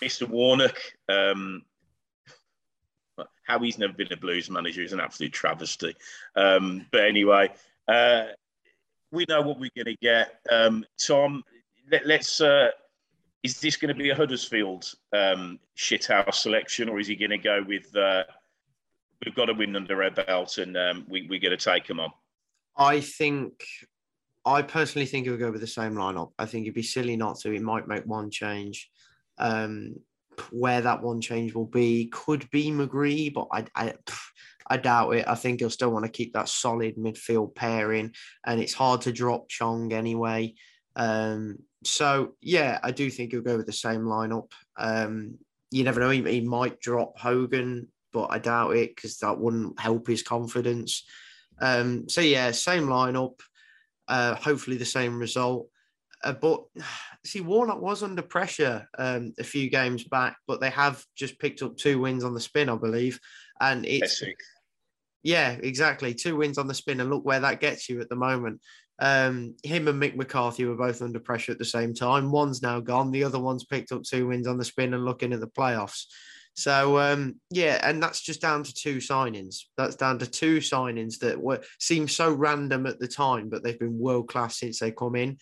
Mr. 0.03 0.30
Warnock. 0.30 0.78
Um, 1.09 1.63
how 3.47 3.59
he's 3.59 3.78
never 3.78 3.93
been 3.93 4.11
a 4.11 4.17
Blues 4.17 4.49
manager 4.49 4.82
is 4.82 4.93
an 4.93 4.99
absolute 4.99 5.34
travesty. 5.34 5.95
Um, 6.36 6.86
but 6.91 7.05
anyway, 7.05 7.51
uh, 7.88 8.26
we 9.11 9.26
know 9.30 9.41
what 9.41 9.59
we're 9.59 9.71
going 9.76 9.86
to 9.86 9.97
get. 10.01 10.39
Um, 10.51 10.86
Tom, 10.97 11.43
let, 11.91 12.05
us 12.05 12.41
uh, 12.41 12.69
is 13.43 13.59
this 13.59 13.78
going 13.78 13.95
to 13.95 13.97
be 13.97 14.09
a 14.09 14.15
Huddersfield 14.15 14.91
um, 15.13 15.59
shithouse 15.78 16.36
selection, 16.36 16.89
or 16.89 16.99
is 16.99 17.07
he 17.07 17.15
going 17.15 17.32
to 17.32 17.38
go 17.38 17.63
with 17.65 17.95
uh, 17.95 18.23
we've 19.24 19.36
got 19.36 19.45
to 19.45 19.53
win 19.53 19.76
under 19.76 20.03
our 20.03 20.11
belt 20.11 20.57
and 20.57 20.76
um, 20.76 21.05
we, 21.07 21.28
we're 21.30 21.39
going 21.39 21.57
to 21.57 21.63
take 21.63 21.88
them 21.88 21.99
on? 21.99 22.11
I 22.78 22.99
think, 22.99 23.63
I 24.45 24.61
personally 24.61 25.05
think 25.05 25.26
he'll 25.26 25.38
go 25.38 25.51
with 25.51 25.61
the 25.61 25.68
same 25.68 25.93
lineup. 25.93 26.32
I 26.38 26.45
think 26.45 26.66
it'd 26.66 26.76
be 26.76 26.84
silly 26.84 27.16
not 27.16 27.39
to. 27.39 27.51
He 27.51 27.59
might 27.59 27.88
make 27.88 28.05
one 28.05 28.30
change. 28.30 28.89
Um, 29.38 29.95
where 30.51 30.82
that 30.82 31.01
one 31.01 31.22
change 31.22 31.53
will 31.53 31.66
be 31.66 32.07
could 32.07 32.49
be 32.51 32.72
McGree, 32.72 33.34
but 33.34 33.47
I, 33.51 33.66
I, 33.76 33.93
I 34.68 34.78
doubt 34.78 35.11
it. 35.11 35.28
I 35.28 35.36
think 35.36 35.59
he'll 35.59 35.70
still 35.70 35.91
want 35.91 36.05
to 36.05 36.11
keep 36.11 36.34
that 36.34 36.49
solid 36.49 36.95
midfield 36.97 37.55
pairing, 37.55 38.13
and 38.45 38.59
it's 38.59 38.74
hard 38.74 39.01
to 39.01 39.11
drop 39.11 39.49
Chong 39.49 39.93
anyway. 39.93 40.55
Um, 40.95 41.57
so 41.84 42.34
yeah, 42.41 42.80
I 42.84 42.91
do 42.91 43.09
think 43.09 43.32
he'll 43.32 43.41
go 43.41 43.57
with 43.57 43.68
the 43.68 43.74
same 43.74 44.01
lineup. 44.01 44.51
Um, 44.78 45.38
you 45.72 45.84
never 45.84 45.99
know; 45.99 46.09
he, 46.09 46.22
he 46.24 46.41
might 46.41 46.80
drop 46.80 47.18
Hogan, 47.18 47.88
but 48.16 48.32
I 48.32 48.39
doubt 48.39 48.78
it 48.78 48.95
because 48.95 49.18
that 49.18 49.38
wouldn't 49.38 49.78
help 49.78 50.07
his 50.07 50.24
confidence. 50.24 51.03
Um, 51.59 52.07
so 52.07 52.22
yeah, 52.22 52.51
same 52.51 52.88
lineup. 52.88 53.41
Uh, 54.07 54.36
hopefully 54.36 54.78
the 54.78 54.86
same 54.86 55.20
result. 55.20 55.68
Uh, 56.24 56.32
but 56.32 56.63
see, 57.26 57.41
Warnock 57.41 57.82
was 57.82 58.03
under 58.03 58.22
pressure 58.22 58.88
um, 58.97 59.34
a 59.38 59.43
few 59.43 59.70
games 59.70 60.05
back, 60.05 60.38
but 60.47 60.61
they 60.61 60.70
have 60.70 61.03
just 61.18 61.38
picked 61.39 61.61
up 61.61 61.76
two 61.76 61.99
wins 61.99 62.24
on 62.24 62.34
the 62.34 62.39
spin, 62.39 62.70
I 62.70 62.78
believe, 62.78 63.20
and 63.59 63.86
it's 63.86 64.24
yeah, 65.22 65.57
exactly 65.61 66.13
two 66.13 66.38
wins 66.38 66.57
on 66.57 66.68
the 66.68 66.74
spin, 66.74 67.01
and 67.01 67.09
look 67.09 67.26
where 67.26 67.41
that 67.41 67.59
gets 67.59 67.89
you 67.89 67.99
at 67.99 68.07
the 68.07 68.16
moment. 68.16 68.61
Um, 68.99 69.55
him 69.61 69.89
and 69.89 70.01
Mick 70.01 70.16
McCarthy 70.16 70.63
were 70.63 70.78
both 70.78 71.01
under 71.01 71.20
pressure 71.20 71.51
at 71.51 71.57
the 71.57 71.66
same 71.66 71.93
time. 71.93 72.32
One's 72.32 72.61
now 72.61 72.80
gone. 72.80 73.11
The 73.11 73.26
other 73.26 73.39
one's 73.39 73.66
picked 73.66 73.91
up 73.91 74.03
two 74.03 74.28
wins 74.28 74.47
on 74.47 74.57
the 74.57 74.63
spin 74.63 74.93
and 74.93 75.03
looking 75.03 75.34
at 75.34 75.41
the 75.41 75.47
playoffs. 75.47 76.05
So 76.56 76.97
um, 76.99 77.36
yeah, 77.51 77.80
and 77.84 78.01
that's 78.01 78.22
just 78.22 78.41
down 78.41 78.64
to 78.64 78.74
two 78.74 78.97
signings. 78.97 79.64
That's 79.78 79.95
down 79.95 80.20
to 80.20 80.26
two 80.26 80.58
signings 80.58 81.20
that 81.20 81.39
were 81.39 81.62
seemed 81.80 82.10
so 82.10 82.32
random 82.32 82.86
at 82.86 82.97
the 82.99 83.08
time, 83.08 83.49
but 83.49 83.64
they've 83.64 83.80
been 83.80 83.99
world 83.99 84.30
class 84.30 84.58
since 84.58 84.80
they 84.80 84.91
come 84.91 85.16
in. 85.16 85.38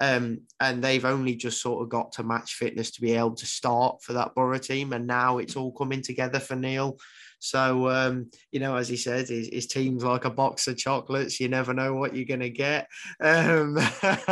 Um, 0.00 0.42
and 0.60 0.84
they've 0.84 1.04
only 1.04 1.34
just 1.34 1.60
sort 1.60 1.82
of 1.82 1.88
got 1.88 2.12
to 2.12 2.22
match 2.22 2.54
fitness 2.54 2.92
to 2.92 3.00
be 3.00 3.14
able 3.14 3.34
to 3.34 3.46
start 3.46 4.00
for 4.02 4.12
that 4.12 4.34
Borough 4.34 4.58
team. 4.58 4.92
And 4.92 5.08
now 5.08 5.38
it's 5.38 5.56
all 5.56 5.72
coming 5.72 6.02
together 6.02 6.38
for 6.38 6.54
Neil. 6.54 6.98
So, 7.38 7.88
um, 7.88 8.30
you 8.50 8.60
know, 8.60 8.76
as 8.76 8.88
he 8.88 8.96
said, 8.96 9.28
his, 9.28 9.48
his, 9.48 9.66
team's 9.66 10.02
like 10.02 10.24
a 10.24 10.30
box 10.30 10.66
of 10.66 10.76
chocolates. 10.76 11.38
You 11.38 11.48
never 11.48 11.72
know 11.72 11.94
what 11.94 12.14
you're 12.14 12.24
going 12.24 12.40
to 12.40 12.50
get. 12.50 12.88
Um, 13.20 13.78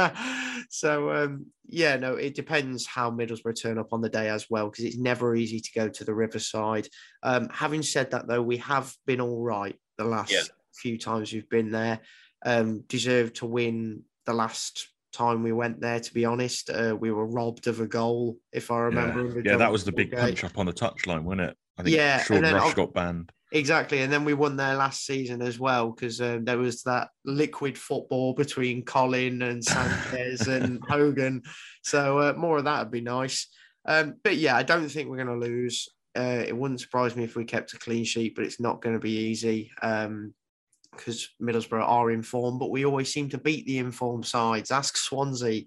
so, 0.70 1.12
um, 1.12 1.46
yeah, 1.66 1.96
no, 1.96 2.14
it 2.14 2.34
depends 2.34 2.86
how 2.86 3.10
Middlesbrough 3.10 3.60
turn 3.60 3.78
up 3.78 3.92
on 3.92 4.00
the 4.00 4.08
day 4.08 4.28
as 4.28 4.46
well, 4.50 4.68
because 4.68 4.84
it's 4.84 4.98
never 4.98 5.36
easy 5.36 5.60
to 5.60 5.72
go 5.72 5.88
to 5.88 6.04
the 6.04 6.14
Riverside. 6.14 6.88
Um, 7.22 7.48
having 7.52 7.82
said 7.82 8.10
that, 8.10 8.26
though, 8.26 8.42
we 8.42 8.56
have 8.58 8.92
been 9.06 9.20
all 9.20 9.42
right 9.42 9.78
the 9.98 10.04
last 10.04 10.32
yeah. 10.32 10.42
few 10.74 10.98
times 10.98 11.32
we've 11.32 11.48
been 11.48 11.70
there. 11.70 12.00
Um, 12.44 12.82
deserved 12.88 13.36
to 13.36 13.46
win 13.46 14.02
the 14.26 14.34
last 14.34 14.88
time 15.12 15.42
we 15.42 15.52
went 15.52 15.80
there. 15.80 16.00
To 16.00 16.14
be 16.14 16.24
honest, 16.24 16.70
uh, 16.70 16.96
we 16.98 17.10
were 17.10 17.26
robbed 17.26 17.66
of 17.66 17.80
a 17.80 17.86
goal, 17.86 18.36
if 18.52 18.70
I 18.70 18.78
remember. 18.80 19.40
Yeah, 19.40 19.52
yeah 19.52 19.56
that 19.56 19.72
was 19.72 19.84
the 19.84 19.92
big 19.92 20.12
punch 20.12 20.44
up 20.44 20.58
on 20.58 20.66
the 20.66 20.72
touchline, 20.72 21.22
wasn't 21.22 21.50
it? 21.50 21.56
I 21.78 21.82
think 21.82 21.96
yeah, 21.96 22.22
Sean 22.22 22.42
Rush 22.42 22.74
got 22.74 22.94
banned. 22.94 23.32
Exactly, 23.52 24.02
and 24.02 24.12
then 24.12 24.24
we 24.24 24.34
won 24.34 24.56
there 24.56 24.74
last 24.74 25.06
season 25.06 25.40
as 25.40 25.58
well 25.58 25.90
because 25.90 26.20
um, 26.20 26.44
there 26.44 26.58
was 26.58 26.82
that 26.82 27.08
liquid 27.24 27.78
football 27.78 28.34
between 28.34 28.84
Colin 28.84 29.42
and 29.42 29.64
Sanchez 29.64 30.40
and 30.48 30.82
Hogan. 30.88 31.42
So 31.82 32.18
uh, 32.18 32.34
more 32.36 32.58
of 32.58 32.64
that 32.64 32.80
would 32.80 32.90
be 32.90 33.00
nice. 33.00 33.48
Um, 33.86 34.16
but 34.24 34.36
yeah, 34.36 34.56
I 34.56 34.62
don't 34.62 34.88
think 34.88 35.08
we're 35.08 35.24
going 35.24 35.40
to 35.40 35.46
lose. 35.46 35.88
Uh, 36.18 36.42
it 36.46 36.56
wouldn't 36.56 36.80
surprise 36.80 37.14
me 37.14 37.24
if 37.24 37.36
we 37.36 37.44
kept 37.44 37.74
a 37.74 37.78
clean 37.78 38.04
sheet, 38.04 38.34
but 38.34 38.44
it's 38.44 38.58
not 38.58 38.82
going 38.82 38.96
to 38.96 39.00
be 39.00 39.16
easy. 39.16 39.70
Um, 39.80 40.34
because 40.90 41.28
Middlesbrough 41.42 41.86
are 41.86 42.10
informed. 42.10 42.58
but 42.58 42.70
we 42.70 42.86
always 42.86 43.12
seem 43.12 43.28
to 43.28 43.38
beat 43.38 43.66
the 43.66 43.78
informed 43.78 44.26
sides. 44.26 44.70
Ask 44.70 44.96
Swansea. 44.96 45.64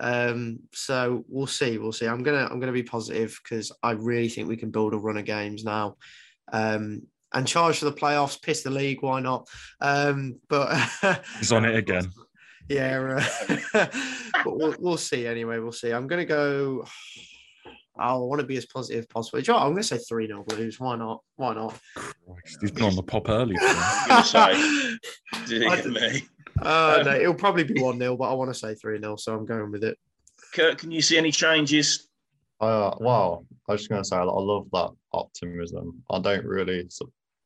Um, 0.00 0.60
so 0.72 1.24
we'll 1.28 1.46
see. 1.46 1.78
We'll 1.78 1.92
see. 1.92 2.06
I'm 2.06 2.22
gonna 2.22 2.48
I'm 2.50 2.60
gonna 2.60 2.72
be 2.72 2.82
positive 2.82 3.38
because 3.42 3.72
I 3.82 3.92
really 3.92 4.28
think 4.28 4.48
we 4.48 4.56
can 4.56 4.70
build 4.70 4.94
a 4.94 4.98
run 4.98 5.16
of 5.16 5.24
games 5.24 5.64
now. 5.64 5.96
Um, 6.52 7.02
and 7.34 7.46
charge 7.46 7.78
for 7.78 7.84
the 7.84 7.92
playoffs, 7.92 8.40
piss 8.40 8.62
the 8.62 8.70
league, 8.70 9.02
why 9.02 9.20
not? 9.20 9.48
Um, 9.80 10.40
but 10.48 10.74
he's 11.38 11.52
on 11.52 11.64
it 11.64 11.76
again. 11.76 12.10
Yeah, 12.68 13.20
uh, 13.74 13.86
but 14.44 14.56
we'll, 14.56 14.74
we'll 14.78 14.96
see 14.96 15.26
anyway. 15.26 15.58
We'll 15.58 15.72
see. 15.72 15.90
I'm 15.90 16.06
gonna 16.06 16.24
go. 16.24 16.84
I 17.98 18.14
want 18.14 18.40
to 18.40 18.46
be 18.46 18.56
as 18.56 18.66
positive 18.66 19.00
as 19.00 19.06
possible. 19.06 19.40
You 19.40 19.52
know 19.52 19.58
I'm 19.58 19.72
going 19.72 19.82
to 19.82 19.82
say 19.82 19.98
3 19.98 20.28
0 20.28 20.44
Blues. 20.44 20.78
Why 20.78 20.96
not? 20.96 21.20
Why 21.34 21.54
not? 21.54 21.76
Christ, 21.96 22.58
he's 22.60 22.70
been 22.70 22.84
on 22.84 22.94
the 22.94 23.02
pop 23.02 23.28
early. 23.28 23.56
Did 25.48 25.62
it 25.62 25.86
me? 25.86 26.22
Uh, 26.62 26.96
um, 26.98 27.06
no, 27.06 27.14
it'll 27.14 27.34
probably 27.34 27.64
be 27.64 27.80
1 27.80 27.98
0, 27.98 28.16
but 28.16 28.30
I 28.30 28.34
want 28.34 28.50
to 28.50 28.58
say 28.58 28.74
3 28.74 29.00
0, 29.00 29.16
so 29.16 29.34
I'm 29.34 29.46
going 29.46 29.70
with 29.70 29.84
it. 29.84 29.98
Kurt, 30.54 30.78
can 30.78 30.90
you 30.90 31.02
see 31.02 31.18
any 31.18 31.30
changes? 31.30 32.08
Uh, 32.60 32.94
wow. 32.98 33.44
I 33.68 33.72
was 33.72 33.82
just 33.82 33.90
going 33.90 34.02
to 34.02 34.08
say, 34.08 34.16
I 34.16 34.22
love 34.22 34.66
that 34.72 34.90
optimism. 35.12 36.02
I 36.10 36.18
don't 36.20 36.44
really 36.44 36.88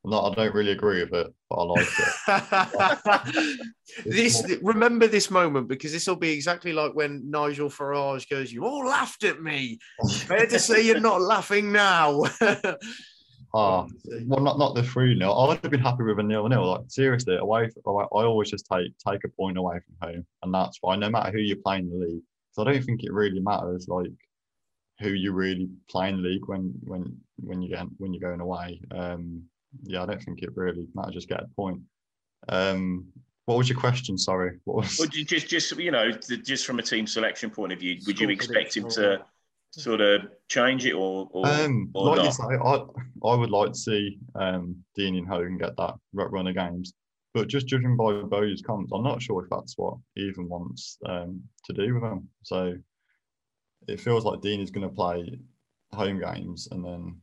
not, 0.05 0.33
I 0.33 0.35
don't 0.35 0.55
really 0.55 0.73
agree 0.73 1.05
with 1.05 1.15
it, 1.15 1.33
but 1.49 1.57
I 1.57 1.63
like 1.63 1.87
it. 2.29 3.61
this 4.05 4.45
remember 4.61 5.07
this 5.07 5.31
moment 5.31 5.69
because 5.69 5.93
this 5.93 6.09
will 6.09 6.17
be 6.17 6.33
exactly 6.33 6.73
like 6.73 6.93
when 6.95 7.31
Nigel 7.31 7.69
Farage 7.69 8.29
goes, 8.29 8.53
"You 8.53 8.65
all 8.65 8.85
laughed 8.85 9.23
at 9.23 9.41
me." 9.41 9.79
Fair 10.27 10.47
to 10.47 10.59
say 10.59 10.85
you're 10.85 10.99
not 10.99 11.21
laughing 11.21 11.71
now. 11.71 12.25
Ah, 13.55 13.87
well, 14.27 14.41
not 14.41 14.59
not 14.59 14.75
the 14.75 14.83
three 14.83 15.15
nil. 15.15 15.39
I 15.39 15.49
would 15.49 15.61
have 15.63 15.71
been 15.71 15.81
happy 15.81 16.05
with 16.05 16.19
a 16.19 16.23
nil 16.23 16.49
nil. 16.49 16.71
Like 16.71 16.83
seriously, 16.89 17.37
away. 17.37 17.69
From, 17.69 17.97
I 17.97 18.05
always 18.11 18.51
just 18.51 18.67
take 18.71 18.93
take 19.07 19.25
a 19.25 19.29
point 19.29 19.59
away 19.59 19.79
from 19.81 20.09
home, 20.09 20.27
and 20.43 20.55
that's 20.55 20.79
fine. 20.79 21.01
No 21.01 21.11
matter 21.11 21.31
who 21.33 21.39
you're 21.39 21.59
playing 21.59 21.91
the 21.91 21.97
league, 21.97 22.23
so 22.53 22.63
I 22.63 22.73
don't 22.73 22.85
think 22.85 23.05
it 23.05 23.13
really 23.13 23.41
matters 23.41 23.89
like 23.89 24.11
who 25.01 25.11
you 25.11 25.33
really 25.33 25.69
play 25.91 26.09
in 26.09 26.23
the 26.23 26.29
league 26.29 26.47
when 26.47 26.73
when 26.85 27.17
when 27.37 27.61
you 27.61 27.69
get 27.69 27.87
when 27.99 28.15
you're 28.15 28.27
going 28.27 28.41
away. 28.41 28.81
Um, 28.91 29.43
yeah, 29.83 30.03
I 30.03 30.07
don't 30.07 30.23
think 30.23 30.43
it 30.43 30.57
really 30.57 30.87
matters. 30.95 31.15
Just 31.15 31.29
get 31.29 31.43
a 31.43 31.49
point. 31.55 31.81
Um, 32.49 33.07
what 33.45 33.59
was 33.59 33.69
your 33.69 33.79
question? 33.79 34.17
Sorry. 34.17 34.59
What 34.65 34.77
was? 34.79 34.99
Well, 34.99 35.09
just 35.09 35.49
just 35.49 35.77
you 35.77 35.91
know, 35.91 36.11
just 36.11 36.65
from 36.65 36.79
a 36.79 36.83
team 36.83 37.07
selection 37.07 37.51
point 37.51 37.73
of 37.73 37.81
view, 37.81 37.99
would 38.07 38.19
you 38.19 38.31
expect 38.31 38.77
him 38.77 38.89
to 38.91 39.25
sort 39.73 40.01
of 40.01 40.23
change 40.49 40.85
it 40.87 40.93
or, 40.93 41.29
or, 41.33 41.47
um, 41.47 41.91
or 41.95 42.17
like 42.17 42.25
not? 42.25 42.35
Say, 42.35 42.45
I 42.45 42.85
I 43.25 43.35
would 43.35 43.51
like 43.51 43.73
to 43.73 43.79
see 43.79 44.19
um, 44.35 44.77
Dean 44.95 45.17
and 45.17 45.27
Hogan 45.27 45.59
get 45.59 45.77
that 45.77 45.95
run 46.13 46.47
of 46.47 46.55
games. 46.55 46.95
But 47.35 47.49
just 47.49 47.67
judging 47.67 47.97
by 47.97 48.13
Bowyer's 48.13 48.61
comments, 48.61 48.93
I'm 48.95 49.03
not 49.03 49.23
sure 49.23 49.43
if 49.43 49.51
that's 49.51 49.79
what 49.79 49.95
he 50.15 50.23
even 50.23 50.49
wants 50.51 50.99
um, 51.07 51.43
to 51.65 51.73
do 51.73 51.95
with 51.95 52.03
them. 52.03 52.29
So 52.43 52.75
it 53.89 54.01
feels 54.01 54.25
like 54.25 54.43
Dean 54.43 54.61
is 54.61 54.71
going 54.71 54.87
to 54.87 54.95
play 54.95 55.39
home 55.95 56.21
games 56.21 56.69
and 56.71 56.85
then 56.85 57.21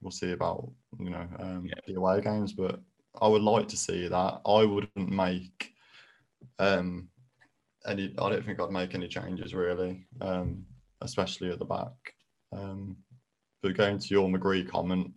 we'll 0.00 0.10
see 0.10 0.32
about 0.32 0.70
you 0.98 1.10
know 1.10 1.26
um, 1.38 1.66
yeah. 1.66 1.74
the 1.86 1.94
away 1.94 2.20
games. 2.20 2.52
But 2.52 2.80
I 3.20 3.28
would 3.28 3.42
like 3.42 3.68
to 3.68 3.76
see 3.76 4.08
that. 4.08 4.40
I 4.46 4.64
wouldn't 4.64 5.10
make 5.10 5.72
um, 6.58 7.08
any. 7.86 8.14
I 8.18 8.30
don't 8.30 8.44
think 8.44 8.60
I'd 8.60 8.70
make 8.70 8.94
any 8.94 9.08
changes 9.08 9.54
really, 9.54 10.06
um, 10.20 10.64
especially 11.02 11.50
at 11.50 11.58
the 11.58 11.64
back. 11.64 11.92
Um, 12.52 12.96
but 13.62 13.76
going 13.76 13.98
to 13.98 14.08
your 14.08 14.28
McGree 14.28 14.68
comment, 14.68 15.12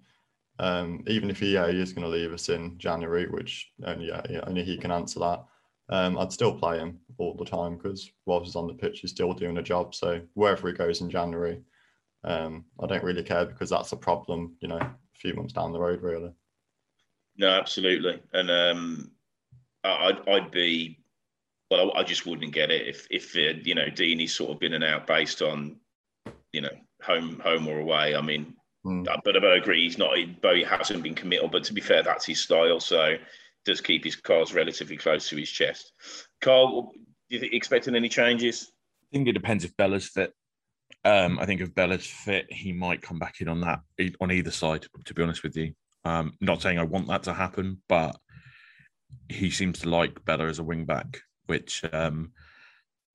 um, 0.60 1.04
even 1.08 1.30
if 1.30 1.42
EA 1.42 1.80
is 1.80 1.94
going 1.94 2.04
to 2.04 2.10
leave 2.10 2.34
us 2.34 2.50
in 2.50 2.78
January, 2.78 3.28
which 3.28 3.72
only 3.86 4.12
only 4.12 4.64
he 4.64 4.78
can 4.78 4.92
answer 4.92 5.20
that. 5.20 5.46
Um, 5.92 6.20
I'd 6.20 6.32
still 6.32 6.54
play 6.54 6.78
him 6.78 7.00
all 7.18 7.34
the 7.34 7.46
time 7.46 7.78
because 7.78 8.12
whilst 8.26 8.46
he's 8.46 8.56
on 8.56 8.68
the 8.68 8.74
pitch, 8.74 9.00
he's 9.00 9.12
still 9.12 9.34
doing 9.34 9.58
a 9.58 9.64
job. 9.64 9.96
So 9.96 10.22
wherever 10.36 10.68
he 10.68 10.74
goes 10.74 11.02
in 11.02 11.10
January, 11.10 11.62
um, 12.24 12.66
I 12.80 12.86
don't 12.86 13.04
really 13.04 13.24
care 13.24 13.46
because 13.46 13.70
that's 13.70 13.92
a 13.92 13.98
problem, 13.98 14.56
you 14.62 14.68
know, 14.68 14.78
a 14.78 14.96
few 15.16 15.34
months 15.34 15.54
down 15.54 15.72
the 15.72 15.80
road, 15.80 16.02
really. 16.02 16.32
No, 17.38 17.50
absolutely, 17.50 18.22
and 18.34 18.52
um, 18.52 19.12
I'd, 19.84 20.28
I'd 20.28 20.52
be, 20.52 20.99
well, 21.70 21.92
I, 21.96 22.04
just 22.04 22.26
wouldn't 22.26 22.54
get 22.54 22.72
it 22.72 22.88
if, 22.88 23.08
if 23.12 23.36
uh, 23.36 23.60
you 23.64 23.76
know, 23.76 23.86
Deeney's 23.86 24.36
sort 24.36 24.52
of 24.52 24.60
been 24.60 24.74
and 24.74 24.84
out 24.84 25.06
based 25.06 25.42
on, 25.42 25.78
you 26.52 26.62
know, 26.62 26.76
home, 27.04 27.40
home 27.44 27.68
or 27.68 27.80
away. 27.80 28.16
I 28.16 28.22
mean, 28.22 28.56
mm. 28.86 29.06
but 29.24 29.44
I 29.44 29.58
agree, 29.58 29.84
he's 29.84 29.98
not, 29.98 30.18
he 30.18 30.64
hasn't 30.64 31.04
been 31.04 31.16
committal. 31.16 31.48
But 31.48 31.64
to 31.66 31.74
be 31.74 31.82
fair, 31.82 32.02
that's 32.02 32.26
his 32.26 32.42
style, 32.42 32.80
so 32.80 33.16
does 33.66 33.82
keep 33.82 34.04
his 34.04 34.16
cards 34.16 34.54
relatively 34.54 34.98
close 34.98 35.30
to 35.30 35.38
his 35.38 35.50
chest. 35.50 35.94
Carl, 36.42 36.92
do 37.30 37.38
you 37.38 37.50
expecting 37.52 37.96
any 37.96 38.10
changes? 38.10 38.72
I 39.12 39.18
think 39.18 39.28
it 39.28 39.34
depends 39.34 39.64
if 39.64 39.76
Bella's 39.78 40.08
fit. 40.08 40.34
Um, 41.06 41.40
I 41.40 41.46
think 41.46 41.62
if 41.62 41.74
Bella's 41.74 42.06
fit, 42.06 42.52
he 42.52 42.74
might 42.74 43.02
come 43.02 43.20
back 43.20 43.42
in 43.42 43.48
on 43.48 43.62
that 43.62 43.80
on 44.20 44.32
either 44.32 44.52
side. 44.52 44.86
To 45.06 45.14
be 45.14 45.24
honest 45.24 45.44
with 45.44 45.56
you, 45.56 45.74
um, 46.04 46.34
not 46.42 46.62
saying 46.62 46.80
I 46.80 46.84
want 46.84 47.08
that 47.08 47.24
to 47.24 47.34
happen, 47.34 47.82
but 47.88 48.18
he 49.28 49.50
seems 49.52 49.80
to 49.80 49.90
like 49.90 50.24
Bella 50.26 50.48
as 50.48 50.60
a 50.60 50.64
wing 50.64 50.86
back, 50.86 51.22
which 51.50 51.84
um, 51.92 52.32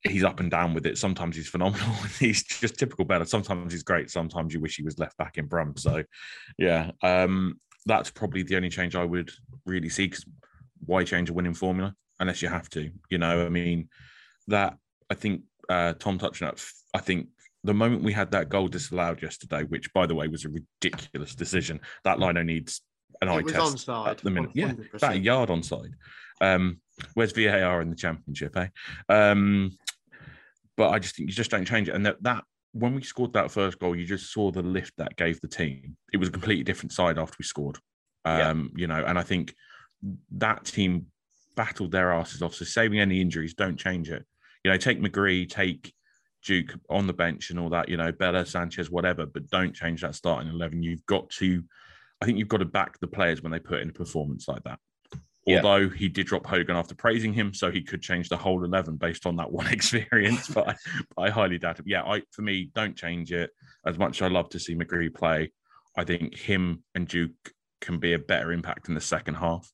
he's 0.02 0.24
up 0.24 0.40
and 0.40 0.50
down 0.50 0.74
with 0.74 0.86
it. 0.86 0.98
Sometimes 0.98 1.36
he's 1.36 1.48
phenomenal. 1.48 1.94
he's 2.18 2.42
just 2.42 2.78
typical 2.78 3.04
Bella. 3.04 3.26
Sometimes 3.26 3.72
he's 3.72 3.82
great. 3.82 4.10
Sometimes 4.10 4.52
you 4.52 4.60
wish 4.60 4.76
he 4.76 4.82
was 4.82 4.98
left 4.98 5.16
back 5.16 5.38
in 5.38 5.46
Brum. 5.46 5.76
So, 5.76 6.02
yeah, 6.58 6.90
um, 7.02 7.60
that's 7.86 8.10
probably 8.10 8.42
the 8.42 8.56
only 8.56 8.70
change 8.70 8.96
I 8.96 9.04
would 9.04 9.30
really 9.64 9.88
see. 9.88 10.06
Because 10.08 10.26
why 10.84 11.04
change 11.04 11.30
a 11.30 11.32
winning 11.32 11.54
formula 11.54 11.94
unless 12.20 12.42
you 12.42 12.48
have 12.48 12.68
to? 12.70 12.90
You 13.08 13.18
know, 13.18 13.46
I 13.46 13.48
mean, 13.48 13.88
that 14.48 14.76
I 15.10 15.14
think 15.14 15.42
uh, 15.68 15.94
Tom 15.94 16.18
touched 16.18 16.42
on. 16.42 16.54
I 16.92 16.98
think 16.98 17.28
the 17.62 17.74
moment 17.74 18.02
we 18.02 18.12
had 18.12 18.30
that 18.32 18.50
goal 18.50 18.68
disallowed 18.68 19.22
yesterday, 19.22 19.62
which 19.64 19.92
by 19.92 20.06
the 20.06 20.14
way 20.14 20.28
was 20.28 20.44
a 20.44 20.50
ridiculous 20.50 21.34
decision, 21.34 21.80
that 22.04 22.18
lino 22.20 22.42
needs 22.42 22.82
an 23.22 23.28
eye 23.28 23.42
test 23.42 23.86
onside, 23.86 24.08
at 24.08 24.18
the 24.18 24.30
minute. 24.30 24.50
100%. 24.50 24.54
Yeah, 24.54 24.72
that 24.98 25.22
yard 25.22 25.48
onside. 25.48 25.92
Um, 26.40 26.80
where's 27.14 27.32
VAR 27.32 27.80
in 27.80 27.90
the 27.90 27.96
championship, 27.96 28.56
eh? 28.56 28.68
Um, 29.08 29.72
but 30.76 30.90
I 30.90 30.98
just 30.98 31.16
think 31.16 31.28
you 31.28 31.34
just 31.34 31.50
don't 31.50 31.66
change 31.66 31.88
it. 31.88 31.94
And 31.94 32.06
that, 32.06 32.22
that 32.22 32.44
when 32.72 32.94
we 32.94 33.02
scored 33.02 33.32
that 33.34 33.50
first 33.50 33.78
goal, 33.78 33.94
you 33.94 34.04
just 34.04 34.32
saw 34.32 34.50
the 34.50 34.62
lift 34.62 34.94
that 34.98 35.16
gave 35.16 35.40
the 35.40 35.48
team. 35.48 35.96
It 36.12 36.16
was 36.16 36.28
a 36.28 36.32
completely 36.32 36.64
different 36.64 36.92
side 36.92 37.18
after 37.18 37.36
we 37.38 37.44
scored. 37.44 37.78
Um, 38.24 38.72
yeah. 38.74 38.80
You 38.80 38.86
know, 38.88 39.04
and 39.06 39.18
I 39.18 39.22
think 39.22 39.54
that 40.32 40.64
team 40.64 41.06
battled 41.54 41.92
their 41.92 42.12
asses 42.12 42.42
off. 42.42 42.54
So 42.54 42.64
saving 42.64 43.00
any 43.00 43.20
injuries, 43.20 43.54
don't 43.54 43.78
change 43.78 44.10
it. 44.10 44.24
You 44.64 44.70
know, 44.70 44.76
take 44.76 45.00
McGree, 45.00 45.48
take 45.48 45.92
Duke 46.44 46.74
on 46.90 47.06
the 47.06 47.12
bench 47.12 47.50
and 47.50 47.58
all 47.58 47.70
that, 47.70 47.88
you 47.88 47.96
know, 47.96 48.12
Bella, 48.12 48.44
Sanchez, 48.44 48.90
whatever, 48.90 49.26
but 49.26 49.48
don't 49.50 49.74
change 49.74 50.02
that 50.02 50.14
starting 50.14 50.50
11. 50.50 50.82
You've 50.82 51.06
got 51.06 51.30
to, 51.30 51.62
I 52.20 52.26
think 52.26 52.38
you've 52.38 52.48
got 52.48 52.58
to 52.58 52.64
back 52.64 52.98
the 53.00 53.06
players 53.06 53.42
when 53.42 53.52
they 53.52 53.58
put 53.58 53.80
in 53.80 53.90
a 53.90 53.92
performance 53.92 54.48
like 54.48 54.62
that. 54.64 54.78
Yeah. 55.46 55.56
Although 55.62 55.90
he 55.90 56.08
did 56.08 56.26
drop 56.26 56.46
Hogan 56.46 56.76
after 56.76 56.94
praising 56.94 57.34
him, 57.34 57.52
so 57.52 57.70
he 57.70 57.82
could 57.82 58.00
change 58.00 58.30
the 58.30 58.36
whole 58.36 58.64
11 58.64 58.96
based 58.96 59.26
on 59.26 59.36
that 59.36 59.52
one 59.52 59.66
experience, 59.66 60.48
but 60.48 60.76
I, 61.18 61.24
I 61.24 61.30
highly 61.30 61.58
doubt 61.58 61.80
it. 61.80 61.86
Yeah, 61.86 62.02
I, 62.02 62.22
for 62.30 62.42
me, 62.42 62.70
don't 62.74 62.96
change 62.96 63.32
it. 63.32 63.50
As 63.86 63.98
much 63.98 64.20
as 64.20 64.26
I 64.26 64.28
love 64.28 64.48
to 64.50 64.58
see 64.58 64.74
McGree 64.74 65.14
play, 65.14 65.52
I 65.96 66.04
think 66.04 66.36
him 66.36 66.82
and 66.94 67.06
Duke 67.06 67.52
can 67.80 67.98
be 67.98 68.14
a 68.14 68.18
better 68.18 68.52
impact 68.52 68.88
in 68.88 68.94
the 68.94 69.00
second 69.00 69.34
half 69.34 69.70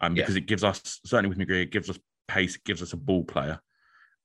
um, 0.00 0.14
because 0.14 0.36
yeah. 0.36 0.42
it 0.42 0.46
gives 0.46 0.62
us, 0.62 1.00
certainly 1.04 1.28
with 1.28 1.38
McGree, 1.38 1.62
it 1.62 1.72
gives 1.72 1.90
us 1.90 1.98
pace, 2.28 2.54
it 2.54 2.64
gives 2.64 2.82
us 2.82 2.92
a 2.92 2.96
ball 2.96 3.24
player. 3.24 3.60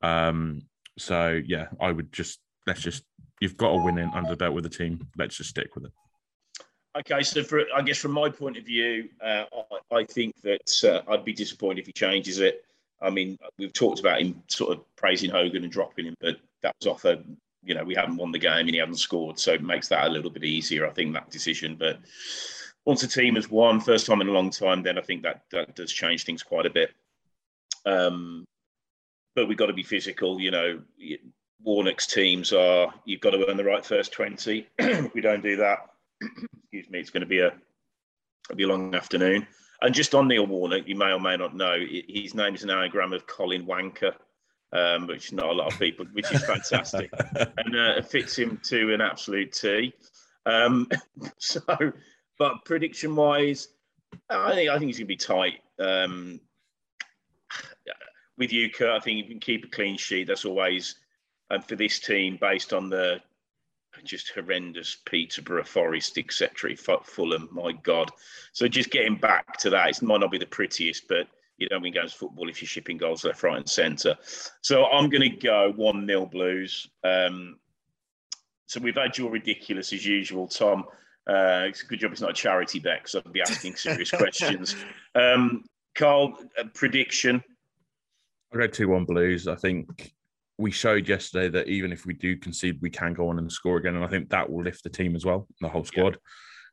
Um, 0.02 0.62
so 0.98 1.42
yeah, 1.46 1.68
I 1.82 1.92
would 1.92 2.12
just 2.12 2.40
let's 2.68 2.82
just 2.82 3.04
you've 3.40 3.58
got 3.58 3.70
a 3.70 3.84
win 3.84 3.98
in 3.98 4.12
under 4.14 4.30
the 4.30 4.36
belt 4.36 4.54
with 4.54 4.64
the 4.64 4.70
team. 4.70 5.08
Let's 5.18 5.38
just 5.38 5.50
stick 5.50 5.74
with 5.76 5.86
it. 5.86 5.92
Okay, 6.96 7.24
so 7.24 7.44
for 7.44 7.64
I 7.76 7.82
guess 7.82 7.98
from 7.98 8.12
my 8.12 8.30
point 8.30 8.58
of 8.58 8.66
view, 8.66 9.10
uh, 9.20 9.46
I, 9.92 9.96
I, 9.96 10.04
think 10.06 10.40
that 10.44 10.84
uh, 10.84 11.12
I'd 11.12 11.26
be 11.26 11.34
disappointed 11.34 11.82
if 11.82 11.88
he 11.88 11.92
changes 11.92 12.40
it. 12.40 12.66
I 13.02 13.10
mean, 13.10 13.38
we've 13.58 13.74
talked 13.74 14.00
about 14.00 14.22
him 14.22 14.44
sort 14.48 14.78
of 14.78 14.96
praising 14.96 15.32
Hogan 15.32 15.64
and 15.64 15.72
dropping 15.72 16.06
him, 16.06 16.16
but 16.22 16.38
that 16.62 16.76
was 16.80 16.88
off 16.88 17.06
a 17.06 17.24
you 17.64 17.74
know 17.74 17.84
we 17.84 17.96
haven't 17.96 18.18
won 18.18 18.32
the 18.32 18.38
game 18.38 18.68
and 18.68 18.70
he 18.70 18.78
hasn't 18.78 19.00
scored, 19.00 19.40
so 19.40 19.54
it 19.54 19.64
makes 19.64 19.88
that 19.88 20.06
a 20.06 20.10
little 20.10 20.30
bit 20.30 20.44
easier. 20.44 20.86
I 20.86 20.92
think 20.92 21.14
that 21.14 21.32
decision, 21.32 21.76
but 21.76 21.98
once 22.86 23.02
a 23.02 23.08
team 23.08 23.36
has 23.36 23.50
won, 23.50 23.80
first 23.82 24.06
time 24.06 24.22
in 24.22 24.28
a 24.28 24.32
long 24.32 24.52
time, 24.52 24.84
then 24.84 25.00
I 25.00 25.02
think 25.02 25.24
that 25.24 25.46
that 25.52 25.76
does 25.76 25.92
change 25.92 26.26
things 26.26 26.44
quite 26.44 26.68
a 26.68 26.70
bit. 26.70 26.92
Um, 27.88 28.46
but 29.36 29.48
we've 29.48 29.58
got 29.58 29.68
to 29.68 29.74
be 29.74 29.84
physical. 29.84 30.40
You 30.40 30.52
know, 30.52 30.80
Warnock's 31.64 32.06
teams 32.06 32.54
are 32.54 32.94
you've 33.06 33.22
got 33.22 33.32
to 33.32 33.50
earn 33.50 33.58
the 33.58 33.64
right 33.64 33.84
first 33.84 34.14
twenty. 34.14 34.68
if 34.78 35.12
we 35.16 35.22
don't 35.22 35.42
do 35.42 35.56
that, 35.56 35.90
excuse 36.74 36.92
me, 36.92 37.00
it's 37.00 37.12
going 37.12 37.22
to 37.22 37.28
be 37.28 37.40
a 37.40 37.54
it'll 38.50 38.58
be 38.58 38.64
a 38.64 38.68
long 38.68 38.96
afternoon. 38.96 39.46
And 39.84 39.94
just 39.94 40.16
on 40.16 40.28
Neil 40.28 40.48
Warnock, 40.48 40.88
you 40.88 40.96
may 40.96 41.12
or 41.12 41.20
may 41.20 41.38
not 41.38 41.56
know, 41.56 41.78
his 42.08 42.34
name 42.34 42.56
is 42.56 42.64
an 42.64 42.72
anagram 42.72 43.14
of 43.14 43.28
Colin 43.28 43.68
Wanker, 43.68 44.14
um, 44.72 45.06
which 45.06 45.32
not 45.32 45.50
a 45.50 45.52
lot 45.52 45.72
of 45.72 45.78
people, 45.78 46.06
which 46.14 46.32
is 46.32 46.44
fantastic, 46.44 47.12
and 47.58 47.76
uh, 47.76 48.02
fits 48.02 48.36
him 48.36 48.60
to 48.64 48.92
an 48.92 49.02
absolute 49.02 49.52
T. 49.52 49.94
Um, 50.48 50.88
so, 51.38 51.62
but 52.40 52.66
prediction 52.66 53.16
wise, 53.16 53.68
I 54.32 54.56
think 54.56 54.70
I 54.72 54.80
think 54.80 54.88
he's 54.88 54.98
going 54.98 55.06
to 55.06 55.08
be 55.08 55.16
tight. 55.16 55.60
Um, 55.78 56.40
with 58.36 58.52
you, 58.52 58.72
Kurt, 58.72 58.90
I 58.90 59.00
think 59.00 59.20
you 59.20 59.26
can 59.26 59.40
keep 59.40 59.66
a 59.66 59.68
clean 59.70 59.96
sheet. 59.96 60.26
That's 60.28 60.46
always, 60.46 60.96
and 61.52 61.64
for 61.64 61.76
this 61.76 62.00
team, 62.00 62.40
based 62.42 62.74
on 62.74 62.90
the 62.90 63.22
just 64.04 64.32
horrendous 64.32 64.98
Peterborough, 65.06 65.64
Forest, 65.64 66.18
etc. 66.18 66.76
Fulham, 66.76 67.50
my 67.52 67.72
God. 67.72 68.12
So 68.52 68.68
just 68.68 68.92
getting 68.92 69.16
back 69.16 69.58
to 69.58 69.70
that, 69.72 69.90
it 69.90 70.02
might 70.02 70.20
not 70.20 70.32
be 70.32 70.38
the 70.38 70.46
prettiest, 70.46 71.08
but 71.08 71.28
you 71.58 71.70
don't 71.70 71.82
win 71.82 71.94
games 71.94 72.14
of 72.14 72.18
football 72.18 72.50
if 72.50 72.62
you're 72.62 72.68
shipping 72.68 72.98
goals 72.98 73.24
left, 73.24 73.44
right, 73.44 73.58
and 73.58 73.70
centre. 73.70 74.18
So 74.62 74.86
I'm 74.86 75.10
going 75.10 75.22
to 75.22 75.38
go 75.38 75.72
1 75.76 76.08
0 76.08 76.26
Blues. 76.26 76.88
Um, 77.04 77.60
so 78.66 78.80
we've 78.80 78.96
had 78.96 79.18
your 79.18 79.30
ridiculous 79.30 79.94
as 79.94 80.06
usual, 80.06 80.48
Tom. 80.48 80.86
Uh, 81.28 81.64
it's 81.68 81.84
a 81.84 81.86
good 81.86 82.00
job 82.00 82.12
it's 82.12 82.22
not 82.22 82.32
a 82.32 82.34
charity 82.34 82.80
bet 82.80 83.04
because 83.04 83.16
I'd 83.16 83.32
be 83.32 83.42
asking 83.42 83.76
serious 83.76 84.12
questions. 84.12 84.76
Um, 85.16 85.64
Carl, 85.96 86.38
prediction 86.74 87.44
I 88.54 88.58
go 88.58 88.68
2 88.68 88.88
1 88.88 89.06
Blues. 89.06 89.48
I 89.48 89.56
think 89.56 90.14
we 90.64 90.72
showed 90.72 91.10
yesterday 91.10 91.50
that 91.50 91.68
even 91.68 91.92
if 91.92 92.06
we 92.06 92.14
do 92.14 92.38
concede, 92.38 92.80
we 92.82 92.90
can 92.90 93.14
go 93.14 93.28
on 93.28 93.38
and 93.38 93.52
score 93.52 93.76
again. 93.78 93.96
And 93.96 94.06
I 94.06 94.08
think 94.08 94.30
that 94.30 94.50
will 94.50 94.64
lift 94.64 94.82
the 94.84 94.90
team 94.90 95.14
as 95.14 95.26
well, 95.26 95.46
the 95.60 95.68
whole 95.68 95.84
squad. 95.84 96.18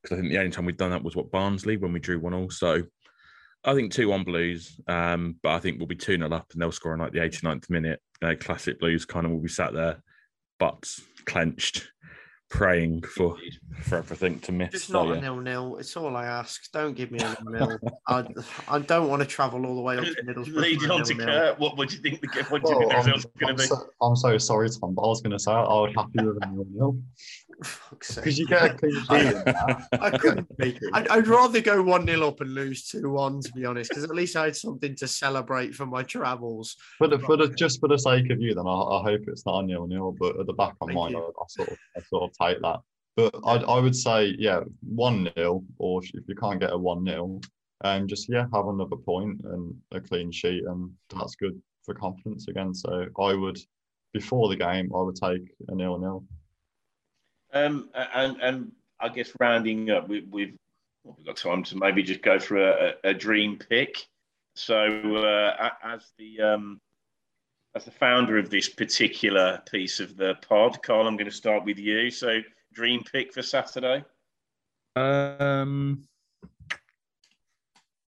Because 0.00 0.12
yeah. 0.12 0.16
I 0.16 0.20
think 0.20 0.32
the 0.32 0.38
only 0.38 0.50
time 0.52 0.64
we've 0.64 0.76
done 0.76 0.92
that 0.92 1.02
was 1.02 1.16
what 1.16 1.32
Barnsley 1.32 1.76
when 1.76 1.92
we 1.92 1.98
drew 1.98 2.20
1 2.20 2.32
0. 2.32 2.48
So 2.50 2.84
I 3.64 3.74
think 3.74 3.92
2 3.92 4.08
1 4.08 4.22
Blues. 4.22 4.80
Um, 4.86 5.34
but 5.42 5.50
I 5.50 5.58
think 5.58 5.78
we'll 5.78 5.88
be 5.88 5.96
2 5.96 6.18
0 6.18 6.30
up 6.30 6.46
and 6.52 6.62
they'll 6.62 6.70
score 6.70 6.94
in 6.94 7.00
like 7.00 7.12
the 7.12 7.18
89th 7.18 7.68
minute. 7.68 8.00
Uh, 8.22 8.34
classic 8.38 8.78
Blues 8.78 9.04
kind 9.04 9.26
of 9.26 9.32
will 9.32 9.40
be 9.40 9.48
sat 9.48 9.74
there, 9.74 10.00
butts 10.60 11.02
clenched, 11.26 11.90
praying 12.50 13.00
for 13.02 13.36
for 13.82 13.96
everything 13.96 14.38
to 14.40 14.52
miss. 14.52 14.72
Just 14.72 14.90
not 14.90 15.06
so, 15.06 15.12
yeah. 15.12 15.18
a 15.18 15.22
nil 15.22 15.36
nil. 15.36 15.76
It's 15.78 15.96
all 15.96 16.16
I 16.16 16.26
ask. 16.26 16.70
Don't 16.72 16.94
give 16.94 17.10
me 17.10 17.20
a 17.20 17.36
nil 17.44 17.68
nil. 17.68 17.78
I, 18.08 18.26
I 18.68 18.78
don't 18.80 19.08
want 19.08 19.22
to 19.22 19.26
travel 19.26 19.64
all 19.64 19.76
the 19.76 19.80
way 19.80 19.96
up 19.96 20.04
to 20.04 20.22
Middlesbrough. 20.24 20.56
Leading 20.56 20.90
on 20.90 21.04
to 21.04 21.14
Kurt, 21.14 21.58
what 21.58 21.78
would 21.78 21.92
you 21.92 22.00
think 22.00 22.20
the 22.20 22.44
what 22.50 22.62
do 22.62 22.72
you 22.72 22.78
think 22.78 22.90
the 22.90 22.96
oh, 22.96 23.04
result's 23.04 23.26
going 23.38 23.56
to 23.56 23.62
be? 23.62 23.66
So, 23.66 23.86
I'm 24.02 24.16
so 24.16 24.36
sorry, 24.36 24.68
Tom, 24.68 24.94
but 24.94 25.02
I 25.02 25.06
was 25.06 25.22
going 25.22 25.32
to 25.32 25.38
say 25.38 25.52
I 25.52 25.80
would 25.80 25.94
happy 25.96 26.22
with 26.22 26.42
a 26.42 26.46
nil 26.46 26.66
nil. 26.70 26.98
Because 27.88 28.38
you 28.38 28.46
get 28.46 28.64
a 28.64 28.74
clean 28.74 28.94
sheet. 28.94 29.42
I 30.00 30.10
couldn't 30.18 30.56
be. 30.56 30.78
I'd, 30.92 31.08
I'd 31.08 31.26
rather 31.26 31.60
go 31.60 31.82
1 31.82 32.06
0 32.06 32.26
up 32.26 32.40
and 32.40 32.54
lose 32.54 32.88
2 32.88 33.10
1, 33.10 33.40
to 33.42 33.52
be 33.52 33.64
honest, 33.66 33.90
because 33.90 34.04
at 34.04 34.10
least 34.10 34.36
I 34.36 34.46
had 34.46 34.56
something 34.56 34.94
to 34.96 35.06
celebrate 35.06 35.74
for 35.74 35.84
my 35.84 36.02
travels. 36.02 36.76
For 36.98 37.06
the, 37.06 37.18
for 37.18 37.36
the, 37.36 37.48
just 37.48 37.80
for 37.80 37.88
the 37.88 37.98
sake 37.98 38.30
of 38.30 38.40
you, 38.40 38.54
then 38.54 38.66
I, 38.66 38.70
I 38.70 39.02
hope 39.02 39.22
it's 39.26 39.44
not 39.44 39.64
a 39.64 39.66
nil 39.66 39.86
nil, 39.86 40.16
but 40.18 40.40
at 40.40 40.46
the 40.46 40.54
back 40.54 40.74
of 40.80 40.88
my 40.88 40.94
mind, 40.94 41.16
I, 41.16 41.20
I, 41.20 41.44
sort 41.48 41.68
of, 41.68 41.78
I 41.96 42.00
sort 42.08 42.30
of 42.30 42.36
take 42.40 42.60
that. 42.62 42.80
But 43.16 43.34
I, 43.44 43.56
I 43.56 43.80
would 43.80 43.96
say, 43.96 44.34
yeah, 44.38 44.60
1 44.88 45.32
0, 45.36 45.64
or 45.78 46.02
if 46.02 46.28
you 46.28 46.34
can't 46.34 46.60
get 46.60 46.72
a 46.72 46.78
1 46.78 47.04
0, 47.04 47.40
um, 47.82 48.06
just, 48.06 48.28
yeah, 48.28 48.46
have 48.54 48.68
another 48.68 48.96
point 48.96 49.40
and 49.44 49.74
a 49.92 50.00
clean 50.00 50.30
sheet, 50.30 50.64
and 50.64 50.90
that's 51.14 51.36
good 51.36 51.60
for 51.82 51.94
confidence 51.94 52.48
again. 52.48 52.74
So 52.74 53.06
I 53.18 53.34
would, 53.34 53.58
before 54.12 54.48
the 54.48 54.56
game, 54.56 54.90
I 54.94 55.02
would 55.02 55.16
take 55.16 55.52
a 55.68 55.74
nil 55.74 55.98
nil. 55.98 56.24
Um, 57.52 57.90
and, 57.94 58.36
and 58.40 58.72
I 59.00 59.08
guess 59.08 59.32
rounding 59.40 59.90
up, 59.90 60.08
we, 60.08 60.26
we've 60.30 60.56
well, 61.04 61.14
we've 61.16 61.26
got 61.26 61.36
time 61.36 61.62
to 61.64 61.76
maybe 61.76 62.02
just 62.02 62.22
go 62.22 62.38
for 62.38 62.56
a, 62.56 62.94
a 63.04 63.14
dream 63.14 63.58
pick. 63.58 64.06
So 64.54 64.76
uh, 65.16 65.70
as 65.82 66.12
the 66.18 66.40
um, 66.40 66.80
as 67.74 67.84
the 67.84 67.90
founder 67.90 68.38
of 68.38 68.50
this 68.50 68.68
particular 68.68 69.62
piece 69.70 70.00
of 70.00 70.16
the 70.16 70.34
pod, 70.48 70.82
Carl, 70.82 71.06
I'm 71.06 71.16
going 71.16 71.30
to 71.30 71.36
start 71.36 71.64
with 71.64 71.78
you. 71.78 72.10
So 72.10 72.40
dream 72.72 73.02
pick 73.10 73.32
for 73.32 73.42
Saturday. 73.42 74.04
Um, 74.96 76.04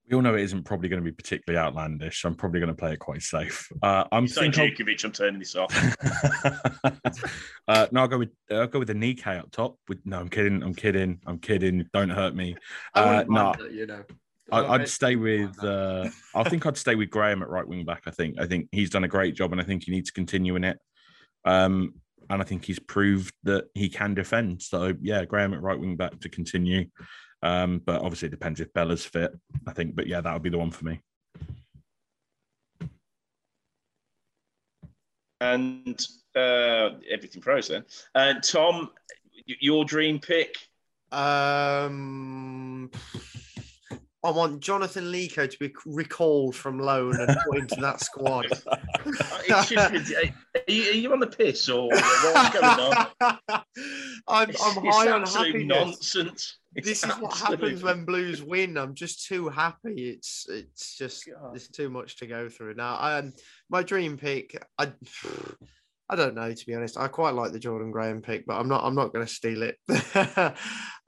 we 0.08 0.16
all 0.16 0.22
know 0.22 0.34
it 0.34 0.42
isn't 0.42 0.64
probably 0.64 0.88
going 0.88 1.02
to 1.02 1.04
be 1.08 1.14
particularly 1.14 1.64
outlandish. 1.64 2.24
I'm 2.24 2.34
probably 2.34 2.58
going 2.58 2.68
to 2.68 2.74
play 2.74 2.92
it 2.92 2.98
quite 2.98 3.22
safe. 3.22 3.70
Uh, 3.82 4.04
I'm 4.10 4.26
thinking 4.26 4.74
Djokovic. 4.74 5.04
I'm 5.04 5.12
turning 5.12 5.38
this 5.38 5.54
off. 5.54 5.72
uh, 7.68 7.86
no, 7.92 8.00
I'll 8.00 8.08
go 8.08 8.18
with 8.18 8.30
I'll 8.50 8.66
go 8.66 8.80
with 8.80 8.88
the 8.88 8.94
Nikke 8.94 9.38
up 9.38 9.50
top. 9.52 9.76
With 9.88 10.04
no, 10.04 10.18
I'm 10.18 10.28
kidding. 10.28 10.62
I'm 10.62 10.74
kidding. 10.74 11.20
I'm 11.24 11.38
kidding. 11.38 11.88
Don't 11.92 12.10
hurt 12.10 12.34
me. 12.34 12.56
Uh, 12.94 13.24
no, 13.28 13.54
you 13.70 13.86
know. 13.86 14.02
I, 14.50 14.78
would 14.78 14.88
stay 14.88 15.16
with. 15.16 15.62
Uh, 15.62 16.08
I 16.34 16.48
think 16.48 16.66
I'd 16.66 16.76
stay 16.76 16.94
with 16.94 17.10
Graham 17.10 17.42
at 17.42 17.48
right 17.48 17.66
wing 17.66 17.84
back. 17.84 18.02
I 18.06 18.10
think. 18.10 18.40
I 18.40 18.46
think 18.46 18.68
he's 18.72 18.90
done 18.90 19.04
a 19.04 19.08
great 19.08 19.34
job, 19.34 19.52
and 19.52 19.60
I 19.60 19.64
think 19.64 19.84
he 19.84 19.92
needs 19.92 20.10
to 20.10 20.14
continue 20.14 20.56
in 20.56 20.64
it. 20.64 20.78
Um, 21.44 21.94
and 22.30 22.40
I 22.40 22.44
think 22.44 22.64
he's 22.64 22.78
proved 22.78 23.34
that 23.44 23.66
he 23.74 23.88
can 23.88 24.14
defend. 24.14 24.62
So 24.62 24.94
yeah, 25.00 25.24
Graham 25.24 25.54
at 25.54 25.62
right 25.62 25.78
wing 25.78 25.96
back 25.96 26.18
to 26.20 26.28
continue. 26.28 26.86
Um, 27.42 27.80
but 27.84 28.02
obviously, 28.02 28.28
it 28.28 28.32
depends 28.32 28.60
if 28.60 28.72
Bella's 28.72 29.04
fit. 29.04 29.32
I 29.66 29.72
think, 29.72 29.96
but 29.96 30.06
yeah, 30.06 30.20
that 30.20 30.32
would 30.32 30.42
be 30.42 30.50
the 30.50 30.58
one 30.58 30.70
for 30.70 30.84
me. 30.84 31.00
and 35.42 36.06
uh, 36.36 36.90
everything 37.10 37.42
froze 37.42 37.68
then. 37.68 37.84
Uh, 38.14 38.34
Tom, 38.42 38.90
your 39.44 39.84
dream 39.84 40.20
pick? 40.20 40.56
Um, 41.10 42.90
I 44.24 44.30
want 44.30 44.60
Jonathan 44.60 45.06
Leko 45.06 45.50
to 45.50 45.58
be 45.58 45.74
recalled 45.84 46.54
from 46.54 46.78
loan 46.78 47.18
and 47.20 47.36
put 47.44 47.58
into 47.58 47.76
that 47.80 48.00
squad. 48.00 48.46
Just, 49.48 49.76
are, 49.76 49.92
you, 50.68 50.90
are 50.90 50.94
you 50.94 51.12
on 51.12 51.18
the 51.18 51.26
piss 51.26 51.68
or 51.68 51.88
what's 51.88 52.50
going 52.50 52.64
on? 52.64 53.06
I'm, 53.20 53.62
I'm 54.28 54.50
it's 54.50 54.60
high 54.62 55.10
on 55.10 55.26
happiness. 55.26 55.66
nonsense. 55.66 56.58
It's 56.74 56.86
This 56.86 57.04
is 57.04 57.20
what 57.20 57.36
happens 57.36 57.82
when 57.82 58.04
Blues 58.04 58.42
win. 58.42 58.78
I'm 58.78 58.94
just 58.94 59.26
too 59.26 59.48
happy. 59.48 60.08
It's 60.08 60.46
it's 60.48 60.96
just 60.96 61.28
there's 61.50 61.68
too 61.68 61.90
much 61.90 62.16
to 62.18 62.26
go 62.26 62.48
through 62.48 62.74
now. 62.74 62.96
Um, 62.98 63.34
my 63.68 63.82
dream 63.82 64.16
pick, 64.16 64.64
I 64.78 64.92
I 66.12 66.16
don't 66.16 66.34
know 66.34 66.52
to 66.52 66.66
be 66.66 66.74
honest. 66.74 66.98
I 66.98 67.08
quite 67.08 67.32
like 67.32 67.52
the 67.52 67.58
Jordan 67.58 67.90
Graham 67.90 68.20
pick, 68.20 68.44
but 68.44 68.60
I'm 68.60 68.68
not 68.68 68.84
I'm 68.84 68.94
not 68.94 69.14
going 69.14 69.24
to 69.26 69.32
steal 69.32 69.62
it. 69.62 69.78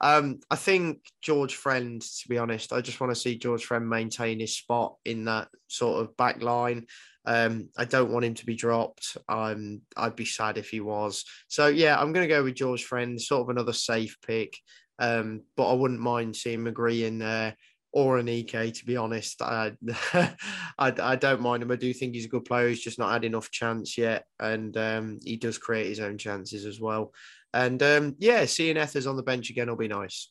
um, 0.01 0.39
I 0.49 0.55
think 0.55 0.97
George 1.21 1.53
Friend. 1.53 2.01
To 2.01 2.27
be 2.27 2.39
honest, 2.39 2.73
I 2.73 2.81
just 2.81 2.99
want 2.99 3.13
to 3.13 3.19
see 3.19 3.37
George 3.37 3.65
Friend 3.65 3.87
maintain 3.87 4.39
his 4.39 4.57
spot 4.57 4.95
in 5.05 5.25
that 5.25 5.49
sort 5.67 6.01
of 6.01 6.17
back 6.17 6.41
line. 6.41 6.87
Um, 7.23 7.69
I 7.77 7.85
don't 7.85 8.11
want 8.11 8.25
him 8.25 8.33
to 8.33 8.47
be 8.47 8.55
dropped. 8.55 9.15
Um, 9.29 9.81
I'd 9.95 10.15
be 10.15 10.25
sad 10.25 10.57
if 10.57 10.69
he 10.69 10.79
was. 10.79 11.23
So 11.49 11.67
yeah, 11.67 11.99
I'm 11.99 12.11
going 12.11 12.27
to 12.27 12.33
go 12.33 12.43
with 12.43 12.55
George 12.55 12.83
Friend, 12.83 13.21
sort 13.21 13.43
of 13.43 13.49
another 13.49 13.73
safe 13.73 14.17
pick. 14.25 14.57
Um, 14.97 15.41
but 15.55 15.69
I 15.69 15.73
wouldn't 15.73 15.99
mind 15.99 16.35
seeing 16.35 16.63
McGree 16.63 17.05
in 17.05 17.19
there 17.19 17.55
or 17.95 18.19
Aneke. 18.19 18.73
To 18.73 18.85
be 18.85 18.97
honest, 18.97 19.41
I, 19.41 19.71
I 20.13 20.33
I 20.77 21.15
don't 21.15 21.41
mind 21.41 21.63
him. 21.63 21.71
I 21.71 21.77
do 21.77 21.91
think 21.93 22.13
he's 22.13 22.25
a 22.25 22.29
good 22.29 22.45
player. 22.45 22.67
He's 22.67 22.81
just 22.83 22.99
not 22.99 23.11
had 23.11 23.23
enough 23.23 23.49
chance 23.49 23.97
yet, 23.97 24.25
and 24.39 24.77
um, 24.77 25.19
he 25.23 25.37
does 25.37 25.57
create 25.57 25.87
his 25.87 26.01
own 26.01 26.19
chances 26.19 26.65
as 26.65 26.79
well. 26.79 27.13
And 27.53 27.81
um, 27.81 28.15
yeah, 28.19 28.45
seeing 28.45 28.77
Ethers 28.77 29.07
on 29.07 29.15
the 29.15 29.23
bench 29.23 29.49
again 29.49 29.69
will 29.69 29.77
be 29.77 29.87
nice. 29.87 30.29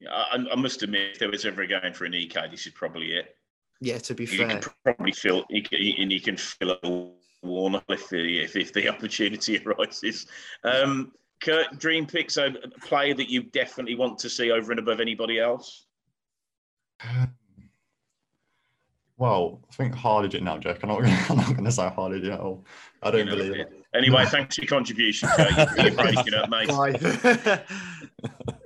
Yeah, 0.00 0.10
I, 0.12 0.44
I 0.52 0.54
must 0.54 0.82
admit, 0.82 1.12
if 1.12 1.18
there 1.18 1.30
was 1.30 1.44
ever 1.44 1.62
a 1.62 1.66
game 1.66 1.92
for 1.92 2.06
Aneke, 2.06 2.50
this 2.50 2.66
is 2.66 2.72
probably 2.72 3.12
it. 3.12 3.34
Yeah, 3.80 3.98
to 3.98 4.14
be 4.14 4.24
fair, 4.24 4.36
You 4.36 4.46
fair. 4.46 4.60
can 4.60 4.72
probably 4.84 5.12
feel, 5.12 5.44
you 5.50 5.62
can, 5.62 5.78
and 5.98 6.12
you 6.12 6.20
can 6.20 6.36
fill 6.36 6.78
a 6.82 7.10
Warner 7.42 7.82
if 7.88 8.08
the 8.08 8.40
if, 8.40 8.56
if 8.56 8.72
the 8.72 8.88
opportunity 8.94 9.58
arises. 9.66 10.26
Um, 10.64 11.12
Kurt, 11.40 11.78
dream 11.78 12.06
picks 12.06 12.36
a 12.36 12.52
player 12.82 13.14
that 13.14 13.30
you 13.30 13.42
definitely 13.42 13.94
want 13.94 14.18
to 14.20 14.30
see 14.30 14.50
over 14.50 14.72
and 14.72 14.78
above 14.78 15.00
anybody 15.00 15.38
else. 15.38 15.85
Well, 19.18 19.60
I 19.70 19.72
think 19.74 19.94
Harlee 19.94 20.28
Dean 20.28 20.44
now, 20.44 20.58
Jack. 20.58 20.80
I'm 20.82 20.90
not 20.90 21.00
gonna, 21.02 21.24
I'm 21.30 21.36
not 21.38 21.52
going 21.52 21.64
to 21.64 21.72
say 21.72 21.88
Harlee 21.96 22.20
Dean 22.20 22.32
at 22.32 22.40
all. 22.40 22.64
I 23.02 23.10
don't 23.10 23.26
believe 23.26 23.54
it. 23.54 23.72
Anyway, 23.94 24.26
thanks 24.26 24.56
for 24.56 24.62
your 24.62 24.68
contribution, 24.68 25.28
Kurt. 25.34 25.50
You- 25.78 25.84
You're 25.84 25.92
breaking 25.94 26.34
up, 26.34 26.50
mate. 26.50 27.62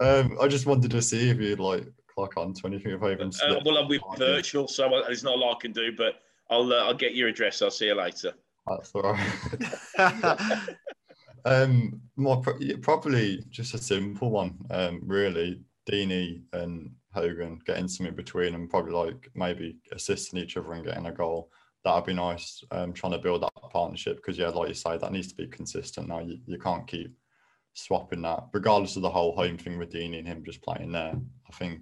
Um, 0.01 0.39
I 0.41 0.49
just 0.49 0.65
wanted 0.65 0.91
to 0.93 1.03
see 1.03 1.29
if 1.29 1.39
you'd 1.39 1.61
like 1.61 1.85
clock 2.15 2.39
on 2.39 2.55
to 2.55 2.67
anything 2.67 2.93
if 2.93 3.03
I 3.03 3.13
even. 3.13 3.29
Uh, 3.29 3.33
slipped. 3.33 3.67
well, 3.67 3.87
we're 3.87 4.01
virtual, 4.17 4.67
so 4.67 4.89
there's 5.07 5.23
not 5.23 5.35
a 5.35 5.39
lot 5.39 5.57
I 5.57 5.61
can 5.61 5.73
do, 5.73 5.93
but 5.95 6.23
I'll 6.49 6.73
uh, 6.73 6.85
I'll 6.87 6.95
get 6.95 7.15
your 7.15 7.29
address. 7.29 7.61
I'll 7.61 7.71
see 7.71 7.87
you 7.89 7.95
later. 7.95 8.33
That's 8.67 8.91
all 8.95 9.03
right. 9.03 10.69
um, 11.45 12.01
more 12.17 12.41
pro- 12.41 12.59
probably 12.81 13.45
just 13.51 13.75
a 13.75 13.79
simple 13.79 14.31
one. 14.31 14.57
Um, 14.71 15.03
really, 15.05 15.61
Deeney 15.91 16.41
and 16.55 16.91
Hogan 17.13 17.59
getting 17.67 17.89
something 17.89 18.15
between 18.15 18.53
them, 18.53 18.69
probably 18.69 18.93
like 18.93 19.31
maybe 19.35 19.79
assisting 19.93 20.39
each 20.39 20.57
other 20.57 20.73
and 20.73 20.85
getting 20.85 21.07
a 21.07 21.13
goal. 21.13 21.51
That'd 21.85 22.05
be 22.05 22.15
nice. 22.15 22.63
Um, 22.71 22.93
trying 22.93 23.13
to 23.13 23.19
build 23.19 23.43
that 23.43 23.71
partnership 23.71 24.17
because 24.17 24.39
yeah, 24.39 24.49
like 24.49 24.69
you 24.69 24.75
say, 24.75 24.99
that 24.99 25.13
needs 25.13 25.29
to 25.29 25.35
be 25.35 25.47
consistent. 25.47 26.09
Now 26.09 26.21
you, 26.21 26.39
you 26.47 26.59
can't 26.59 26.87
keep 26.87 27.15
swapping 27.75 28.23
that, 28.23 28.45
regardless 28.53 28.97
of 28.97 29.03
the 29.03 29.11
whole 29.11 29.35
home 29.35 29.57
thing 29.57 29.79
with 29.79 29.93
Deeney 29.93 30.19
and 30.19 30.29
him 30.29 30.45
just 30.45 30.63
playing 30.63 30.93
there. 30.93 31.15
I 31.49 31.57
think 31.57 31.81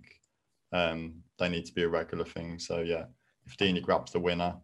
um, 0.73 1.23
they 1.39 1.49
need 1.49 1.67
to 1.67 1.75
be 1.75 1.83
a 1.83 1.89
regular 1.89 2.25
thing. 2.25 2.59
So 2.59 2.81
yeah, 2.81 3.05
if 3.47 3.57
Deeney 3.57 3.83
grabs 3.83 4.13
the 4.13 4.21
winner, 4.21 4.55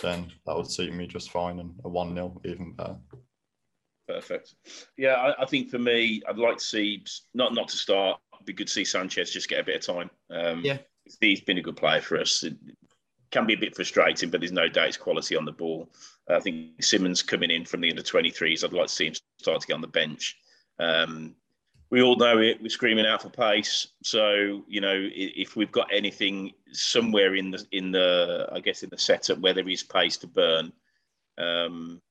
then 0.00 0.30
that 0.46 0.56
would 0.56 0.70
suit 0.70 0.92
me 0.94 1.06
just 1.06 1.30
fine, 1.30 1.58
and 1.58 1.74
a 1.84 1.88
one 1.88 2.14
0 2.14 2.40
even 2.44 2.72
better. 2.72 2.96
Perfect. 4.06 4.54
Yeah, 4.96 5.14
I, 5.14 5.42
I 5.42 5.46
think 5.46 5.68
for 5.68 5.78
me, 5.78 6.22
I'd 6.28 6.38
like 6.38 6.58
to 6.58 6.64
see 6.64 7.04
not 7.34 7.54
not 7.54 7.68
to 7.68 7.76
start. 7.76 8.20
It'd 8.38 8.46
be 8.46 8.52
good 8.52 8.68
to 8.68 8.72
see 8.72 8.84
Sanchez 8.84 9.30
just 9.30 9.48
get 9.48 9.60
a 9.60 9.64
bit 9.64 9.76
of 9.88 9.96
time. 9.96 10.10
Um, 10.30 10.64
Yeah. 10.64 10.78
he's 11.20 11.40
been 11.40 11.58
a 11.58 11.62
good 11.62 11.76
player 11.76 12.00
for 12.00 12.18
us. 12.18 12.42
It 12.42 12.56
can 13.30 13.46
be 13.46 13.54
a 13.54 13.58
bit 13.58 13.74
frustrating, 13.74 14.30
but 14.30 14.40
there's 14.40 14.52
no 14.52 14.68
doubt 14.68 14.86
his 14.86 14.96
quality 14.96 15.36
on 15.36 15.44
the 15.44 15.52
ball. 15.52 15.92
I 16.28 16.40
think 16.40 16.82
Simmons 16.82 17.22
coming 17.22 17.50
in 17.50 17.64
from 17.64 17.80
the 17.80 17.90
under 17.90 18.02
23s. 18.02 18.64
I'd 18.64 18.72
like 18.72 18.88
to 18.88 18.92
see 18.92 19.06
him 19.06 19.14
start 19.40 19.60
to 19.60 19.66
get 19.66 19.74
on 19.74 19.80
the 19.80 19.88
bench. 19.88 20.36
Um, 20.78 21.34
we 21.90 22.02
all 22.02 22.16
know 22.16 22.38
it. 22.38 22.60
We're 22.60 22.68
screaming 22.68 23.06
out 23.06 23.22
for 23.22 23.30
pace. 23.30 23.88
So 24.02 24.62
you 24.68 24.80
know, 24.80 24.94
if 24.94 25.56
we've 25.56 25.72
got 25.72 25.88
anything 25.92 26.52
somewhere 26.72 27.34
in 27.34 27.50
the 27.50 27.66
in 27.72 27.92
the, 27.92 28.48
I 28.52 28.60
guess 28.60 28.82
in 28.82 28.90
the 28.90 28.98
setup 28.98 29.38
where 29.38 29.54
there 29.54 29.68
is 29.68 29.82
pace 29.82 30.18
to 30.18 30.26
burn, 30.26 30.72
um, 31.38 32.02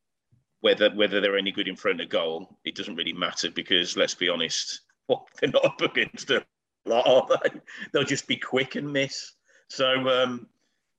whether 0.61 0.89
whether 0.91 1.21
they're 1.21 1.37
any 1.37 1.51
good 1.51 1.67
in 1.67 1.75
front 1.75 2.01
of 2.01 2.09
goal, 2.09 2.57
it 2.65 2.75
doesn't 2.75 2.95
really 2.95 3.13
matter 3.13 3.51
because 3.51 3.95
let's 3.95 4.15
be 4.15 4.29
honest, 4.29 4.81
they're 5.07 5.51
not 5.51 5.65
up 5.65 5.81
against 5.81 6.29
a 6.31 6.43
lot, 6.85 7.07
are 7.07 7.39
they? 7.43 7.59
They'll 7.91 8.03
just 8.03 8.27
be 8.27 8.37
quick 8.37 8.75
and 8.75 8.91
miss. 8.91 9.33
So 9.69 10.07
um, 10.09 10.47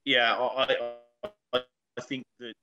yeah, 0.05 0.35
I, 0.35 0.77
I 1.55 1.63
I 1.99 2.01
think 2.01 2.25
that 2.39 2.55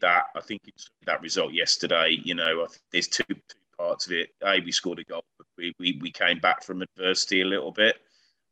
that 0.00 0.24
I 0.36 0.40
think 0.40 0.62
it's 0.66 0.90
that 1.06 1.22
result 1.22 1.52
yesterday. 1.52 2.18
You 2.22 2.34
know, 2.34 2.66
there's 2.90 3.08
two, 3.08 3.24
two 3.28 3.58
parts 3.78 4.06
of 4.06 4.12
it. 4.12 4.30
A, 4.44 4.60
we 4.60 4.72
scored 4.72 4.98
a 4.98 5.04
goal, 5.04 5.24
but 5.38 5.46
we, 5.56 5.74
we, 5.78 5.98
we 6.00 6.10
came 6.10 6.38
back 6.38 6.62
from 6.62 6.82
adversity 6.82 7.40
a 7.40 7.46
little 7.46 7.72
bit. 7.72 7.96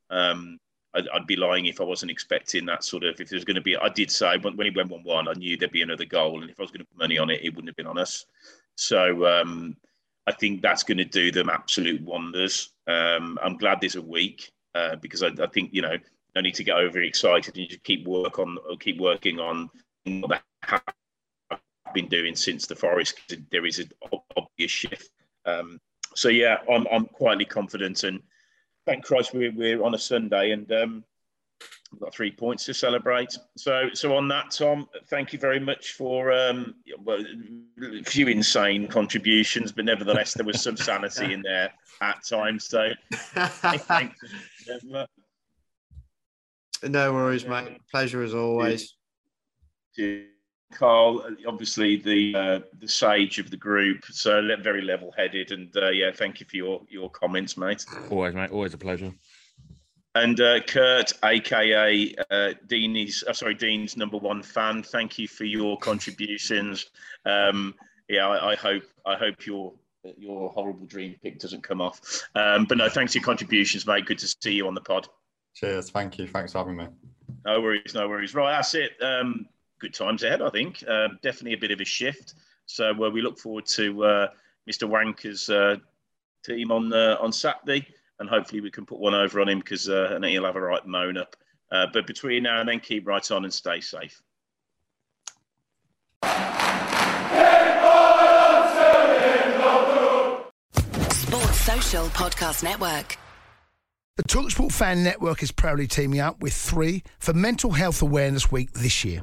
Um, 0.09 0.59
I'd, 0.95 1.09
I'd 1.11 1.27
be 1.27 1.37
lying 1.37 1.67
if 1.67 1.81
I 1.81 1.85
wasn't 1.85 2.11
expecting 2.11 2.67
that 2.67 2.85
sort 2.85 3.05
of. 3.05 3.21
If 3.21 3.29
there's 3.29 3.45
going 3.45 3.57
to 3.57 3.61
be, 3.61 3.77
I 3.77 3.89
did 3.89 4.11
say 4.11 4.39
when, 4.39 4.57
when 4.57 4.67
he 4.67 4.77
went 4.77 4.91
one 4.91 5.05
one, 5.05 5.29
I 5.29 5.35
knew 5.35 5.57
there'd 5.57 5.71
be 5.71 5.83
another 5.83 6.05
goal, 6.05 6.41
and 6.41 6.51
if 6.51 6.59
I 6.59 6.63
was 6.63 6.71
going 6.71 6.81
to 6.81 6.87
put 6.87 6.99
money 6.99 7.19
on 7.19 7.31
it, 7.31 7.43
it 7.43 7.51
wouldn't 7.51 7.69
have 7.69 7.77
been 7.77 7.87
on 7.87 7.99
us. 7.99 8.25
So 8.77 9.27
um, 9.27 9.77
I 10.31 10.33
think 10.33 10.63
that's 10.63 10.85
going 10.85 10.99
to 10.99 11.05
do 11.05 11.33
them 11.33 11.51
absolute 11.51 12.01
wonders. 12.03 12.73
Um, 12.87 13.37
I'm 13.43 13.57
glad 13.57 13.81
there's 13.81 13.97
a 13.97 14.03
week 14.03 14.53
uh, 14.77 14.95
because 14.95 15.25
I, 15.25 15.31
I 15.43 15.49
think 15.49 15.71
you 15.73 15.83
know 15.83 15.97
no 16.37 16.41
need 16.41 16.55
to 16.55 16.63
get 16.63 16.77
over 16.77 17.03
excited 17.03 17.57
and 17.57 17.69
just 17.69 17.83
keep 17.83 18.07
work 18.07 18.39
on 18.39 18.57
keep 18.79 19.01
working 19.01 19.41
on 19.41 19.69
what 20.05 20.41
I've 20.63 21.61
been 21.93 22.07
doing 22.07 22.37
since 22.37 22.69
the 22.69 22.77
forest. 22.77 23.19
There 23.51 23.67
is 23.67 23.81
an 23.81 23.91
obvious 24.37 24.71
shift. 24.71 25.11
Um, 25.47 25.81
so 26.15 26.29
yeah, 26.29 26.59
I'm 26.71 26.87
I'm 26.93 27.07
quietly 27.07 27.45
confident 27.45 28.05
and 28.05 28.23
thank 28.87 29.05
Christ 29.05 29.35
we're, 29.35 29.53
we're 29.53 29.83
on 29.83 29.95
a 29.95 29.99
Sunday 29.99 30.53
and 30.53 30.71
um, 30.71 31.05
we've 31.93 32.01
got 32.01 32.15
three 32.15 32.31
points 32.31 32.65
to 32.67 32.75
celebrate. 32.75 33.37
So 33.57 33.89
so 33.93 34.17
on 34.17 34.29
that, 34.29 34.51
Tom, 34.51 34.89
thank 35.09 35.33
you 35.33 35.39
very 35.39 35.61
much 35.61 35.93
for 35.93 36.33
um, 36.33 36.75
well, 37.05 37.25
a 37.83 38.03
few 38.05 38.29
insane 38.29 38.89
contributions, 38.89 39.73
but 39.73 39.85
nevertheless 39.85 40.35
there 40.35 40.47
was 40.47 40.61
some 40.63 40.77
sanity 40.89 41.33
in 41.33 41.43
there 41.43 41.71
at 42.01 42.25
times. 42.25 42.67
So 42.67 42.91
thanks. 43.13 44.17
no 46.83 47.13
worries, 47.13 47.47
mate. 47.47 47.79
Pleasure 47.91 48.23
as 48.23 48.35
always. 48.35 48.95
to 49.97 50.27
Carl, 50.73 51.25
obviously 51.49 51.97
the 51.97 52.35
uh, 52.35 52.61
the 52.79 52.89
sage 52.89 53.39
of 53.39 53.51
the 53.51 53.57
group, 53.57 54.05
so 54.05 54.41
very 54.63 54.83
level 54.83 55.13
headed, 55.17 55.51
and 55.51 55.75
uh, 55.77 55.89
yeah, 55.89 56.13
thank 56.13 56.39
you 56.39 56.47
for 56.49 56.57
your 56.57 56.81
your 56.89 57.11
comments, 57.11 57.57
mate. 57.57 57.85
Always, 58.09 58.35
mate. 58.35 58.51
Always 58.51 58.75
a 58.75 58.79
pleasure. 58.79 59.13
And 60.15 60.41
uh, 60.41 60.61
Kurt, 60.63 61.13
aka 61.25 62.15
uh, 62.31 62.55
Dean's, 62.67 63.23
uh, 63.29 63.33
sorry, 63.33 63.55
Dean's 63.55 63.97
number 63.97 64.17
one 64.17 64.43
fan. 64.43 64.83
Thank 64.83 65.19
you 65.19 65.29
for 65.29 65.45
your 65.45 65.79
contributions. 65.79 66.87
Um, 67.25 67.75
yeah, 68.09 68.27
I, 68.27 68.53
I 68.53 68.55
hope 68.57 68.83
I 69.07 69.15
hope 69.15 69.47
your 69.47 69.73
your 70.19 70.51
horrible 70.51 70.87
dream 70.87 71.15
pick 71.23 71.39
doesn't 71.39 71.63
come 71.63 71.81
off. 71.81 72.01
Um, 72.35 72.65
but 72.65 72.79
no, 72.79 72.89
thanks 72.89 73.13
for 73.13 73.19
your 73.19 73.25
contributions, 73.25 73.87
mate. 73.87 74.07
Good 74.07 74.19
to 74.19 74.35
see 74.43 74.53
you 74.53 74.67
on 74.67 74.75
the 74.75 74.81
pod. 74.81 75.07
Cheers. 75.55 75.91
Thank 75.91 76.19
you. 76.19 76.27
Thanks 76.27 76.53
for 76.53 76.59
having 76.59 76.77
me. 76.77 76.89
No 77.45 77.61
worries, 77.61 77.95
no 77.95 78.09
worries. 78.09 78.35
Right, 78.35 78.51
that's 78.51 78.75
it. 78.75 78.93
Um, 79.01 79.47
good 79.79 79.95
times 79.95 80.23
ahead, 80.23 80.43
I 80.43 80.51
think. 80.51 80.83
Um, 80.89 81.19
definitely 81.23 81.55
a 81.55 81.59
bit 81.59 81.71
of 81.71 81.81
a 81.81 81.85
shift. 81.85 82.35
So 82.67 82.91
uh, 83.05 83.11
we 83.11 83.23
look 83.23 83.39
forward 83.39 83.67
to 83.67 84.05
uh, 84.05 84.29
Mr. 84.71 84.89
Warnock's 84.89 85.49
uh, 85.49 85.77
team 86.45 86.71
on 86.71 86.93
uh, 86.93 87.17
on 87.21 87.33
Saturday, 87.33 87.87
and 88.21 88.29
hopefully 88.29 88.61
we 88.61 88.71
can 88.71 88.87
put 88.87 89.01
one 89.01 89.15
over 89.15 89.41
on 89.41 89.49
him 89.49 89.59
because 89.59 89.89
uh, 89.89 90.13
and 90.15 90.25
he'll 90.25 90.45
have 90.45 90.57
a 90.57 90.61
right 90.61 90.87
moan 90.87 91.17
up. 91.17 91.35
Uh, 91.73 91.87
but 91.93 92.07
between 92.07 92.45
now 92.45 92.61
and 92.61 92.69
then, 92.69 92.79
keep 92.79 93.07
right 93.07 93.31
on 93.31 93.45
and 93.45 93.53
stay 93.53 93.81
safe. 93.81 94.23
Sports 101.13 101.61
Social 101.61 102.07
Podcast 102.09 102.63
Network. 102.63 103.17
The 104.17 104.25
Talksport 104.25 104.73
Fan 104.73 105.03
Network 105.03 105.43
is 105.43 105.51
proudly 105.51 105.87
teaming 105.87 106.21
up 106.21 106.43
with 106.43 106.53
three 106.53 107.03
for 107.19 107.33
Mental 107.33 107.71
Health 107.71 108.03
Awareness 108.03 108.53
Week 108.53 108.71
this 108.73 109.03
year. 109.05 109.23